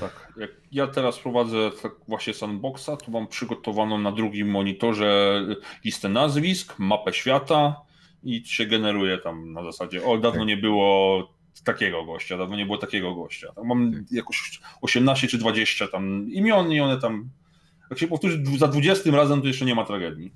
Tak, 0.00 0.32
jak 0.36 0.50
ja 0.72 0.86
teraz 0.86 1.18
prowadzę 1.18 1.70
tak 1.82 1.92
właśnie 2.08 2.34
sandboxa, 2.34 2.90
to 3.04 3.10
mam 3.10 3.26
przygotowaną 3.26 3.98
na 3.98 4.12
drugim 4.12 4.50
monitorze 4.50 5.40
listę 5.84 6.08
nazwisk, 6.08 6.78
mapę 6.78 7.12
świata 7.12 7.80
i 8.22 8.46
się 8.46 8.66
generuje 8.66 9.18
tam 9.18 9.52
na 9.52 9.64
zasadzie, 9.64 10.04
o 10.04 10.18
dawno 10.18 10.40
Tak. 10.40 10.48
nie 10.48 10.56
było 10.56 11.33
takiego 11.64 12.04
gościa, 12.04 12.38
dawno 12.38 12.56
nie 12.56 12.66
było 12.66 12.78
takiego 12.78 13.14
gościa. 13.14 13.52
Tak, 13.56 13.64
mam 13.64 13.92
Tak. 13.92 14.02
jakoś 14.12 14.60
18 14.80 15.28
czy 15.28 15.38
20 15.38 15.88
tam 15.88 16.30
imion 16.30 16.72
i 16.72 16.80
one 16.80 17.00
tam, 17.00 17.30
jak 17.90 17.98
się 17.98 18.08
powtórzy 18.08 18.42
za 18.58 18.68
20 18.68 19.10
razem, 19.10 19.40
to 19.40 19.46
jeszcze 19.46 19.64
nie 19.64 19.74
ma 19.74 19.84
tragedii. 19.84 20.32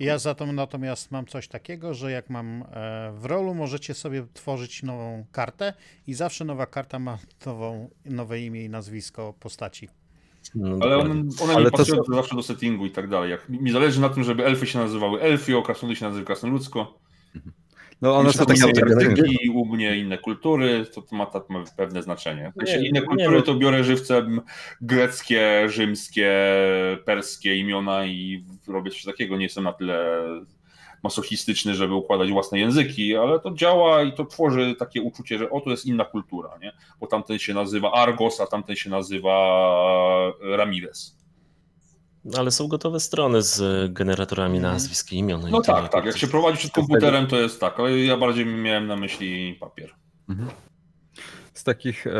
Ja 0.00 0.18
za 0.18 0.34
to 0.34 0.46
natomiast 0.52 1.10
mam 1.10 1.26
coś 1.26 1.48
takiego, 1.48 1.94
że 1.94 2.10
jak 2.12 2.30
mam 2.30 2.62
e, 2.72 3.12
w 3.14 3.24
rolu, 3.24 3.54
możecie 3.54 3.94
sobie 3.94 4.26
tworzyć 4.34 4.82
nową 4.82 5.24
kartę 5.32 5.74
i 6.06 6.14
zawsze 6.14 6.44
nowa 6.44 6.66
karta 6.66 6.98
ma 6.98 7.18
nową, 7.46 7.90
nowe 8.04 8.40
imię 8.40 8.64
i 8.64 8.68
nazwisko 8.68 9.34
postaci. 9.40 9.88
No, 10.54 10.78
Ale 10.80 10.96
one, 10.98 11.10
one 11.42 11.54
Ale 11.54 11.64
nie 11.64 11.70
to 11.70 11.76
pasują 11.76 12.04
są- 12.04 12.14
zawsze 12.14 12.36
do 12.36 12.42
settingu 12.42 12.86
i 12.86 12.90
tak 12.90 13.08
dalej. 13.08 13.30
Jak, 13.30 13.48
mi 13.48 13.70
zależy 13.70 14.00
na 14.00 14.08
tym, 14.08 14.24
żeby 14.24 14.44
elfy 14.46 14.66
się 14.66 14.78
nazywały 14.78 15.20
elfio, 15.20 15.62
krasnoludy 15.62 15.98
się 15.98 16.04
nazywały 16.04 16.26
krasnoludzko. 16.26 16.98
no 18.02 18.16
one 18.16 18.32
są 18.32 18.46
takie 18.46 18.60
języki, 18.66 19.47
u 19.60 19.66
mnie 19.66 19.98
inne 19.98 20.18
kultury, 20.18 20.86
to, 20.94 21.02
to 21.02 21.16
ma, 21.16 21.26
to 21.26 21.44
ma 21.48 21.64
pewne 21.76 22.02
znaczenie. 22.02 22.52
Jeśli 22.60 22.88
inne 22.88 23.02
kultury, 23.02 23.36
no. 23.36 23.42
to 23.42 23.54
biorę 23.54 23.84
żywcem 23.84 24.40
greckie, 24.80 25.68
rzymskie, 25.68 26.32
perskie 27.04 27.56
imiona 27.56 28.06
i 28.06 28.44
robię 28.68 28.90
coś 28.90 29.04
takiego. 29.04 29.36
Nie 29.36 29.44
jestem 29.44 29.64
na 29.64 29.72
tyle 29.72 30.24
masochistyczny, 31.02 31.74
żeby 31.74 31.94
układać 31.94 32.30
własne 32.30 32.58
języki, 32.58 33.16
ale 33.16 33.40
to 33.40 33.50
działa 33.50 34.02
i 34.02 34.12
to 34.12 34.24
tworzy 34.24 34.74
takie 34.78 35.02
uczucie, 35.02 35.38
że 35.38 35.50
oto 35.50 35.70
jest 35.70 35.86
inna 35.86 36.04
kultura, 36.04 36.58
nie? 36.60 36.72
Bo 37.00 37.06
tamten 37.06 37.38
się 37.38 37.54
nazywa 37.54 37.92
Argos, 37.92 38.40
a 38.40 38.46
tamten 38.46 38.76
się 38.76 38.90
nazywa 38.90 40.32
Ramirez. 40.40 41.17
Ale 42.38 42.50
są 42.50 42.68
gotowe 42.68 43.00
strony 43.00 43.42
z 43.42 43.62
generatorami 43.92 44.56
Mhm. 44.56 44.74
nazwisk 44.74 45.12
i 45.12 45.16
imion. 45.16 45.48
i 45.48 45.50
No 45.50 45.60
tak, 45.60 45.88
tak. 45.92 46.04
Jak 46.04 46.18
się 46.18 46.26
prowadzi 46.26 46.58
przed 46.58 46.72
komputerem, 46.72 47.26
to 47.26 47.36
jest 47.40 47.60
tak, 47.60 47.80
ale 47.80 47.98
ja 47.98 48.16
bardziej 48.16 48.46
miałem 48.46 48.86
na 48.86 48.96
myśli 48.96 49.54
papier. 49.60 49.90
Mhm. 50.28 50.48
Z 51.54 51.64
takich 51.64 52.06
e, 52.06 52.10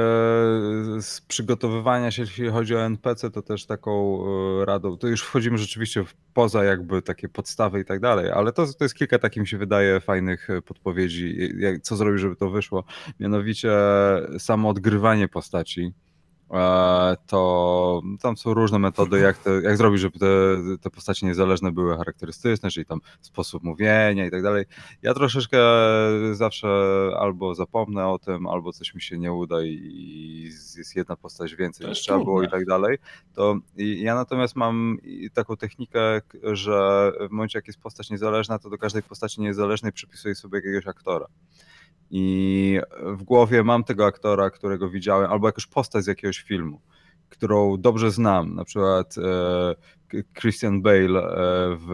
z 1.00 1.20
przygotowywania 1.28 2.10
się, 2.10 2.22
jeśli 2.22 2.48
chodzi 2.48 2.74
o 2.76 2.80
NPC, 2.84 3.30
to 3.30 3.42
też 3.42 3.66
taką 3.66 4.24
e, 4.62 4.64
radą, 4.64 4.96
to 4.96 5.06
już 5.08 5.22
wchodzimy 5.22 5.58
rzeczywiście 5.58 6.04
w- 6.04 6.14
poza 6.34 6.64
jakby 6.64 7.02
takie 7.02 7.28
podstawy 7.28 7.80
i 7.80 7.84
tak 7.84 8.00
dalej, 8.00 8.30
ale 8.30 8.52
to, 8.52 8.66
to 8.72 8.84
jest 8.84 8.94
kilka 8.94 9.18
takich 9.18 9.40
mi 9.40 9.46
się 9.48 9.58
wydaje 9.58 10.00
fajnych 10.00 10.50
e, 10.50 10.62
podpowiedzi, 10.62 11.50
jak, 11.58 11.80
co 11.82 11.96
zrobić, 11.96 12.20
żeby 12.20 12.36
to 12.36 12.50
wyszło. 12.50 12.84
Mianowicie 13.20 13.70
samo 14.38 14.68
odgrywanie 14.68 15.28
postaci. 15.28 15.92
E, 16.50 17.16
To 17.26 18.02
tam 18.20 18.36
są 18.36 18.54
różne 18.54 18.78
metody, 18.78 19.18
jak, 19.18 19.38
te, 19.38 19.50
jak 19.50 19.76
zrobić, 19.76 20.00
żeby 20.00 20.18
te, 20.18 20.26
te 20.80 20.90
postacie 20.90 21.26
niezależne 21.26 21.72
były 21.72 21.96
charakterystyczne, 21.96 22.70
czyli 22.70 22.86
tam 22.86 23.00
sposób 23.20 23.62
mówienia 23.62 24.26
i 24.26 24.30
tak 24.30 24.42
dalej. 24.42 24.64
Ja 25.02 25.14
troszeczkę 25.14 25.58
zawsze 26.32 26.68
albo 27.18 27.54
zapomnę 27.54 28.06
o 28.08 28.18
tym, 28.18 28.46
albo 28.46 28.72
coś 28.72 28.94
mi 28.94 29.02
się 29.02 29.18
nie 29.18 29.32
uda 29.32 29.62
i 29.62 30.50
jest 30.76 30.96
jedna 30.96 31.16
postać 31.16 31.54
więcej 31.56 31.86
niż 31.88 31.98
trzeba 32.00 32.18
było 32.18 32.42
i 32.42 32.48
tak 32.48 32.64
dalej. 32.64 32.98
To 33.34 33.56
ja 33.76 34.14
natomiast 34.14 34.56
mam 34.56 34.98
taką 35.34 35.56
technikę, 35.56 36.20
że 36.42 37.12
w 37.28 37.30
momencie 37.30 37.58
jak 37.58 37.66
jest 37.66 37.80
postać 37.80 38.10
niezależna, 38.10 38.58
to 38.58 38.70
do 38.70 38.78
każdej 38.78 39.02
postaci 39.02 39.40
niezależnej 39.40 39.92
przypisuję 39.92 40.34
sobie 40.34 40.58
jakiegoś 40.58 40.86
aktora. 40.86 41.26
I 42.10 42.80
w 43.02 43.22
głowie 43.22 43.62
mam 43.64 43.84
tego 43.84 44.06
aktora, 44.06 44.50
którego 44.50 44.90
widziałem, 44.90 45.30
albo 45.30 45.48
jakąś 45.48 45.66
postać 45.66 46.04
z 46.04 46.06
jakiegoś 46.06 46.42
filmu, 46.42 46.80
którą 47.28 47.76
dobrze 47.76 48.10
znam. 48.10 48.54
Na 48.54 48.64
przykład 48.64 49.14
e, 49.18 50.22
Christian 50.40 50.82
Bale 50.82 51.20
e, 51.20 51.76
w, 51.76 51.92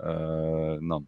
e, 0.00 0.78
no, 0.80 1.02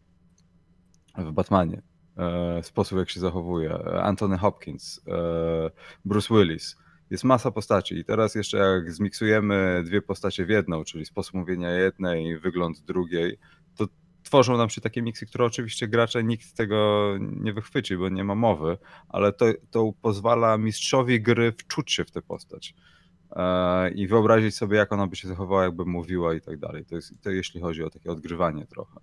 w 1.18 1.32
Batmanie. 1.32 1.82
E, 2.16 2.62
sposób, 2.62 2.99
jak 2.99 3.11
się 3.11 3.20
zachowuje. 3.20 3.74
Anthony 4.03 4.39
Hopkins, 4.39 5.01
e, 5.09 5.70
Bruce 6.05 6.35
Willis. 6.35 6.76
Jest 7.11 7.24
masa 7.24 7.51
postaci 7.51 7.95
i 7.99 8.05
teraz 8.05 8.35
jeszcze 8.35 8.59
jak 8.59 8.93
zmiksujemy 8.93 9.82
dwie 9.87 10.03
postacie 10.03 10.47
w 10.47 10.49
jedną, 10.49 10.85
czyli 10.85 11.07
sposób 11.07 11.35
mówienia 11.35 11.70
jednej, 11.70 12.39
wygląd 12.39 12.80
drugiej, 12.80 13.39
tworzą 14.35 14.57
nam 14.57 14.70
się 14.70 14.80
takie 14.80 15.03
miksy, 15.03 15.26
które 15.26 15.45
oczywiście 15.45 15.89
gracze 15.89 16.24
nikt 16.24 16.57
tego 16.57 17.11
nie 17.20 17.53
wychwyci, 17.53 17.97
bo 17.97 18.09
nie 18.09 18.24
ma 18.24 18.35
mowy, 18.35 18.78
ale 19.09 19.32
to, 19.32 19.47
to 19.70 19.93
pozwala 20.03 20.59
mistrzowi 20.59 21.20
gry 21.20 21.53
wczuć 21.53 21.93
się 21.93 22.05
w 22.05 22.11
tę 22.11 22.22
postać 22.22 22.74
e, 23.37 23.91
i 23.91 24.07
wyobrazić 24.07 24.57
sobie, 24.57 24.76
jak 24.76 24.93
ona 24.93 25.07
by 25.07 25.16
się 25.16 25.28
zachowała, 25.28 25.64
jakby 25.64 25.85
mówiła 25.85 26.35
i 26.35 26.41
tak 26.41 26.59
dalej. 26.59 26.85
To 26.85 26.95
jest 26.95 27.22
to 27.22 27.30
jeśli 27.30 27.61
chodzi 27.61 27.82
o 27.82 27.91
takie 27.91 28.11
odgrywanie 28.11 28.66
trochę. 28.66 29.01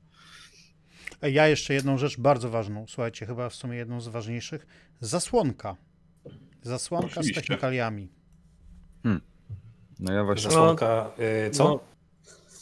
E, 1.22 1.32
Ja 1.32 1.48
jeszcze 1.48 1.74
jedną 1.74 1.98
rzecz 1.98 2.20
bardzo 2.20 2.50
ważną, 2.50 2.86
słuchajcie, 2.88 3.26
chyba 3.26 3.50
w 3.50 3.56
sumie 3.56 3.78
jedną 3.78 4.02
z 4.02 4.08
ważniejszych. 4.08 4.68
Zasłonka. 5.00 5.76
Zasłonka 6.62 7.08
Oczywiście. 7.08 7.34
z 7.34 7.36
technikaliami. 7.36 8.12
No 10.00 10.14
ja 10.14 10.24
właśnie... 10.24 10.44
Zasłonka, 10.44 11.12
y, 11.48 11.50
co? 11.50 11.64
No, 11.64 11.91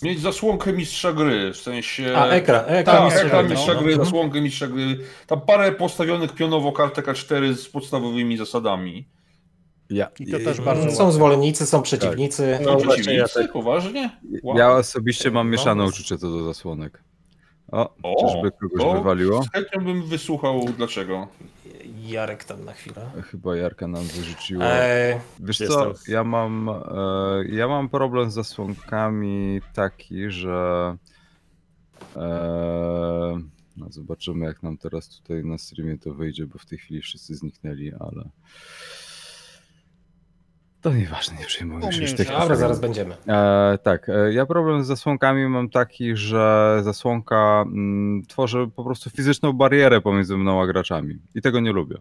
Mieć 0.02 0.20
zasłonkę 0.20 0.74
mistrza 0.74 1.14
gry, 1.14 1.54
w 1.54 1.58
sensie... 1.58 2.14
A, 2.18 2.28
ekran, 2.28 2.64
ekran. 2.68 2.95
Tak, 2.95 3.06
mistrza 3.06 3.26
ekran 3.28 3.45
gry, 3.45 3.56
mistrza 3.56 3.74
no. 3.74 3.80
gry, 3.82 3.91
Mhm. 3.91 4.06
zasłonkę 4.06 4.41
mistrza 4.41 4.68
gry. 4.68 4.97
Tam 5.28 5.41
parę 5.41 5.72
postawionych 5.72 6.34
pionowo 6.36 6.72
kartek 6.72 7.06
A4 7.08 7.54
z 7.54 7.70
podstawowymi 7.70 8.38
zasadami. 8.38 9.08
Ja, 9.89 10.08
I 10.20 10.32
to 10.32 10.38
też 10.39 10.62
bardzo 10.62 10.84
Mm, 10.84 10.95
Są 10.95 11.12
zwolennicy, 11.12 11.66
są 11.66 11.82
przeciwnicy. 11.82 12.60
No 12.62 12.72
No, 12.72 12.80
właśnie, 12.80 12.89
ja 13.14 13.24
przeciwnicy, 13.24 13.34
tak- 13.41 13.52
poważnie? 13.52 14.10
Wow. 14.43 14.58
Ja 14.58 14.72
osobiście 14.72 15.32
mam 15.32 15.47
No, 15.47 15.52
mieszane 15.52 15.84
no. 15.84 15.89
uczucie 15.89 16.18
co 16.18 16.30
do 16.32 16.43
zasłonek. 16.43 17.04
O, 17.72 17.93
O, 18.04 18.28
czyżby 18.32 18.52
kogoś 18.52 18.82
to 18.82 18.93
wywaliło? 18.93 19.43
Chęcią 19.54 19.86
bym 19.86 20.04
wysłuchał 20.08 20.66
dlaczego. 20.78 21.28
Jarek 22.10 22.43
tam 22.43 22.66
na 22.66 22.74
chwilę. 22.74 23.12
Chyba 23.32 23.55
Jarka 23.55 23.88
nam 23.88 24.03
wyrzuciło. 24.03 24.64
E, 24.64 25.20
Wiesz 25.39 25.57
co, 25.57 25.93
ja 26.07 26.24
mam, 26.24 26.70
e, 26.70 26.76
ja 27.49 27.68
mam 27.68 27.89
problem 27.89 28.32
z 28.32 28.34
zasłonkami 28.34 29.62
taki, 29.74 30.32
że 30.32 30.97
e, 32.16 33.41
no 33.78 33.86
zobaczymy 33.89 34.45
jak 34.45 34.64
nam 34.64 34.78
teraz 34.78 35.10
tutaj 35.10 35.45
na 35.45 35.57
streamie 35.57 35.97
to 35.97 36.14
wyjdzie, 36.14 36.45
bo 36.45 36.60
w 36.60 36.66
tej 36.66 36.78
chwili 36.78 37.01
wszyscy 37.01 37.36
zniknęli, 37.36 37.93
ale 37.99 38.30
to 40.82 40.93
nieważne, 40.93 41.38
nie 41.39 41.45
przejmujmy 41.45 41.93
się 41.93 42.15
tych 42.15 42.27
dobra, 42.27 42.55
zaraz 42.55 42.80
będziemy. 42.80 43.15
E, 43.27 43.77
tak, 43.84 44.09
e, 44.09 44.34
ja 44.34 44.45
problem 44.45 44.84
z 44.84 44.88
zasłonkami 44.88 45.47
mam 45.47 45.69
taki, 45.69 46.15
że 46.15 46.77
zasłonka 46.84 47.61
mm, 47.67 48.23
tworzy 48.27 48.69
po 48.75 48.84
prostu 48.84 49.09
fizyczną 49.09 49.53
barierę 49.53 50.01
pomiędzy 50.01 50.38
mną 50.38 50.61
a 50.61 50.67
graczami 50.67 51.19
i 51.36 51.41
tego 51.41 51.59
nie 51.59 51.71
lubię. 51.71 51.97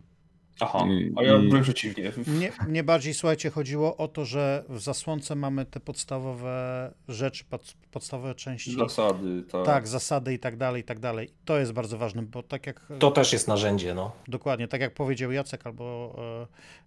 Aha, 0.61 0.85
a 1.17 1.23
ja 1.23 1.39
byłem 1.39 1.63
przeciwnie. 1.63 2.13
Mnie, 2.27 2.53
mnie 2.69 2.85
bardziej, 2.85 3.15
słuchajcie, 3.15 3.51
chodziło 3.51 3.97
o 3.97 4.09
to, 4.09 4.25
że 4.25 4.65
w 4.69 4.81
zasłonce 4.81 5.35
mamy 5.35 5.65
te 5.67 5.81
podstawowe 5.81 6.93
rzeczy, 7.09 7.45
pod, 7.45 7.75
podstawowe 7.91 8.35
części. 8.35 8.75
Zasady, 8.77 9.43
tak. 9.53 9.67
Tak, 9.67 9.89
zasady 9.89 10.35
i 10.35 10.39
tak 10.39 10.57
dalej, 10.57 10.83
i 10.83 10.85
tak 10.85 10.99
dalej. 10.99 11.31
To 11.45 11.59
jest 11.59 11.73
bardzo 11.73 11.99
ważne, 11.99 12.23
bo 12.23 12.43
tak 12.43 12.67
jak 12.67 12.87
To 12.99 13.11
też 13.11 13.33
jest 13.33 13.49
narzędzie, 13.49 13.95
no. 13.95 14.13
dokładnie, 14.29 14.69
tak 14.69 14.81
jak 14.81 14.95
powiedział 14.95 15.33
Jacek 15.33 15.67
albo 15.67 16.17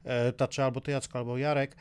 e, 0.05 0.28
e, 0.28 0.34
Taczy, 0.34 0.63
albo 0.63 0.82
ty 0.82 0.91
Jacko, 0.91 1.19
albo 1.19 1.38
Jarek, 1.38 1.76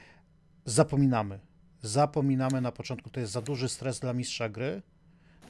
zapominamy. 0.64 1.40
Zapominamy 1.82 2.60
na 2.60 2.72
początku, 2.72 3.10
to 3.10 3.20
jest 3.20 3.32
za 3.32 3.42
duży 3.42 3.68
stres 3.68 4.00
dla 4.00 4.12
mistrza 4.12 4.48
gry. 4.48 4.82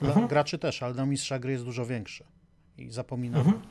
Dla 0.00 0.08
Mhm. 0.08 0.28
graczy 0.28 0.58
też, 0.58 0.82
ale 0.82 0.94
dla 0.94 1.06
mistrza 1.06 1.38
gry 1.38 1.52
jest 1.52 1.64
dużo 1.64 1.86
większy. 1.86 2.24
I 2.78 2.90
zapominamy. 2.90 3.44
Mhm. 3.44 3.62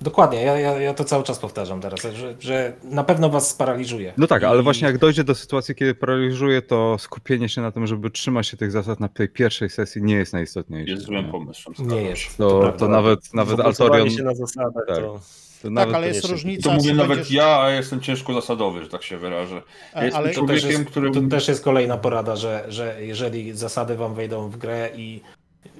Dokładnie, 0.00 0.42
ja, 0.42 0.58
ja, 0.58 0.80
ja 0.80 0.94
to 0.94 1.04
cały 1.04 1.24
czas 1.24 1.38
powtarzam 1.38 1.80
teraz, 1.80 2.00
że, 2.02 2.34
że 2.40 2.72
na 2.84 3.04
pewno 3.04 3.28
was 3.30 3.48
sparaliżuje. 3.50 4.12
No 4.18 4.26
tak, 4.26 4.44
ale 4.44 4.60
I- 4.60 4.62
właśnie 4.64 4.86
jak 4.86 4.98
dojdzie 4.98 5.24
do 5.24 5.34
sytuacji, 5.34 5.74
kiedy 5.74 5.94
paraliżuje, 5.94 6.62
to 6.62 6.96
skupienie 6.98 7.48
się 7.48 7.60
na 7.60 7.72
tym, 7.72 7.86
żeby 7.86 8.10
trzymać 8.10 8.46
się 8.46 8.56
tych 8.56 8.70
zasad 8.72 9.00
na 9.00 9.08
tej 9.08 9.28
pierwszej 9.28 9.70
sesji 9.70 10.02
nie 10.02 10.14
jest 10.14 10.32
najistotniejsze. 10.32 10.92
Jest 10.92 11.04
złym 11.06 11.30
pomysłem. 11.30 11.74
Nie 11.78 11.84
zgadzam 11.84 12.04
jest. 12.04 12.22
się. 12.22 12.30
To, 12.38 12.60
prawda. 12.60 12.78
to 12.78 12.88
nawet, 12.88 13.34
nawet 13.34 13.56
Fokusowanie 13.56 13.94
Altorion, 13.94 14.16
się 14.16 14.22
na 14.22 14.34
zasadach, 14.34 14.84
tak. 14.88 14.96
to... 14.96 15.02
to 15.02 15.62
Tak, 15.62 15.70
nawet 15.72 15.94
ale 15.94 16.06
jest 16.08 16.22
koniecznie. 16.22 16.32
różnica. 16.50 16.68
To 16.70 16.74
mówię 16.76 16.94
nawet 16.94 17.18
będziesz- 17.18 17.30
ja, 17.34 17.60
a 17.60 17.70
jestem 17.70 18.00
ciężko 18.00 18.32
zasadowy, 18.34 18.82
że 18.82 18.88
tak 18.88 19.02
się 19.02 19.18
wyrażę. 19.18 19.62
Ja 19.94 20.04
jestem 20.04 20.22
ale 20.22 20.34
To 20.34 20.40
też, 20.46 20.60
człowiekiem, 20.60 20.70
jest, 20.80 20.84
który... 20.90 21.10
to 21.10 21.20
też 21.30 21.48
jest 21.48 21.64
kolejna 21.64 21.96
porada, 21.96 22.36
że, 22.36 22.64
że 22.68 22.96
jeżeli 23.00 23.52
zasady 23.52 23.96
wam 23.96 24.14
wejdą 24.14 24.48
w 24.50 24.56
grę 24.56 24.90
i 24.96 25.20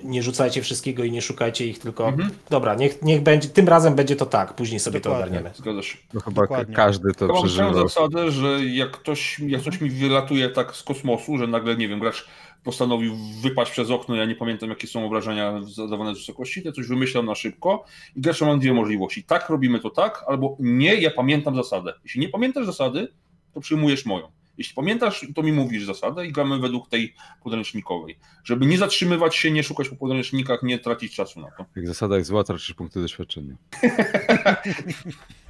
nie 0.04 0.22
rzucajcie 0.22 0.62
wszystkiego 0.62 1.04
i 1.04 1.10
nie 1.10 1.22
szukajcie 1.22 1.66
ich, 1.66 1.78
tylko 1.78 2.08
Mhm. 2.08 2.30
dobra, 2.50 2.74
niech, 2.74 3.02
niech 3.02 3.22
będzie, 3.22 3.48
tym 3.48 3.68
razem 3.68 3.94
będzie 3.94 4.16
to 4.16 4.26
tak, 4.26 4.54
później 4.54 4.80
sobie 4.80 5.00
to 5.00 5.10
Dokładnie. 5.10 5.30
ogarniemy. 5.38 5.56
Zgadza 5.56 5.82
się. 5.82 5.98
to 6.12 6.20
chyba 6.20 6.42
Dokładnie. 6.42 6.74
każdy 6.74 7.12
to 7.14 7.26
Ja 7.26 7.32
mam 7.32 7.42
przeżywa. 7.42 7.72
zasadę, 7.74 8.30
że 8.30 8.64
jak 8.64 8.90
ktoś, 8.90 9.38
jak 9.46 9.62
coś 9.62 9.80
mi 9.80 9.90
wylatuje 9.90 10.48
tak 10.50 10.76
z 10.76 10.82
kosmosu, 10.82 11.38
że 11.38 11.46
nagle, 11.46 11.76
nie 11.76 11.88
wiem, 11.88 12.00
gracz 12.00 12.28
postanowił 12.64 13.16
wypaść 13.42 13.70
przez 13.70 13.90
okno, 13.90 14.14
ja 14.16 14.24
nie 14.24 14.34
pamiętam 14.34 14.68
jakie 14.70 14.86
są 14.86 15.06
obrażenia 15.06 15.60
zadawane 15.62 16.14
z 16.14 16.18
wysokości, 16.18 16.62
to 16.62 16.72
coś 16.72 16.86
wymyślam 16.86 17.26
na 17.26 17.34
szybko 17.34 17.84
i 18.16 18.20
gracz 18.20 18.40
ma 18.40 18.56
dwie 18.56 18.72
możliwości. 18.74 19.24
Tak, 19.24 19.48
robimy 19.48 19.80
to 19.80 19.90
tak, 19.90 20.24
albo 20.28 20.56
nie, 20.60 20.94
ja 20.94 21.10
pamiętam 21.10 21.56
zasadę. 21.56 21.92
Jeśli 22.04 22.20
nie 22.20 22.28
pamiętasz 22.28 22.66
zasady, 22.66 23.08
to 23.54 23.60
przyjmujesz 23.60 24.06
moją. 24.06 24.28
Jeśli 24.58 24.74
pamiętasz, 24.74 25.26
to 25.34 25.42
mi 25.42 25.52
mówisz 25.52 25.84
zasadę 25.84 26.26
i 26.26 26.32
gramy 26.32 26.58
według 26.58 26.88
tej 26.88 27.14
podręcznikowej. 27.42 28.18
Żeby 28.44 28.66
nie 28.66 28.78
zatrzymywać 28.78 29.36
się, 29.36 29.50
nie 29.50 29.62
szukać 29.62 29.88
po 29.88 29.96
podręcznikach, 29.96 30.62
nie 30.62 30.78
tracić 30.78 31.14
czasu 31.14 31.40
na 31.40 31.50
to. 31.50 31.64
Jak 31.76 31.86
zasada 31.86 32.16
jest 32.16 32.28
zła, 32.28 32.44
tracisz 32.44 32.74
punkty 32.74 33.00
doświadczenia. 33.00 33.54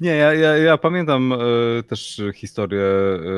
Nie, 0.00 0.10
ja, 0.10 0.34
ja, 0.34 0.56
ja 0.56 0.78
pamiętam 0.78 1.32
e, 1.32 1.36
też 1.82 2.22
historię, 2.34 2.82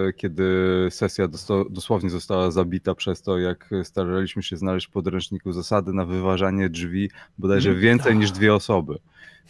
e, 0.09 0.13
kiedy 0.13 0.45
sesja 0.91 1.29
dosto, 1.29 1.65
dosłownie 1.71 2.11
została 2.11 2.51
zabita 2.51 2.95
przez 2.95 3.23
to, 3.23 3.39
jak 3.39 3.71
staraliśmy 3.83 4.43
się 4.43 4.57
znaleźć 4.57 4.87
w 4.87 4.91
podręczniku 4.91 5.53
zasady 5.53 5.93
na 5.93 6.05
wyważanie 6.05 6.69
drzwi 6.69 7.11
bodajże 7.39 7.71
Mhm. 7.71 7.83
więcej 7.83 8.17
niż 8.17 8.31
dwie 8.31 8.55
osoby. 8.55 8.99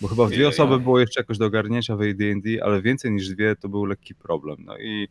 Bo 0.01 0.09
chyba 0.09 0.27
w 0.27 0.31
dwie 0.31 0.49
osoby 0.49 0.79
było 0.79 1.01
jeszcze 1.01 1.21
jakoś 1.21 1.39
do 1.39 1.47
ogarnięcia 1.47 1.97
w 1.97 2.01
AD&D, 2.01 2.65
ale 2.65 2.83
więcej 2.83 3.13
niż 3.13 3.29
dwie 3.29 3.57
to 3.57 3.69
był 3.69 3.85
lekki 3.85 4.15
problem. 4.15 4.57
No 4.65 4.79
i, 4.79 5.09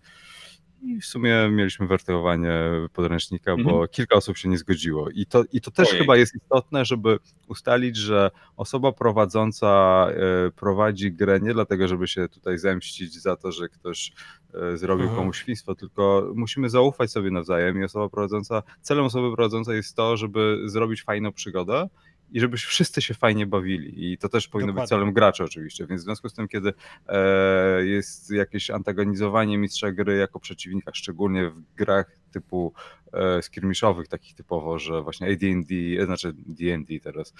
i 0.82 1.02
w 1.02 1.06
sumie 1.06 1.50
mieliśmy 1.52 1.88
wertowanie 1.88 2.52
podręcznika, 2.94 3.56
bo 3.56 3.70
Mhm. 3.72 3.88
kilka 3.88 4.16
osób 4.16 4.38
się 4.38 4.50
nie 4.50 4.58
zgodziło. 4.58 5.10
I 5.10 5.26
to, 5.26 5.44
i 5.52 5.62
to 5.62 5.72
też 5.72 5.88
Ojej. 5.90 6.00
chyba 6.02 6.18
jest 6.18 6.36
istotne, 6.36 6.86
żeby 6.86 7.20
ustalić, 7.48 7.98
że 7.98 8.32
osoba 8.58 8.92
prowadząca 8.92 10.08
e, 10.48 10.52
prowadzi 10.52 11.12
grę 11.12 11.40
nie 11.40 11.54
dlatego, 11.54 11.88
żeby 11.88 12.08
się 12.08 12.30
tutaj 12.30 12.58
zemścić 12.58 13.22
za 13.22 13.36
to, 13.36 13.52
że 13.52 13.70
ktoś 13.70 14.12
e, 14.54 14.78
zrobił 14.78 15.04
Mhm. 15.04 15.20
komuś 15.22 15.38
świństwo, 15.38 15.76
tylko 15.76 16.32
musimy 16.36 16.70
zaufać 16.70 17.12
sobie 17.12 17.32
nawzajem 17.32 17.82
i 17.82 17.84
osoba 17.84 18.10
prowadząca, 18.10 18.64
celem 18.82 19.06
osoby 19.06 19.36
prowadzącej 19.36 19.76
jest 19.76 19.96
to, 19.96 20.18
żeby 20.18 20.62
zrobić 20.66 21.04
fajną 21.04 21.32
przygodę 21.34 21.90
i 22.32 22.40
żeby 22.40 22.58
wszyscy 22.58 23.02
się 23.02 23.14
fajnie 23.14 23.48
bawili. 23.48 24.12
I 24.12 24.18
to 24.18 24.30
też 24.30 24.48
powinno 24.48 24.74
być 24.74 24.76
Dokładnie. 24.76 24.90
celem 24.90 25.14
graczy 25.14 25.44
oczywiście. 25.44 25.88
Więc 25.88 26.02
w 26.02 26.06
związku 26.06 26.30
z 26.30 26.34
tym, 26.34 26.48
kiedy 26.48 26.74
e, 27.08 27.86
jest 27.86 28.32
jakieś 28.32 28.70
antagonizowanie 28.70 29.58
mistrza 29.58 29.92
gry 29.92 30.18
jako 30.18 30.40
przeciwnika, 30.40 30.92
szczególnie 30.94 31.50
w 31.50 31.62
grach 31.76 32.20
typu 32.32 32.74
e, 33.14 33.42
skirmiszowych, 33.42 34.08
takich 34.08 34.36
typowo, 34.36 34.80
że 34.80 35.02
właśnie 35.02 35.28
AD&D, 35.28 35.76
e, 36.02 36.06
znaczy 36.06 36.34
D&D 36.36 37.00
teraz, 37.00 37.34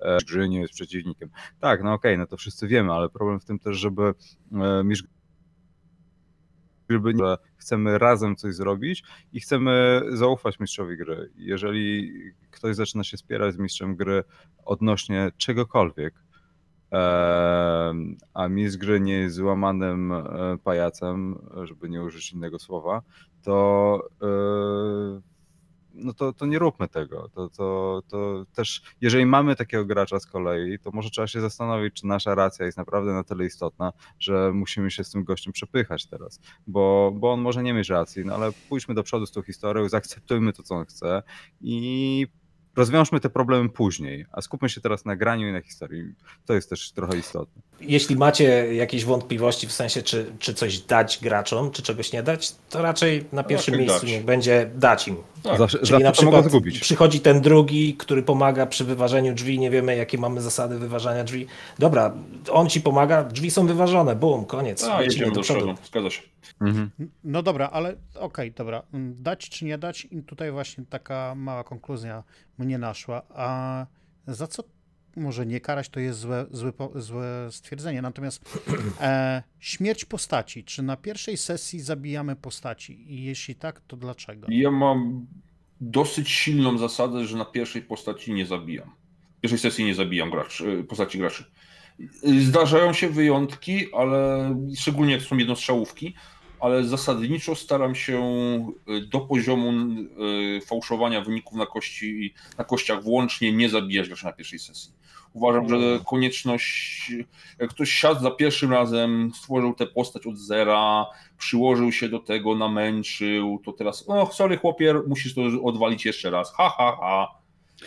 e, 0.00 0.18
gry 0.28 0.48
nie 0.48 0.60
jest 0.60 0.74
przeciwnikiem. 0.74 1.30
Tak, 1.60 1.82
no 1.82 1.92
okej, 1.92 2.18
no 2.18 2.26
to 2.26 2.36
wszyscy 2.36 2.68
wiemy, 2.68 2.92
ale 2.92 3.08
problem 3.08 3.40
w 3.40 3.44
tym 3.44 3.58
też, 3.58 3.76
żeby 3.76 4.02
e, 4.02 4.84
że 7.18 7.36
chcemy 7.56 7.98
razem 7.98 8.36
coś 8.36 8.54
zrobić 8.54 9.02
i 9.32 9.40
chcemy 9.40 10.02
zaufać 10.08 10.60
mistrzowi 10.60 10.96
gry. 10.96 11.30
Jeżeli 11.36 12.12
ktoś 12.50 12.76
zaczyna 12.76 13.04
się 13.04 13.16
spierać 13.16 13.54
z 13.54 13.58
mistrzem 13.58 13.96
gry 13.96 14.24
odnośnie 14.64 15.30
czegokolwiek, 15.36 16.14
a 18.34 18.48
mistrz 18.48 18.78
gry 18.78 19.00
nie 19.00 19.12
jest 19.12 19.36
złamanym 19.36 20.12
e, 20.12 20.24
pajacem, 20.64 21.38
żeby 21.64 21.88
nie 21.88 22.02
użyć 22.02 22.32
innego 22.32 22.58
słowa, 22.58 23.02
to 23.42 24.00
e, 24.22 25.37
no 25.98 26.12
to, 26.12 26.32
to 26.32 26.46
nie 26.46 26.58
róbmy 26.58 26.88
tego. 26.88 27.28
To, 27.28 27.48
to, 27.48 28.02
to 28.08 28.44
też, 28.54 28.82
jeżeli 29.00 29.26
mamy 29.26 29.56
takiego 29.56 29.84
gracza 29.84 30.20
z 30.20 30.26
kolei, 30.26 30.78
to 30.78 30.90
może 30.90 31.10
trzeba 31.10 31.26
się 31.26 31.40
zastanowić, 31.40 31.94
czy 31.94 32.06
nasza 32.06 32.34
racja 32.34 32.66
jest 32.66 32.78
naprawdę 32.78 33.12
na 33.12 33.24
tyle 33.24 33.44
istotna, 33.44 33.92
że 34.18 34.52
musimy 34.54 34.90
się 34.90 35.04
z 35.04 35.10
tym 35.10 35.24
gościem 35.24 35.52
przepychać 35.52 36.06
teraz, 36.06 36.40
bo, 36.66 37.12
bo 37.14 37.32
on 37.32 37.40
może 37.40 37.62
nie 37.62 37.74
mieć 37.74 37.88
racji, 37.88 38.24
no 38.24 38.34
ale 38.34 38.50
pójdźmy 38.68 38.94
do 38.94 39.02
przodu 39.02 39.26
z 39.26 39.32
tą 39.32 39.42
historią, 39.42 39.88
zaakceptujmy 39.88 40.52
to, 40.52 40.62
co 40.62 40.74
on 40.74 40.84
chce 40.84 41.22
i 41.60 42.26
rozwiążmy 42.78 43.20
te 43.20 43.30
problemy 43.30 43.68
później, 43.68 44.26
a 44.32 44.40
skupmy 44.42 44.68
się 44.68 44.80
teraz 44.80 45.04
na 45.04 45.16
graniu 45.16 45.48
i 45.48 45.52
na 45.52 45.60
historii. 45.60 46.04
To 46.46 46.54
jest 46.54 46.70
też 46.70 46.92
trochę 46.92 47.18
istotne. 47.18 47.62
jeśli 47.80 48.16
macie 48.16 48.74
jakieś 48.74 49.04
wątpliwości 49.04 49.66
w 49.66 49.72
sensie, 49.72 50.02
czy, 50.02 50.32
czy 50.38 50.54
coś 50.54 50.78
dać 50.78 51.18
graczom, 51.22 51.70
czy 51.70 51.82
czegoś 51.82 52.12
nie 52.12 52.22
dać, 52.22 52.52
to 52.70 52.82
raczej 52.82 53.24
na 53.32 53.42
pierwszym 53.44 53.74
Raczej 53.74 53.86
miejscu 53.86 54.06
dać. 54.06 54.12
niech 54.14 54.24
będzie 54.24 54.70
dać 54.74 55.08
im. 55.08 55.16
Tak. 55.42 55.58
Zawsze, 55.58 55.78
Czyli 55.78 55.90
zawsze 55.90 56.04
na 56.04 56.12
przykład 56.12 56.44
zgubić. 56.44 56.78
przychodzi 56.80 57.20
ten 57.20 57.40
drugi, 57.40 57.94
który 57.94 58.22
pomaga 58.22 58.66
przy 58.66 58.84
wyważeniu 58.84 59.34
drzwi, 59.34 59.58
nie 59.58 59.70
wiemy 59.70 59.96
jakie 59.96 60.18
mamy 60.18 60.40
zasady 60.40 60.78
wyważania 60.78 61.24
drzwi. 61.24 61.46
Dobra, 61.78 62.12
on 62.50 62.68
ci 62.68 62.80
pomaga, 62.80 63.24
drzwi 63.24 63.50
są 63.50 63.66
wyważone, 63.66 64.16
bum, 64.16 64.44
koniec. 64.44 64.84
A, 64.84 64.86
lecimy 64.86 65.04
jedziemy 65.04 65.32
do 65.32 65.40
przodu, 65.40 65.74
zgadza 65.84 66.10
się. 66.10 66.22
Mhm. 66.60 66.90
No 67.24 67.42
dobra, 67.42 67.70
ale 67.70 67.96
okej, 68.14 68.52
dobra. 68.52 68.82
Mm, 68.92 69.22
Dać 69.22 69.48
czy 69.48 69.64
nie 69.64 69.78
dać? 69.78 70.08
I 70.10 70.22
tutaj 70.22 70.50
właśnie 70.52 70.84
taka 70.84 71.34
mała 71.34 71.64
konkluzja 71.64 72.24
mnie 72.58 72.78
naszła. 72.78 73.22
A 73.28 73.86
za 74.26 74.46
co 74.46 74.64
może 75.16 75.46
nie 75.46 75.60
karać, 75.60 75.88
to 75.88 76.00
jest 76.00 76.18
złe, 76.18 76.46
złe, 76.50 76.72
złe 76.94 77.48
stwierdzenie. 77.50 78.02
Natomiast 78.02 78.64
e, 79.00 79.42
śmierć 79.58 80.04
postaci. 80.04 80.64
Czy 80.64 80.82
na 80.82 80.96
pierwszej 80.96 81.36
sesji 81.36 81.80
zabijamy 81.80 82.36
postaci? 82.36 83.12
I 83.12 83.24
jeśli 83.24 83.54
tak, 83.54 83.80
to 83.80 83.96
dlaczego? 83.96 84.46
Ja 84.50 84.70
mam 84.70 85.26
dosyć 85.80 86.30
silną 86.30 86.78
zasadę, 86.78 87.24
że 87.24 87.36
na 87.36 87.44
pierwszej 87.44 87.82
postaci 87.82 88.32
nie 88.32 88.46
zabijam. 88.46 88.90
W 89.38 89.40
pierwszej 89.40 89.58
sesji 89.58 89.84
nie 89.84 89.94
zabijam 89.94 90.30
graczy, 90.30 90.84
postaci 90.88 91.18
graczy. 91.18 91.44
Zdarzają 92.40 92.92
się 92.92 93.08
wyjątki, 93.08 93.94
ale 93.94 94.50
szczególnie 94.76 95.12
jak 95.12 95.22
są 95.22 95.36
jednostrzałówki, 95.36 96.14
ale 96.60 96.84
zasadniczo 96.84 97.54
staram 97.54 97.94
się 97.94 98.20
y, 98.88 99.00
do 99.00 99.20
poziomu 99.20 99.72
y, 100.58 100.60
fałszowania 100.60 101.20
wyników 101.20 101.58
na, 101.58 101.66
kości, 101.66 102.34
na 102.58 102.64
kościach 102.64 103.02
włącznie 103.02 103.52
nie 103.52 103.68
zabijać 103.68 104.08
graczy 104.08 104.24
na 104.24 104.32
pierwszej 104.32 104.58
sesji. 104.58 104.92
Uważam, 105.32 105.68
że 105.68 105.76
konieczność, 106.06 107.12
jak 107.58 107.70
ktoś 107.70 107.90
siadł 107.90 108.20
za 108.20 108.30
pierwszym 108.30 108.72
razem, 108.72 109.32
stworzył 109.34 109.74
tę 109.74 109.86
postać 109.86 110.26
od 110.26 110.38
zera, 110.38 111.06
przyłożył 111.38 111.92
się 111.92 112.08
do 112.08 112.18
tego, 112.18 112.54
namęczył, 112.54 113.60
to 113.64 113.72
teraz, 113.72 114.04
o 114.08 114.32
sorry 114.32 114.56
chłopie, 114.56 114.94
musisz 115.06 115.34
to 115.34 115.42
odwalić 115.64 116.04
jeszcze 116.04 116.30
raz, 116.30 116.52
ha, 116.52 116.74
ha, 116.76 116.96
ha. 117.00 117.37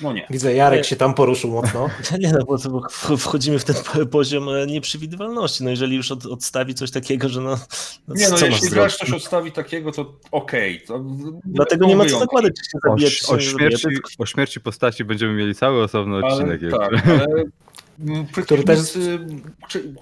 No 0.02 0.14
nie. 0.14 0.28
Widzę, 0.30 0.54
Jarek 0.54 0.86
się 0.86 0.96
tam 0.96 1.14
poruszył 1.14 1.52
mocno. 1.52 1.89
Nie 2.20 2.32
no, 2.34 2.46
bo, 2.46 3.18
wchodzimy 3.18 3.60
w 3.60 3.64
ten 3.64 3.76
po- 3.94 4.06
poziom 4.06 4.50
e, 4.50 4.68
nieprzewidywalności. 4.68 5.64
No 5.64 5.70
jeżeli 5.70 5.96
już 5.96 6.12
od, 6.12 6.26
odstawi 6.26 6.74
coś 6.74 6.92
takiego, 6.92 7.30
że 7.30 7.42
no, 7.42 7.60
no 8.08 8.16
Nie 8.16 8.30
no, 8.30 8.36
co 8.38 8.46
masz 8.46 8.54
jeśli 8.56 8.70
gracz 8.70 8.98
coś 8.98 9.12
odstawi 9.12 9.52
takiego, 9.52 9.92
to 9.92 10.14
okej. 10.32 10.82
to 10.88 11.04
Dlatego 11.46 11.86
nie 11.86 11.96
ma 11.96 12.06
co 12.06 12.20
zakładać, 12.20 12.54
czy 12.58 12.64
się 12.72 12.78
O, 12.78 12.89
zabija, 12.89 13.10
czy 13.10 13.16
się 13.16 13.24
o, 13.28 13.30
zabija. 13.30 13.52
śmierci, 13.52 13.88
o 14.18 14.26
śmierci 14.26 14.62
postaci 14.62 15.06
będziemy 15.06 15.34
mieli 15.34 15.56
cały 15.56 15.84
osobny 15.84 16.26
odcinek 16.26 16.62
Ale, 16.64 16.92
jeszcze. 16.92 17.02
tak, 17.02 17.08
ale 17.08 18.44
Który 18.44 18.64
też 18.64 18.80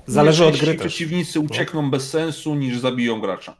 zależy 0.07 0.45
od 0.45 0.57
gry 0.57 0.67
też. 0.75 0.87
Przeciwnicy 0.87 1.39
uciekną 1.39 1.91
bez 1.91 2.09
sensu 2.09 2.55
niż 2.55 2.79
zabiją 2.79 3.21
gracza. 3.21 3.55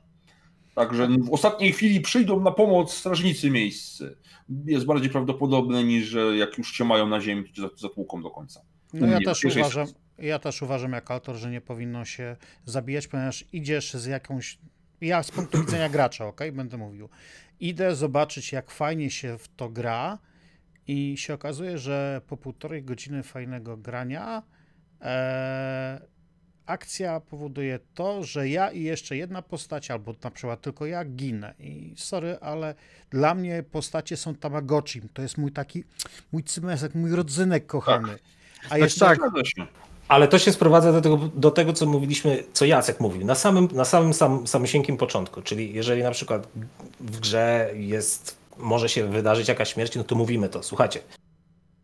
Także 0.80 1.07
w 1.07 1.34
ostatniej 1.34 1.71
chwili 1.71 2.01
przyjdą 2.01 2.39
na 2.39 2.51
pomoc 2.51 2.93
strażnicy 2.93 3.49
miejscy. 3.49 4.17
Jest 4.65 4.86
bardziej 4.86 5.09
prawdopodobne 5.09 5.84
niż, 5.84 6.05
że 6.05 6.38
jak 6.38 6.57
już 6.57 6.71
cię 6.71 6.84
mają 6.84 7.07
na 7.07 7.21
ziemi, 7.21 7.43
to 7.43 7.55
cię 7.55 7.69
zatłuką 7.77 8.21
do 8.21 8.30
końca. 8.30 8.61
No 8.93 9.07
ja 9.07 9.19
też 9.25 9.45
uważam, 9.45 9.88
ja 10.17 10.39
też 10.39 10.61
uważam 10.61 10.91
jako 10.91 11.13
autor, 11.13 11.36
że 11.36 11.51
nie 11.51 11.61
powinno 11.61 12.05
się 12.05 12.36
zabijać, 12.65 13.07
ponieważ 13.07 13.45
idziesz 13.53 13.93
z 13.93 14.05
jakąś. 14.05 14.59
Ja 15.01 15.23
z 15.23 15.32
punktu 15.32 15.59
widzenia 15.61 15.89
gracza, 15.89 16.27
ok, 16.27 16.41
będę 16.53 16.77
mówił. 16.77 17.09
Idę 17.59 17.95
zobaczyć, 17.95 18.51
jak 18.51 18.71
fajnie 18.71 19.11
się 19.11 19.38
w 19.38 19.47
to 19.47 19.69
gra, 19.69 20.19
i 20.88 21.17
się 21.17 21.34
okazuje, 21.34 21.77
że 21.77 22.21
po 22.27 22.38
półtorej 22.38 22.84
godziny 22.84 23.23
fajnego 23.23 23.77
grania 23.77 24.43
e, 25.01 26.01
akcja 26.70 27.20
powoduje 27.20 27.80
to, 27.93 28.24
że 28.24 28.49
ja 28.49 28.72
i 28.72 28.84
jeszcze 28.84 29.17
jedna 29.17 29.41
postać, 29.41 29.91
albo 29.91 30.15
na 30.24 30.32
przykład 30.32 30.61
tylko 30.61 30.86
ja 30.86 31.05
ginę. 31.05 31.53
I 31.59 31.93
sorry, 31.97 32.38
ale 32.41 32.76
dla 33.09 33.36
mnie 33.36 33.63
postacie 33.72 34.17
są 34.17 34.36
Tamagotchim. 34.36 35.09
To 35.13 35.22
jest 35.22 35.38
mój 35.38 35.51
taki, 35.51 35.84
mój 36.32 36.43
cymesek, 36.43 36.95
mój 36.95 37.11
rodzynek 37.15 37.65
kochany. 37.65 38.20
A 38.70 38.78
jeszcze 38.78 39.05
tak. 39.05 39.20
Się. 39.43 39.67
Ale 40.07 40.28
to 40.28 40.39
się 40.39 40.51
sprowadza 40.51 40.91
do 40.91 41.01
tego, 41.01 41.17
do 41.17 41.51
tego, 41.51 41.74
co 41.74 41.86
mówiliśmy, 41.86 42.43
co 42.53 42.65
Jacek 42.65 42.99
mówił, 42.99 43.26
na 43.26 43.36
samym, 43.36 43.67
na 43.72 43.86
samym 43.86 44.13
sam, 44.13 44.47
samysieńkim 44.47 44.97
początku. 44.97 45.41
Czyli 45.41 45.74
jeżeli 45.74 46.03
na 46.03 46.11
przykład 46.11 46.47
w 46.99 47.20
grze 47.20 47.72
jest, 47.74 48.38
może 48.57 48.89
się 48.89 49.07
wydarzyć 49.07 49.47
jakaś 49.47 49.74
śmierć, 49.74 49.95
no 49.95 50.03
to 50.03 50.15
mówimy 50.15 50.49
to. 50.49 50.63
Słuchajcie, 50.63 50.99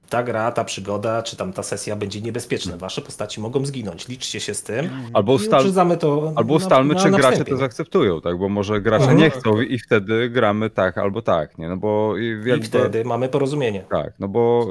ta 0.10 0.24
gra, 0.24 0.51
ta 0.51 0.64
przygoda, 0.64 1.24
czy 1.24 1.36
tam 1.36 1.53
ta 1.53 1.64
sesja 1.64 1.95
będzie 1.95 2.22
niebezpieczna. 2.22 2.78
Wasze 2.78 3.01
postaci 3.01 3.41
mogą 3.41 3.66
zginąć. 3.66 4.08
Liczcie 4.08 4.39
się 4.39 4.53
z 4.53 4.64
tym. 4.64 4.89
Albo, 5.14 5.32
I 5.34 5.36
ustal, 5.36 5.74
to 5.99 6.34
albo 6.36 6.53
na- 6.53 6.58
ustalmy, 6.58 6.93
na- 6.93 6.99
czy 6.99 7.10
na 7.10 7.18
gracze 7.18 7.45
to 7.45 7.58
zaakceptują, 7.58 8.22
tak? 8.22 8.38
Bo 8.38 8.49
może 8.49 8.82
gracze 8.82 9.03
Mhm. 9.03 9.20
nie 9.20 9.30
chcą 9.30 9.62
i 9.62 9.80
wtedy 9.80 10.30
gramy 10.30 10.70
tak 10.70 10.97
albo 10.97 11.22
tak, 11.22 11.58
nie? 11.58 11.70
No 11.70 11.78
bo 11.78 12.18
i 12.18 12.24
I 12.24 12.49
jakby, 12.49 12.66
wtedy 12.66 13.06
mamy 13.06 13.30
porozumienie. 13.30 13.86
Tak, 13.91 14.14
no 14.20 14.28
bo 14.28 14.68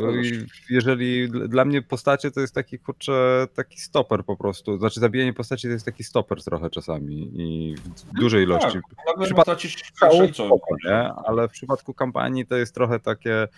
jeżeli 0.70 1.30
dl- 1.30 1.48
dla 1.48 1.64
mnie 1.64 1.82
postacie 1.82 2.30
to 2.30 2.40
jest 2.40 2.54
taki 2.54 2.78
kurczę, 2.78 3.46
taki 3.54 3.80
stoper 3.80 4.24
po 4.24 4.36
prostu. 4.36 4.78
Znaczy 4.78 5.00
zabijanie 5.00 5.32
postaci 5.32 5.68
to 5.68 5.72
jest 5.72 5.84
taki 5.84 6.04
stoper 6.04 6.44
trochę 6.44 6.70
czasami 6.70 7.30
i 7.40 7.74
w 8.14 8.20
dużej 8.20 8.42
ilości. 8.44 8.72
Tak, 8.72 9.06
nagle 9.06 9.26
Przypad- 9.26 9.44
tracisz 9.44 9.76
Strzałów 9.84 10.30
i 10.30 10.32
co? 10.32 10.46
spoko, 10.46 10.74
nie? 10.84 11.12
Ale 11.26 11.48
w 11.48 11.50
przypadku 11.52 11.94
kampanii 11.94 12.46
to 12.46 12.56
jest 12.56 12.74
trochę 12.74 13.00
takie. 13.00 13.48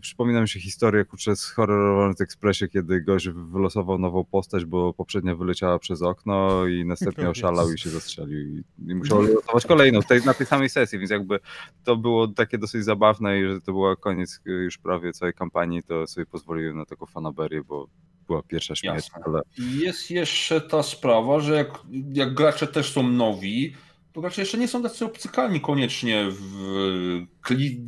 Przypomina 0.00 0.40
mi 0.40 0.48
się 0.48 0.60
historię 0.60 1.04
kurczę 1.04 1.36
z 1.36 1.50
Horror 1.50 2.14
Expressie, 2.20 2.68
kiedy 2.68 3.00
gość 3.00 3.28
wylosował 3.28 3.98
nową 3.98 4.24
postać, 4.24 4.64
bo 4.64 4.94
poprzednia 4.94 5.36
wyleciała 5.36 5.78
przez 5.78 6.02
okno 6.02 6.66
i 6.66 6.84
następnie 6.84 7.30
oszalał 7.34 7.72
i 7.72 7.78
się 7.78 7.90
zastrzelił 7.90 8.62
i, 8.88 8.94
musiał 8.94 9.22
losować 9.22 9.66
kolejną 9.66 10.02
tej, 10.02 10.22
na 10.24 10.34
tej 10.34 10.46
samej 10.46 10.68
sesji, 10.68 10.98
więc 10.98 11.10
jakby 11.10 11.40
to 11.84 11.96
było 11.96 12.28
takie 12.28 12.58
dosyć 12.58 12.84
zabawne 12.84 13.40
i 13.40 13.44
że 13.44 13.60
to 13.60 13.72
była 13.72 13.96
koniec 13.96 14.40
y, 14.46 14.50
już 14.50 14.78
prawie 14.78 15.12
całej 15.12 15.34
kampanii, 15.34 15.82
to 15.82 16.06
sobie 16.06 16.26
pozwoliłem 16.26 16.76
na 16.76 16.84
taką 16.84 17.06
fanaberię, 17.06 17.62
bo 17.64 17.88
była 18.26 18.42
pierwsza 18.42 18.74
śmierć, 18.76 19.10
ale 19.24 19.40
Jest 19.58 20.10
jeszcze 20.10 20.60
ta 20.60 20.82
sprawa, 20.82 21.40
że 21.40 21.54
jak, 21.54 21.68
jak 22.12 22.34
gracze 22.34 22.66
też 22.66 22.92
są 22.92 23.08
nowi, 23.08 23.74
to 24.12 24.20
gracze 24.20 24.42
jeszcze 24.42 24.58
nie 24.58 24.68
są 24.68 24.82
tacy 24.82 25.04
obcykalni 25.04 25.60
koniecznie 25.60 26.26
w, 26.30 27.26
kli, 27.42 27.80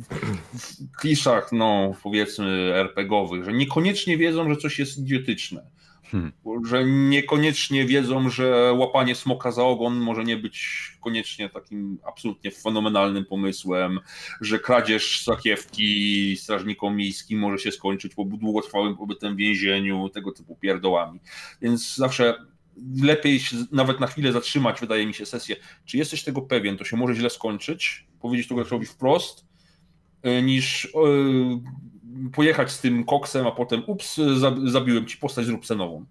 w 0.53 0.97
kliszach, 0.97 1.51
no 1.51 1.93
powiedzmy 2.03 2.73
RPGowych, 2.73 3.45
że 3.45 3.53
niekoniecznie 3.53 4.17
wiedzą, 4.17 4.49
że 4.49 4.57
coś 4.57 4.79
jest 4.79 4.97
idiotyczne. 4.97 5.75
Hmm. 6.11 6.31
Że 6.65 6.85
niekoniecznie 6.85 7.85
wiedzą, 7.85 8.29
że 8.29 8.73
łapanie 8.73 9.15
smoka 9.15 9.51
za 9.51 9.63
ogon 9.63 9.95
może 9.95 10.23
nie 10.23 10.37
być 10.37 10.79
koniecznie 11.01 11.49
takim 11.49 11.99
absolutnie 12.07 12.51
fenomenalnym 12.51 13.25
pomysłem, 13.25 13.99
że 14.41 14.59
kradzież 14.59 15.23
sakiewki 15.23 16.37
strażnikom 16.37 16.95
miejskim 16.95 17.39
może 17.39 17.57
się 17.57 17.71
skończyć 17.71 18.15
po 18.15 18.23
długotrwałym 18.23 18.97
pobytem 18.97 19.33
w 19.33 19.37
więzieniu, 19.37 20.09
tego 20.09 20.31
typu 20.31 20.55
pierdołami. 20.55 21.19
Więc 21.61 21.95
zawsze 21.95 22.35
lepiej 23.01 23.39
się 23.39 23.55
nawet 23.71 23.99
na 23.99 24.07
chwilę 24.07 24.31
zatrzymać, 24.31 24.79
wydaje 24.79 25.07
mi 25.07 25.13
się, 25.13 25.25
sesję. 25.25 25.55
Czy 25.85 25.97
jesteś 25.97 26.23
tego 26.23 26.41
pewien, 26.41 26.77
to 26.77 26.83
się 26.83 26.97
może 26.97 27.15
źle 27.15 27.29
skończyć, 27.29 28.07
powiedzieć 28.19 28.47
to 28.47 28.55
graczowi 28.55 28.85
wprost, 28.85 29.45
y, 30.25 30.41
niż 30.41 30.85
y, 30.85 30.89
pojechać 32.33 32.71
z 32.71 32.79
tym 32.79 33.03
koksem, 33.03 33.47
a 33.47 33.51
potem 33.51 33.83
ups, 33.87 34.17
zab- 34.17 34.69
zabiłem 34.69 35.05
ci 35.05 35.17
postać, 35.17 35.45
zrób 35.45 35.65
se 35.65 35.75
nową. 35.75 36.05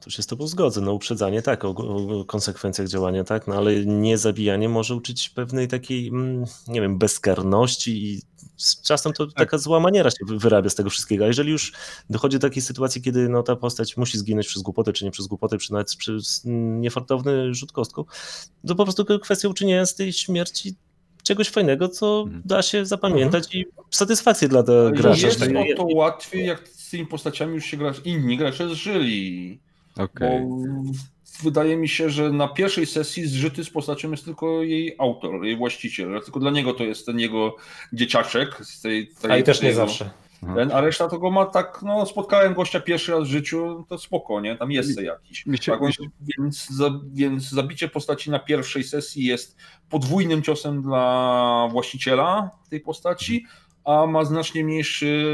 Tu 0.00 0.10
się 0.10 0.22
z 0.22 0.26
tobą 0.26 0.46
zgodzę, 0.46 0.80
no 0.80 0.92
uprzedzanie 0.92 1.42
tak, 1.42 1.64
o, 1.64 1.68
o 1.68 2.24
konsekwencjach 2.24 2.88
działania 2.88 3.24
tak, 3.24 3.46
no 3.46 3.54
ale 3.54 3.84
nie 3.84 4.18
zabijanie 4.18 4.68
może 4.68 4.94
uczyć 4.94 5.28
pewnej 5.28 5.68
takiej, 5.68 6.08
mm, 6.08 6.44
nie 6.68 6.80
wiem, 6.80 6.98
bezkarności 6.98 8.04
i 8.04 8.22
z 8.62 8.82
czasem 8.82 9.12
to 9.12 9.26
taka 9.26 9.58
zła 9.58 9.80
maniera 9.80 10.10
się 10.10 10.16
wy- 10.26 10.38
wyrabia 10.38 10.70
z 10.70 10.74
tego 10.74 10.90
wszystkiego, 10.90 11.24
a 11.24 11.26
jeżeli 11.26 11.50
już 11.50 11.72
dochodzi 12.10 12.38
do 12.38 12.48
takiej 12.48 12.62
sytuacji, 12.62 13.02
kiedy 13.02 13.28
no, 13.28 13.42
ta 13.42 13.56
postać 13.56 13.96
musi 13.96 14.18
zginąć 14.18 14.46
przez 14.48 14.62
głupotę, 14.62 14.92
czy 14.92 15.04
nie 15.04 15.10
przez 15.10 15.26
głupotę, 15.26 15.58
czy 15.58 15.72
nawet 15.72 15.96
przez 15.96 16.42
niefartowny 16.44 17.54
rzut 17.54 17.72
kostką, 17.72 18.04
to 18.66 18.74
po 18.74 18.84
prostu 18.84 19.04
kwestia 19.20 19.48
uczynienia 19.48 19.86
z 19.86 19.94
tej 19.94 20.12
śmierci 20.12 20.74
czegoś 21.22 21.48
fajnego, 21.48 21.88
co 21.88 22.22
Mhm. 22.26 22.42
da 22.44 22.62
się 22.62 22.86
zapamiętać 22.86 23.54
i 23.54 23.66
satysfakcję 23.90 24.48
dla 24.48 24.62
tego 24.62 24.90
gracza. 24.90 25.26
Jest 25.26 25.38
że- 25.38 25.46
o 25.74 25.76
to 25.76 25.86
łatwiej, 25.94 26.46
jak 26.46 26.68
z 26.68 26.90
tymi 26.90 27.06
postaciami 27.06 27.54
już 27.54 27.64
się 27.64 27.76
gracz, 27.76 27.96
inni 28.06 28.36
gracze 28.36 28.68
zżyli. 28.74 29.60
okej. 29.96 30.40
Bo 30.40 30.56
wydaje 31.42 31.76
mi 31.76 31.88
się, 31.88 32.10
że 32.10 32.30
na 32.32 32.48
pierwszej 32.48 32.86
sesji 32.86 33.26
zżyty 33.26 33.64
z 33.64 33.70
postacią 33.70 34.10
jest 34.10 34.24
tylko 34.24 34.62
jej 34.62 34.94
autor, 34.98 35.44
jej 35.44 35.56
właściciel. 35.56 36.20
Tylko 36.24 36.40
dla 36.40 36.50
niego 36.50 36.74
to 36.74 36.84
jest 36.84 37.06
ten 37.06 37.18
jego 37.20 37.56
dzieciaczek. 37.92 38.56
Z 38.66 38.80
tej, 38.80 39.08
tej, 39.08 39.30
A 39.30 39.36
i 39.36 39.42
też 39.42 39.62
nie 39.62 39.68
tego- 39.68 39.80
zawsze. 39.80 40.10
Ten, 40.54 40.72
a 40.72 40.80
reszta 40.80 41.08
to 41.08 41.18
go 41.18 41.30
ma 41.30 41.46
tak, 41.46 41.80
no 41.82 42.06
spotkałem 42.06 42.54
gościa 42.54 42.80
pierwszy 42.80 43.12
raz 43.12 43.22
w 43.22 43.30
życiu, 43.30 43.84
to 43.88 43.98
spoko, 43.98 44.40
nie? 44.40 44.56
Tam 44.56 44.72
jest 44.72 45.00
jakiś. 45.00 45.38
Się- 45.38 45.72
Tak, 45.72 45.80
więc, 46.38 46.68
za, 46.70 46.90
więc 47.12 47.48
zabicie 47.50 47.88
postaci 47.88 48.30
na 48.30 48.38
pierwszej 48.38 48.84
sesji 48.84 49.24
jest 49.24 49.56
podwójnym 49.90 50.42
ciosem 50.42 50.82
dla 50.82 51.68
właściciela 51.70 52.50
tej 52.70 52.80
postaci, 52.80 53.46
a 53.84 54.06
ma 54.06 54.24
znacznie 54.24 54.64
mniejszy 54.64 55.24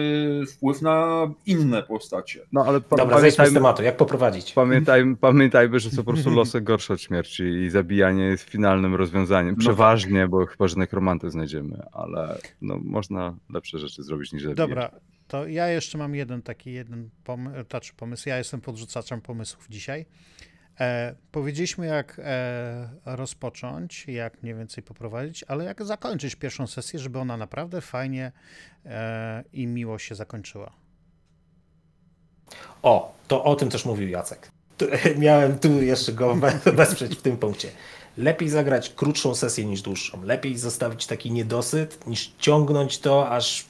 wpływ 0.53 0.83
na 0.83 1.27
inne 1.47 1.83
postacie. 1.83 2.41
No 2.53 2.65
ale 2.67 2.81
pa- 2.81 2.97
Dobra, 2.97 3.21
zejdźmy 3.21 3.31
z 3.33 3.37
pamiętajmy, 3.37 3.55
tematu. 3.61 3.83
Jak 3.83 3.97
poprowadzić? 3.97 4.53
pamiętajmy, 4.53 5.17
pamiętajmy, 5.17 5.81
że 5.81 5.91
są 5.91 5.97
po 6.05 6.13
prostu 6.13 6.31
losy 6.31 6.61
gorsze 6.61 6.95
od 6.95 7.01
śmierci 7.01 7.43
i 7.45 7.71
zabijanie 7.71 8.25
jest 8.25 8.51
finalnym 8.51 8.95
rozwiązaniem. 8.95 9.55
No 9.55 9.61
Przeważnie, 9.61 10.29
bo 10.29 10.47
chyba, 10.47 10.69
że 10.69 10.77
nekromanty 10.79 11.31
znajdziemy, 11.31 11.83
ale 11.93 12.39
no, 12.63 12.79
można 12.83 13.37
lepsze 13.51 13.79
rzeczy 13.79 14.03
zrobić 14.03 14.33
niż 14.33 14.43
zabijać. 14.43 14.69
Dobra, 14.69 14.91
to 15.29 15.47
ja 15.47 15.69
jeszcze 15.69 15.99
mam 15.99 16.15
jeden 16.15 16.43
taki 16.43 16.73
jeden 16.73 17.11
pom- 17.25 17.65
znaczy 17.71 17.93
pomysł. 17.97 18.29
Ja 18.29 18.39
jestem 18.39 18.61
podrzucaczem 18.61 19.21
pomysłów 19.21 19.67
dzisiaj. 19.71 20.07
E, 20.81 21.15
powiedzieliśmy, 21.33 21.87
jak 21.87 22.21
e, 22.25 22.89
rozpocząć, 23.05 24.07
jak 24.09 24.43
mniej 24.43 24.55
więcej 24.55 24.83
poprowadzić, 24.83 25.45
ale 25.49 25.65
jak 25.65 25.85
zakończyć 25.85 26.37
pierwszą 26.37 26.67
sesję, 26.67 26.99
żeby 26.99 27.19
ona 27.19 27.37
naprawdę 27.37 27.81
fajnie 27.81 28.33
e, 28.87 29.45
i 29.53 29.67
miło 29.67 29.99
się 29.99 30.15
zakończyła. 30.15 30.73
O, 32.83 33.15
to 33.29 33.45
o 33.45 33.57
tym 33.57 33.71
też 33.71 33.85
mówił 33.85 34.09
Jacek. 34.09 34.51
Tu, 34.79 34.87
miałem 35.19 35.59
tu 35.59 35.83
jeszcze 35.83 36.13
go 36.13 36.35
we- 36.35 36.73
wesprzeć 36.73 37.17
w 37.17 37.23
tym 37.23 37.37
punkcie. 37.37 37.69
Lepiej 38.19 38.49
zagrać 38.49 38.91
krótszą 38.91 39.35
sesję 39.35 39.65
niż 39.65 39.83
dłuższą. 39.83 40.23
Lepiej 40.23 40.59
zostawić 40.59 41.07
taki 41.07 41.31
niedosyt, 41.31 42.07
niż 42.07 42.33
ciągnąć 42.39 42.99
to, 42.99 43.31
aż 43.31 43.67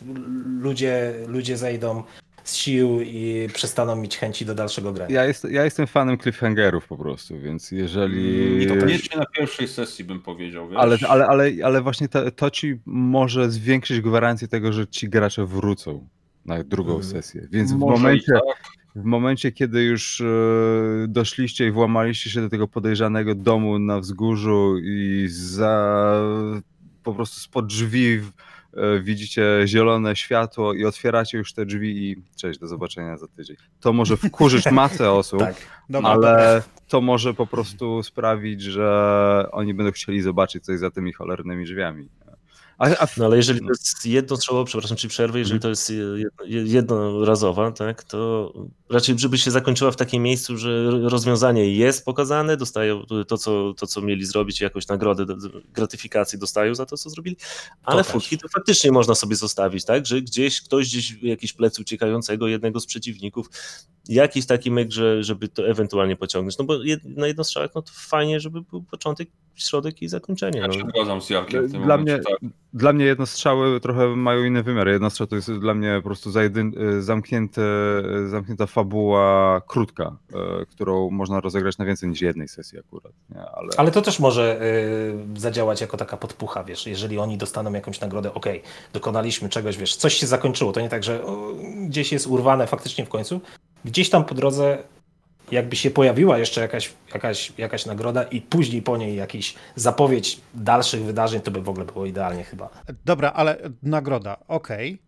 ludzie, 0.60 1.14
ludzie 1.26 1.56
zejdą 1.56 2.02
z 2.46 2.54
sił 2.54 3.00
i 3.00 3.48
przestaną 3.52 3.96
mieć 3.96 4.16
chęci 4.18 4.46
do 4.46 4.54
dalszego 4.54 4.92
grania. 4.92 5.14
Ja, 5.14 5.24
jest, 5.24 5.44
ja 5.50 5.64
jestem 5.64 5.86
fanem 5.86 6.18
cliffhangerów 6.18 6.88
po 6.88 6.96
prostu, 6.96 7.38
więc 7.40 7.70
jeżeli... 7.70 8.56
Niekoniecznie 8.66 9.18
na 9.18 9.26
pierwszej 9.26 9.68
sesji 9.68 10.04
bym 10.04 10.20
powiedział, 10.22 10.68
wiesz? 10.68 10.78
Ale, 10.78 10.98
ale, 11.08 11.26
ale, 11.26 11.50
ale 11.64 11.82
właśnie 11.82 12.08
to, 12.08 12.30
to 12.30 12.50
ci 12.50 12.78
może 12.86 13.50
zwiększyć 13.50 14.00
gwarancję 14.00 14.48
tego, 14.48 14.72
że 14.72 14.86
ci 14.86 15.08
gracze 15.08 15.46
wrócą 15.46 16.08
na 16.44 16.64
drugą 16.64 16.94
Mhm. 16.96 17.12
sesję. 17.12 17.48
Więc 17.50 17.72
w 17.72 17.76
Może 17.76 18.02
momencie, 18.02 18.32
i 18.32 18.34
tak. 18.34 18.42
w 18.96 19.04
momencie, 19.04 19.52
kiedy 19.52 19.82
już 19.82 20.20
e, 20.20 20.24
doszliście 21.08 21.66
i 21.66 21.70
włamaliście 21.70 22.30
się 22.30 22.40
do 22.40 22.48
tego 22.48 22.68
podejrzanego 22.68 23.34
domu 23.34 23.78
na 23.78 24.00
wzgórzu 24.00 24.74
i 24.82 25.26
za 25.30 26.12
po 27.02 27.14
prostu 27.14 27.40
spod 27.40 27.66
drzwi 27.66 28.20
widzicie 29.02 29.62
zielone 29.66 30.16
światło 30.16 30.74
i 30.74 30.84
otwieracie 30.84 31.38
już 31.38 31.52
te 31.52 31.66
drzwi 31.66 32.10
i 32.10 32.16
cześć, 32.36 32.58
do 32.58 32.66
zobaczenia 32.66 33.16
za 33.16 33.26
tydzień. 33.26 33.56
To 33.80 33.92
może 33.92 34.16
wkurzyć 34.16 34.70
masę 34.72 35.12
osób, 35.12 35.40
Tak. 35.40 35.56
Dobra, 35.88 36.10
ale 36.10 36.62
to 36.88 37.00
może 37.00 37.34
po 37.34 37.46
prostu 37.46 38.02
sprawić, 38.02 38.62
że 38.62 39.48
oni 39.52 39.74
będą 39.74 39.92
chcieli 39.92 40.20
zobaczyć 40.20 40.64
coś 40.64 40.78
za 40.78 40.90
tymi 40.90 41.12
cholernymi 41.12 41.64
drzwiami. 41.64 42.08
A, 42.78 42.84
a 42.96 43.06
No 43.16 43.24
ale 43.24 43.36
jeżeli 43.36 43.60
to 43.60 43.68
jest 43.68 44.06
jednostrzałowo, 44.06 44.64
przepraszam 44.64 44.96
ci 44.96 45.08
przerwę, 45.08 45.38
jeżeli 45.38 45.60
to 45.60 45.68
jest 45.68 45.90
jedno- 45.90 46.44
jednorazowa, 46.46 47.72
tak, 47.72 48.04
to 48.04 48.52
raczej 48.90 49.18
żeby 49.18 49.38
się 49.38 49.50
zakończyła 49.50 49.90
w 49.90 49.96
takim 49.96 50.22
miejscu, 50.22 50.56
że 50.58 50.90
rozwiązanie 50.90 51.74
jest 51.76 52.04
pokazane, 52.04 52.56
dostają 52.56 53.02
to, 53.28 53.38
co, 53.38 53.74
to, 53.74 53.86
co 53.86 54.02
mieli 54.02 54.24
zrobić, 54.26 54.60
jakąś 54.60 54.88
nagrodę, 54.88 55.26
gratyfikację 55.74 56.38
dostają 56.38 56.74
za 56.74 56.86
to, 56.86 56.96
co 56.96 57.10
zrobili, 57.10 57.36
ale 57.82 58.04
też. 58.04 58.12
furtki 58.12 58.38
to 58.38 58.48
faktycznie 58.48 58.92
można 58.92 59.14
sobie 59.14 59.36
zostawić, 59.36 59.84
tak, 59.84 60.06
że 60.06 60.22
gdzieś 60.22 60.62
ktoś 60.62 60.86
gdzieś 60.88 61.22
jakiś 61.22 61.52
plec 61.52 61.78
uciekającego 61.78 62.48
jednego 62.48 62.80
z 62.80 62.86
przeciwników, 62.86 63.50
jakiś 64.08 64.46
taki 64.46 64.70
myk, 64.70 64.90
że, 64.92 65.22
żeby 65.24 65.48
to 65.48 65.68
ewentualnie 65.68 66.16
pociągnąć, 66.16 66.58
no 66.58 66.64
bo 66.64 66.82
jed, 66.82 67.04
na 67.04 67.26
jednostrzałach, 67.26 67.70
no 67.74 67.82
to 67.82 67.90
fajnie, 67.94 68.40
żeby 68.40 68.60
był 68.60 68.82
początek, 68.82 69.28
środek 69.54 70.02
i 70.02 70.08
zakończenie. 70.08 70.58
Ja 70.60 70.66
No. 70.66 70.72
się 70.72 70.80
zgadzam 70.88 71.22
z 71.22 71.30
Jarkiem 71.30 71.66
w 71.68 71.72
tym 71.72 71.82
Dla 71.82 71.96
momencie, 71.98 72.12
mnie- 72.14 72.22
tak. 72.40 72.50
Dla 72.74 72.92
mnie 72.92 73.04
jednostrzały 73.04 73.80
trochę 73.80 74.16
mają 74.16 74.44
inny 74.44 74.62
wymiar. 74.62 74.88
Jednostrzał 74.88 75.26
to 75.26 75.36
jest 75.36 75.52
dla 75.52 75.74
mnie 75.74 75.94
po 76.02 76.08
prostu 76.08 76.30
zajedyn, 76.30 76.72
zamknięte, 77.00 77.62
zamknięta 78.26 78.66
fabuła 78.66 79.60
krótka, 79.68 80.16
e, 80.62 80.66
którą 80.66 81.10
można 81.10 81.40
rozegrać 81.40 81.78
na 81.78 81.84
więcej 81.84 82.08
niż 82.08 82.20
jednej 82.22 82.48
sesji 82.48 82.78
akurat. 82.78 83.12
Nie? 83.30 83.40
Ale, 83.40 83.68
Ale 83.76 83.90
to 83.90 84.02
też 84.02 84.20
może 84.20 84.60
y, 85.36 85.40
zadziałać 85.40 85.80
jako 85.80 85.96
taka 85.96 86.16
podpucha, 86.16 86.64
wiesz, 86.64 86.86
jeżeli 86.86 87.18
oni 87.18 87.38
dostaną 87.38 87.72
jakąś 87.72 88.00
nagrodę, 88.00 88.34
okej, 88.34 88.62
dokonaliśmy 88.92 89.48
czegoś, 89.48 89.76
wiesz, 89.76 89.96
coś 89.96 90.14
się 90.14 90.26
zakończyło, 90.26 90.72
to 90.72 90.80
nie 90.80 90.88
tak, 90.88 91.04
że 91.04 91.24
o, 91.24 91.52
gdzieś 91.86 92.12
jest 92.12 92.26
urwane 92.26 92.66
faktycznie 92.66 93.06
w 93.06 93.08
końcu, 93.08 93.40
gdzieś 93.84 94.10
tam 94.10 94.24
po 94.24 94.34
drodze 94.34 94.78
jakby 95.50 95.76
się 95.76 95.90
pojawiła 95.90 96.38
jeszcze 96.38 96.60
jakaś, 96.60 96.92
jakaś, 97.14 97.52
jakaś 97.58 97.86
nagroda 97.86 98.22
i 98.22 98.40
później 98.40 98.82
po 98.82 98.96
niej 98.96 99.16
jakiś 99.16 99.54
zapowiedź 99.74 100.40
dalszych 100.54 101.02
wydarzeń, 101.02 101.40
to 101.40 101.50
by 101.50 101.62
w 101.62 101.68
ogóle 101.68 101.86
było 101.86 102.06
idealnie 102.06 102.44
chyba. 102.44 102.68
dobra, 103.04 103.32
ale 103.32 103.70
nagroda, 103.82 104.36
okej. 104.48 104.98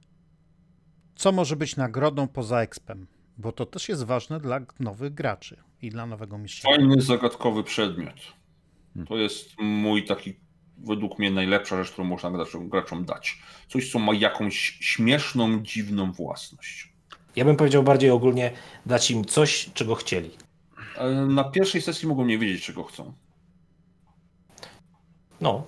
Co 1.16 1.32
może 1.32 1.56
być 1.56 1.76
nagrodą 1.76 2.28
poza 2.28 2.60
expem? 2.60 3.06
Bo 3.38 3.52
to 3.52 3.66
też 3.66 3.88
jest 3.88 4.04
ważne 4.04 4.40
dla 4.40 4.60
nowych 4.80 5.14
graczy 5.14 5.56
i 5.82 5.90
dla 5.90 6.06
nowego 6.06 6.38
mistrza. 6.38 6.68
Fajny, 6.68 7.00
zagadkowy 7.00 7.64
przedmiot. 7.64 8.14
To 9.08 9.16
jest 9.16 9.50
mój 9.58 10.04
taki, 10.04 10.34
według 10.78 11.18
mnie, 11.18 11.30
najlepsza 11.30 11.76
rzecz, 11.76 11.92
którą 11.92 12.08
można 12.08 12.30
graczom, 12.30 12.68
graczom 12.68 13.04
dać. 13.04 13.38
Coś, 13.68 13.92
co 13.92 13.98
ma 13.98 14.14
jakąś 14.14 14.56
śmieszną, 14.80 15.62
dziwną 15.62 16.12
własność. 16.12 16.87
Ja 17.38 17.44
bym 17.44 17.56
powiedział 17.56 17.82
bardziej 17.82 18.10
ogólnie 18.10 18.50
dać 18.86 19.10
im 19.10 19.24
coś, 19.24 19.70
czego 19.74 19.94
chcieli. 19.94 20.30
E, 20.96 21.10
Na 21.10 21.44
pierwszej 21.44 21.82
sesji 21.82 22.08
mogą 22.08 22.24
nie 22.24 22.38
wiedzieć, 22.38 22.64
czego 22.64 22.84
chcą. 22.84 23.12
No, 25.40 25.66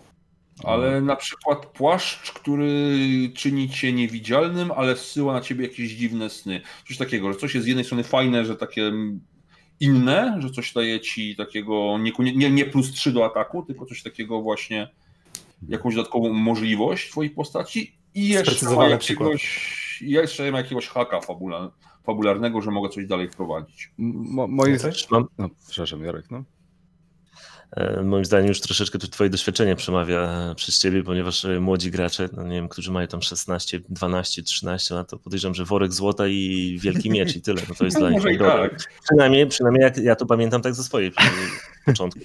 Ale 0.64 1.00
na 1.00 1.16
przykład 1.16 1.66
płaszcz, 1.66 2.32
który 2.32 2.98
czyni 3.34 3.70
cię 3.70 3.92
niewidzialnym, 3.92 4.72
ale 4.72 4.94
wsyła 4.94 5.32
na 5.32 5.40
ciebie 5.40 5.66
jakieś 5.66 5.90
dziwne 5.90 6.30
sny. 6.30 6.60
Coś 6.88 6.96
takiego, 6.96 7.32
że 7.32 7.38
coś 7.38 7.54
jest 7.54 7.64
z 7.64 7.68
jednej 7.68 7.84
strony 7.84 8.04
fajne, 8.04 8.44
że 8.44 8.56
takie 8.56 8.92
inne, 9.80 10.38
że 10.42 10.50
coś 10.50 10.72
daje 10.72 11.00
ci 11.00 11.36
takiego 11.36 11.98
nie, 11.98 12.12
nie, 12.36 12.50
nie 12.50 12.64
plus 12.64 12.92
3 12.92 13.12
do 13.12 13.24
ataku, 13.24 13.62
tylko 13.62 13.86
coś 13.86 14.02
takiego 14.02 14.42
właśnie, 14.42 14.88
jakąś 15.68 15.94
dodatkową 15.94 16.32
możliwość 16.32 17.10
twojej 17.10 17.30
postaci 17.30 17.96
i 18.14 18.28
jeszcze 18.28 18.66
jakiegoś, 18.90 19.79
jeszcze 20.02 20.50
ma 20.52 20.58
jakiegoś 20.58 20.88
haka 20.88 21.20
fabula, 21.20 21.70
fabularnego, 22.06 22.60
że 22.60 22.70
mogę 22.70 22.88
coś 22.88 23.06
dalej 23.06 23.28
wprowadzić. 23.28 23.92
mo, 23.98 24.46
moim, 24.46 24.78
Coś? 24.78 25.10
Mam, 25.10 25.24
no, 25.38 25.48
przepraszam, 25.68 26.04
Jarek, 26.04 26.30
no. 26.30 26.44
E, 27.76 28.02
Moim 28.02 28.24
zdaniem 28.24 28.48
już 28.48 28.60
troszeczkę 28.60 28.98
tu 28.98 29.08
twoje 29.08 29.30
doświadczenie 29.30 29.76
przemawia 29.76 30.54
przez 30.56 30.78
ciebie, 30.78 31.02
ponieważ 31.02 31.44
e, 31.44 31.60
młodzi 31.60 31.90
gracze, 31.90 32.28
no 32.32 32.42
nie 32.42 32.54
wiem, 32.54 32.68
którzy 32.68 32.92
mają 32.92 33.06
tam 33.06 33.22
16, 33.22 33.80
12, 33.88 34.42
13 34.42 34.94
lat, 34.94 35.10
to 35.10 35.18
podejrzewam, 35.18 35.54
że 35.54 35.64
worek 35.64 35.92
złota 35.92 36.26
i 36.26 36.78
wielki 36.80 37.10
miecz 37.10 37.36
i 37.36 37.42
tyle. 37.42 37.62
No 37.68 37.74
to 37.74 37.84
jest 37.84 37.96
No 38.00 38.00
dla 38.00 38.10
nich 38.10 38.38
tak. 38.38 38.90
Przynajmniej, 39.04 39.46
przynajmniej 39.46 39.82
jak 39.82 39.96
ja 39.96 40.16
to 40.16 40.26
pamiętam 40.26 40.62
tak 40.62 40.74
ze 40.74 40.84
swojej 40.84 41.12
początku. 41.84 42.20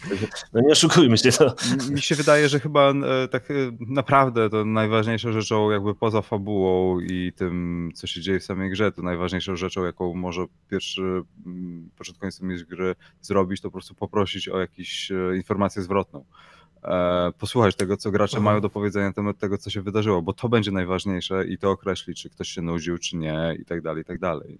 No 0.53 0.61
nie 0.61 0.71
oszukujmy 0.71 1.17
się, 1.17 1.31
to 1.31 1.55
Mi 1.91 2.01
się 2.01 2.15
wydaje, 2.15 2.49
że 2.49 2.59
chyba 2.59 2.91
e, 2.91 3.27
tak 3.27 3.51
e, 3.51 3.53
naprawdę 3.79 4.49
to 4.49 4.65
najważniejszą 4.65 5.31
rzeczą 5.31 5.71
jakby 5.71 5.95
poza 5.95 6.21
fabułą 6.21 6.99
i 6.99 7.33
tym, 7.35 7.91
co 7.95 8.07
się 8.07 8.21
dzieje 8.21 8.39
w 8.39 8.43
samej 8.43 8.69
grze, 8.71 8.91
to 8.91 9.01
najważniejszą 9.01 9.55
rzeczą, 9.55 9.85
jaką 9.85 10.13
może 10.13 10.45
pierwszy 10.69 11.01
mm, 11.45 11.89
początkujący 11.97 12.45
mistrz 12.45 12.65
gry 12.65 12.95
zrobić, 13.21 13.61
to 13.61 13.67
po 13.67 13.71
prostu 13.71 13.95
poprosić 13.95 14.49
o 14.49 14.59
jakąś 14.59 15.11
e, 15.11 15.35
informację 15.35 15.81
zwrotną. 15.81 16.25
E, 16.85 17.31
Posłuchać 17.39 17.75
tego, 17.75 17.97
co 17.97 18.11
gracze 18.11 18.37
Mhm. 18.37 18.43
mają 18.43 18.61
do 18.61 18.69
powiedzenia 18.69 19.07
na 19.07 19.13
temat 19.13 19.37
tego, 19.37 19.57
co 19.57 19.69
się 19.69 19.81
wydarzyło, 19.81 20.21
bo 20.21 20.33
to 20.33 20.49
będzie 20.49 20.71
najważniejsze 20.71 21.47
i 21.47 21.57
to 21.57 21.71
określi, 21.71 22.15
czy 22.15 22.29
ktoś 22.29 22.49
się 22.49 22.61
nudził, 22.61 22.97
czy 22.97 23.17
nie 23.17 23.57
i 23.59 23.65
tak 23.65 23.81
dalej, 23.81 24.01
i 24.01 24.05
tak 24.05 24.19
dalej. 24.19 24.59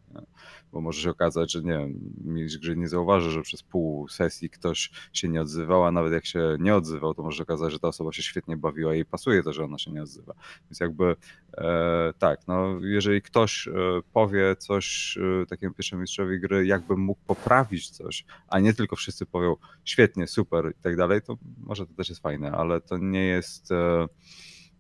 Bo 0.72 0.82
może 0.82 1.02
się 1.02 1.10
okazać, 1.10 1.52
że 1.52 1.62
nie 1.62 1.72
wiem, 1.72 2.00
mistrz 2.26 2.58
gry 2.60 2.76
nie 2.78 2.88
zauważy, 2.88 3.32
że 3.32 3.42
przez 3.42 3.64
pół 3.64 4.08
sesji 4.08 4.50
ktoś 4.50 4.92
się 5.14 5.28
nie 5.28 5.42
odzywał, 5.42 5.86
a 5.86 5.92
nawet 5.92 6.14
jak 6.14 6.26
się 6.26 6.58
nie 6.60 6.76
odzywał, 6.76 7.14
to 7.14 7.24
może 7.24 7.38
się 7.38 7.44
okazać, 7.44 7.72
że 7.72 7.80
ta 7.80 7.88
osoba 7.88 8.12
się 8.14 8.24
świetnie 8.24 8.58
bawiła 8.58 8.96
i 8.96 9.06
pasuje 9.06 9.44
to, 9.44 9.54
że 9.54 9.64
ona 9.64 9.78
się 9.78 9.92
nie 9.92 10.02
odzywa. 10.02 10.34
Więc 10.70 10.80
jakby 10.80 11.16
e, 11.58 12.14
tak, 12.20 12.40
no 12.48 12.80
jeżeli 12.82 13.22
ktoś 13.22 13.68
e, 13.68 13.72
powie 14.14 14.56
coś 14.56 15.18
e, 15.42 15.46
takiemu 15.46 15.74
pierwszemu 15.74 16.02
mistrzowi 16.02 16.40
gry, 16.40 16.66
jakby 16.66 16.98
mógł 16.98 17.22
poprawić 17.28 17.90
coś, 17.90 18.26
a 18.48 18.60
nie 18.60 18.74
tylko 18.74 18.96
wszyscy 18.96 19.26
powią 19.26 19.56
świetnie, 19.84 20.28
super 20.28 20.72
i 20.80 20.84
tak 20.84 20.96
dalej, 20.98 21.22
to 21.22 21.38
może 21.58 21.86
to 21.88 21.94
też 21.94 22.10
jest 22.10 22.15
fajne, 22.20 22.52
ale 22.52 22.82
to 22.82 22.98
nie 22.98 23.24
jest 23.24 23.72
e, 23.72 24.08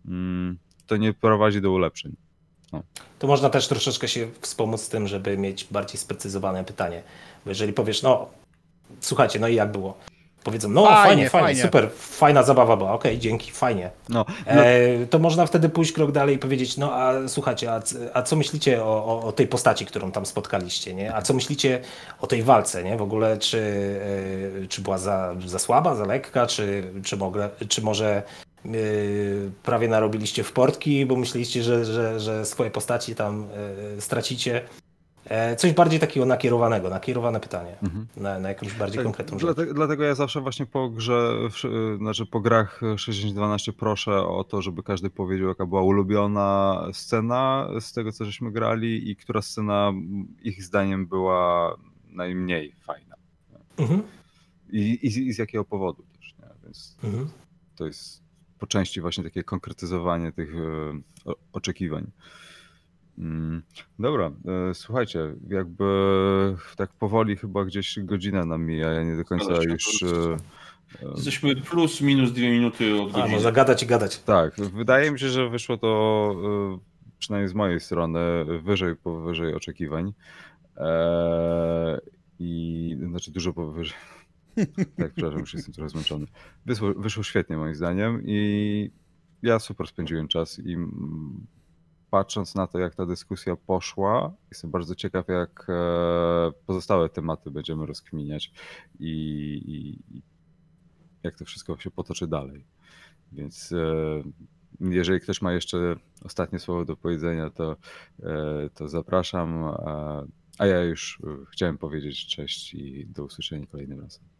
mm, 0.07 0.57
to 0.87 0.97
nie 0.97 1.13
prowadzi 1.13 1.61
do 1.61 1.71
ulepszeń. 1.71 2.15
To 3.19 3.27
można 3.27 3.49
też 3.49 3.67
troszeczkę 3.67 4.07
się 4.07 4.27
wspomóc 4.41 4.89
tym, 4.89 5.07
żeby 5.07 5.37
mieć 5.37 5.67
bardziej 5.71 5.99
sprecyzowane 5.99 6.63
pytanie. 6.63 7.03
Bo 7.45 7.51
jeżeli 7.51 7.73
powiesz, 7.73 8.03
no 8.03 8.29
słuchajcie, 8.99 9.39
no 9.39 9.47
i 9.47 9.55
jak 9.55 9.71
było? 9.71 9.97
Powiedzą, 10.45 10.69
no 10.69 10.85
Fajnie, 10.85 11.05
fajnie, 11.05 11.29
fajnie, 11.29 11.61
super, 11.61 11.89
fajna 11.97 12.43
zabawa 12.43 12.77
była, 12.77 12.93
okej, 12.93 13.19
dzięki, 13.19 13.51
fajnie. 13.51 13.89
No, 14.09 14.25
E, 14.45 15.05
to 15.05 15.19
można 15.19 15.45
wtedy 15.45 15.69
pójść 15.69 15.91
krok 15.91 16.11
dalej 16.11 16.35
i 16.35 16.39
powiedzieć, 16.39 16.77
no 16.77 16.93
a 16.93 17.27
słuchajcie, 17.27 17.71
a, 17.71 17.81
a 18.13 18.21
co 18.21 18.35
myślicie 18.35 18.83
o, 18.83 19.05
o, 19.05 19.23
o 19.23 19.31
tej 19.31 19.47
postaci, 19.47 19.85
którą 19.85 20.11
tam 20.11 20.25
spotkaliście, 20.25 20.93
nie? 20.93 21.15
A 21.15 21.21
co 21.21 21.33
myślicie 21.33 21.81
o 22.21 22.27
tej 22.27 22.43
walce, 22.43 22.83
nie? 22.83 22.97
W 22.97 23.01
ogóle, 23.01 23.37
czy, 23.37 23.59
e, 24.63 24.67
czy 24.67 24.81
była 24.81 24.97
za, 24.97 25.35
za 25.45 25.59
słaba, 25.59 25.95
za 25.95 26.05
lekka, 26.05 26.47
czy, 26.47 26.83
czy, 27.03 27.17
mogle, 27.17 27.49
czy 27.69 27.81
może 27.81 28.23
yy, 28.65 29.51
prawie 29.63 29.87
narobiliście 29.87 30.43
w 30.43 30.51
portki, 30.51 31.05
bo 31.05 31.15
myśleliście, 31.15 31.63
że, 31.63 31.85
że, 31.85 32.19
że 32.19 32.45
swoje 32.45 32.71
postaci 32.71 33.15
tam 33.15 33.47
yy, 33.95 34.01
stracicie. 34.01 34.61
E, 35.29 35.55
Coś 35.55 35.73
bardziej 35.73 35.99
takiego 35.99 36.25
nakierowanego, 36.25 36.89
nakierowane 36.89 37.39
pytanie 37.39 37.75
Mhm. 37.83 38.07
na, 38.17 38.39
na 38.39 38.49
jakąś 38.49 38.73
bardziej 38.73 38.97
Tak, 38.97 39.03
konkretną 39.05 39.39
rzecz. 39.39 39.45
dlatego, 39.45 39.73
dlatego 39.73 40.03
ja 40.03 40.15
zawsze 40.15 40.41
właśnie 40.41 40.65
po 40.65 40.89
grze, 40.89 41.33
znaczy 41.97 42.25
po 42.25 42.39
grach 42.39 42.81
6012 42.97 43.73
proszę 43.73 44.27
o 44.27 44.43
to, 44.43 44.61
żeby 44.61 44.83
każdy 44.83 45.09
powiedział, 45.09 45.47
jaka 45.47 45.65
była 45.65 45.81
ulubiona 45.81 46.81
scena 46.93 47.69
z 47.79 47.93
tego, 47.93 48.11
co 48.11 48.25
żeśmy 48.25 48.51
grali 48.51 49.09
i 49.11 49.15
która 49.15 49.41
scena 49.41 49.93
ich 50.43 50.63
zdaniem 50.63 51.07
była 51.07 51.75
najmniej 52.09 52.75
fajna. 52.81 53.15
Mhm. 53.77 54.01
I, 54.71 54.99
i, 55.01 55.09
z- 55.11 55.17
i 55.17 55.33
z 55.33 55.37
jakiego 55.37 55.65
powodu 55.65 56.03
też, 56.17 56.35
nie? 56.39 56.45
Więc 56.63 56.97
Mhm. 57.03 57.27
to 57.75 57.85
jest 57.85 58.21
po 58.59 58.67
części 58.67 59.01
właśnie 59.01 59.23
takie 59.23 59.43
konkretyzowanie 59.43 60.31
tych 60.31 60.55
e, 60.55 61.31
oczekiwań. 61.53 62.11
Mm, 63.17 63.61
Dobra, 63.99 64.31
e, 64.69 64.73
słuchajcie, 64.73 65.19
jakby 65.49 65.85
tak 66.77 66.93
powoli 66.93 67.37
chyba 67.37 67.65
gdzieś 67.65 67.99
godzina 68.03 68.45
nam 68.45 68.65
mija, 68.65 68.91
ja 68.93 69.03
nie 69.03 69.17
do 69.17 69.25
końca 69.25 69.45
Zgadza 69.45 69.61
się, 69.63 69.69
już... 69.69 70.03
e, 70.03 70.07
e, 71.05 71.11
Jesteśmy 71.15 71.55
plus 71.55 72.01
minus 72.01 72.31
dwie 72.31 72.51
minuty 72.51 73.01
od 73.01 73.09
A, 73.09 73.13
godziny. 73.13 73.35
można 73.35 73.51
gadać 73.51 73.83
i 73.83 73.85
gadać. 73.87 74.19
Tak, 74.23 74.55
wydaje 74.55 75.11
mi 75.11 75.19
się, 75.19 75.29
że 75.29 75.49
wyszło 75.49 75.77
to 75.77 76.35
przynajmniej 77.19 77.49
z 77.49 77.53
mojej 77.53 77.79
strony 77.79 78.19
wyżej 78.63 78.95
powyżej 78.95 79.53
oczekiwań. 79.53 80.13
I 82.39 82.97
znaczy 83.09 83.31
dużo 83.31 83.53
powyżej. 83.53 83.97
Tak, 84.97 85.11
przepraszam, 85.13 85.39
już 85.39 85.53
jestem 85.53 85.73
trochę 85.73 85.89
zmęczony. 85.89 86.25
Wyszło, 86.65 86.93
wyszło 86.93 87.23
świetnie 87.23 87.57
moim 87.57 87.75
zdaniem 87.75 88.21
i 88.25 88.91
ja 89.43 89.59
super 89.59 89.87
spędziłem 89.87 90.27
czas 90.27 90.59
i 90.59 90.77
patrząc 92.15 92.55
na 92.55 92.67
to, 92.67 92.79
jak 92.79 92.95
ta 92.95 93.05
dyskusja 93.05 93.55
poszła, 93.55 94.33
jestem 94.51 94.71
bardzo 94.71 94.95
ciekaw, 94.95 95.27
jak 95.27 95.67
e, 95.69 96.51
pozostałe 96.65 97.09
tematy 97.09 97.51
będziemy 97.51 97.85
rozkminiać 97.85 98.51
i, 98.99 99.11
i, 99.65 100.17
i 100.17 100.21
jak 101.23 101.37
to 101.37 101.45
wszystko 101.45 101.77
się 101.77 101.91
potoczy 101.91 102.27
dalej. 102.27 102.65
Więc 103.31 103.71
e, 103.71 104.23
jeżeli 104.79 105.19
ktoś 105.19 105.41
ma 105.41 105.53
jeszcze 105.53 105.95
ostatnie 106.23 106.59
słowo 106.59 106.85
do 106.85 106.95
powiedzenia, 106.95 107.49
to, 107.49 107.77
e, 108.23 108.69
to 108.73 108.87
zapraszam. 108.87 109.63
A, 110.59 110.65
ja 110.65 110.83
już 110.83 111.21
chciałem 111.51 111.77
powiedzieć 111.77 112.27
cześć 112.27 112.73
i 112.73 113.07
do 113.07 113.23
usłyszenia 113.23 113.65
kolejnym 113.67 114.01
razem. 114.01 114.34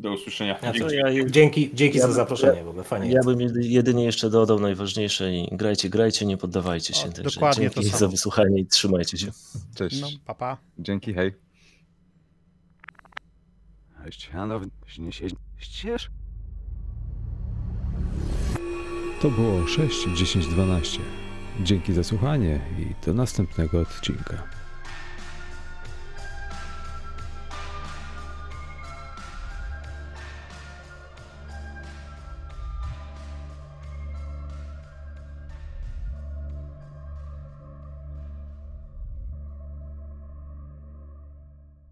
Do 0.00 0.12
usłyszenia. 0.12 0.58
Ja 0.62 0.72
Dzięki. 0.72 0.80
to 0.80 0.90
ja, 0.90 1.24
Dzięki, 1.30 1.70
dzięki 1.74 1.98
Ja 1.98 2.06
za 2.06 2.12
zaproszenie, 2.12 2.64
w 2.64 2.68
ogóle 2.68 2.84
fajnie. 2.84 3.10
ja 3.12 3.20
bym 3.22 3.40
jedy- 3.40 3.62
jedynie 3.68 4.04
jeszcze 4.04 4.30
dodał 4.30 4.60
najważniejsze 4.60 5.32
i 5.34 5.48
grajcie, 5.52 5.88
grajcie, 5.88 6.26
nie 6.26 6.36
poddawajcie 6.36 6.94
się. 6.94 7.08
O, 7.08 7.12
Także 7.12 7.22
dokładnie 7.22 7.70
to 7.70 7.74
dzięki 7.74 7.88
samo. 7.90 7.98
za 7.98 8.08
wysłuchanie 8.08 8.60
i 8.60 8.66
trzymajcie 8.66 9.18
się. 9.18 9.26
Cześć. 9.74 10.00
No, 10.00 10.08
papa. 10.26 10.56
Dzięki, 10.78 11.14
hej. 11.14 11.32
Ścianow, 14.10 14.62
ścież. 15.58 16.10
To 19.22 19.30
było 19.30 19.66
6, 19.66 20.06
10, 20.16 20.46
12. 20.46 21.00
Dzięki 21.62 21.92
za 21.92 22.04
słuchanie 22.04 22.60
i 22.78 23.06
do 23.06 23.14
następnego 23.14 23.80
odcinka. 23.80 24.42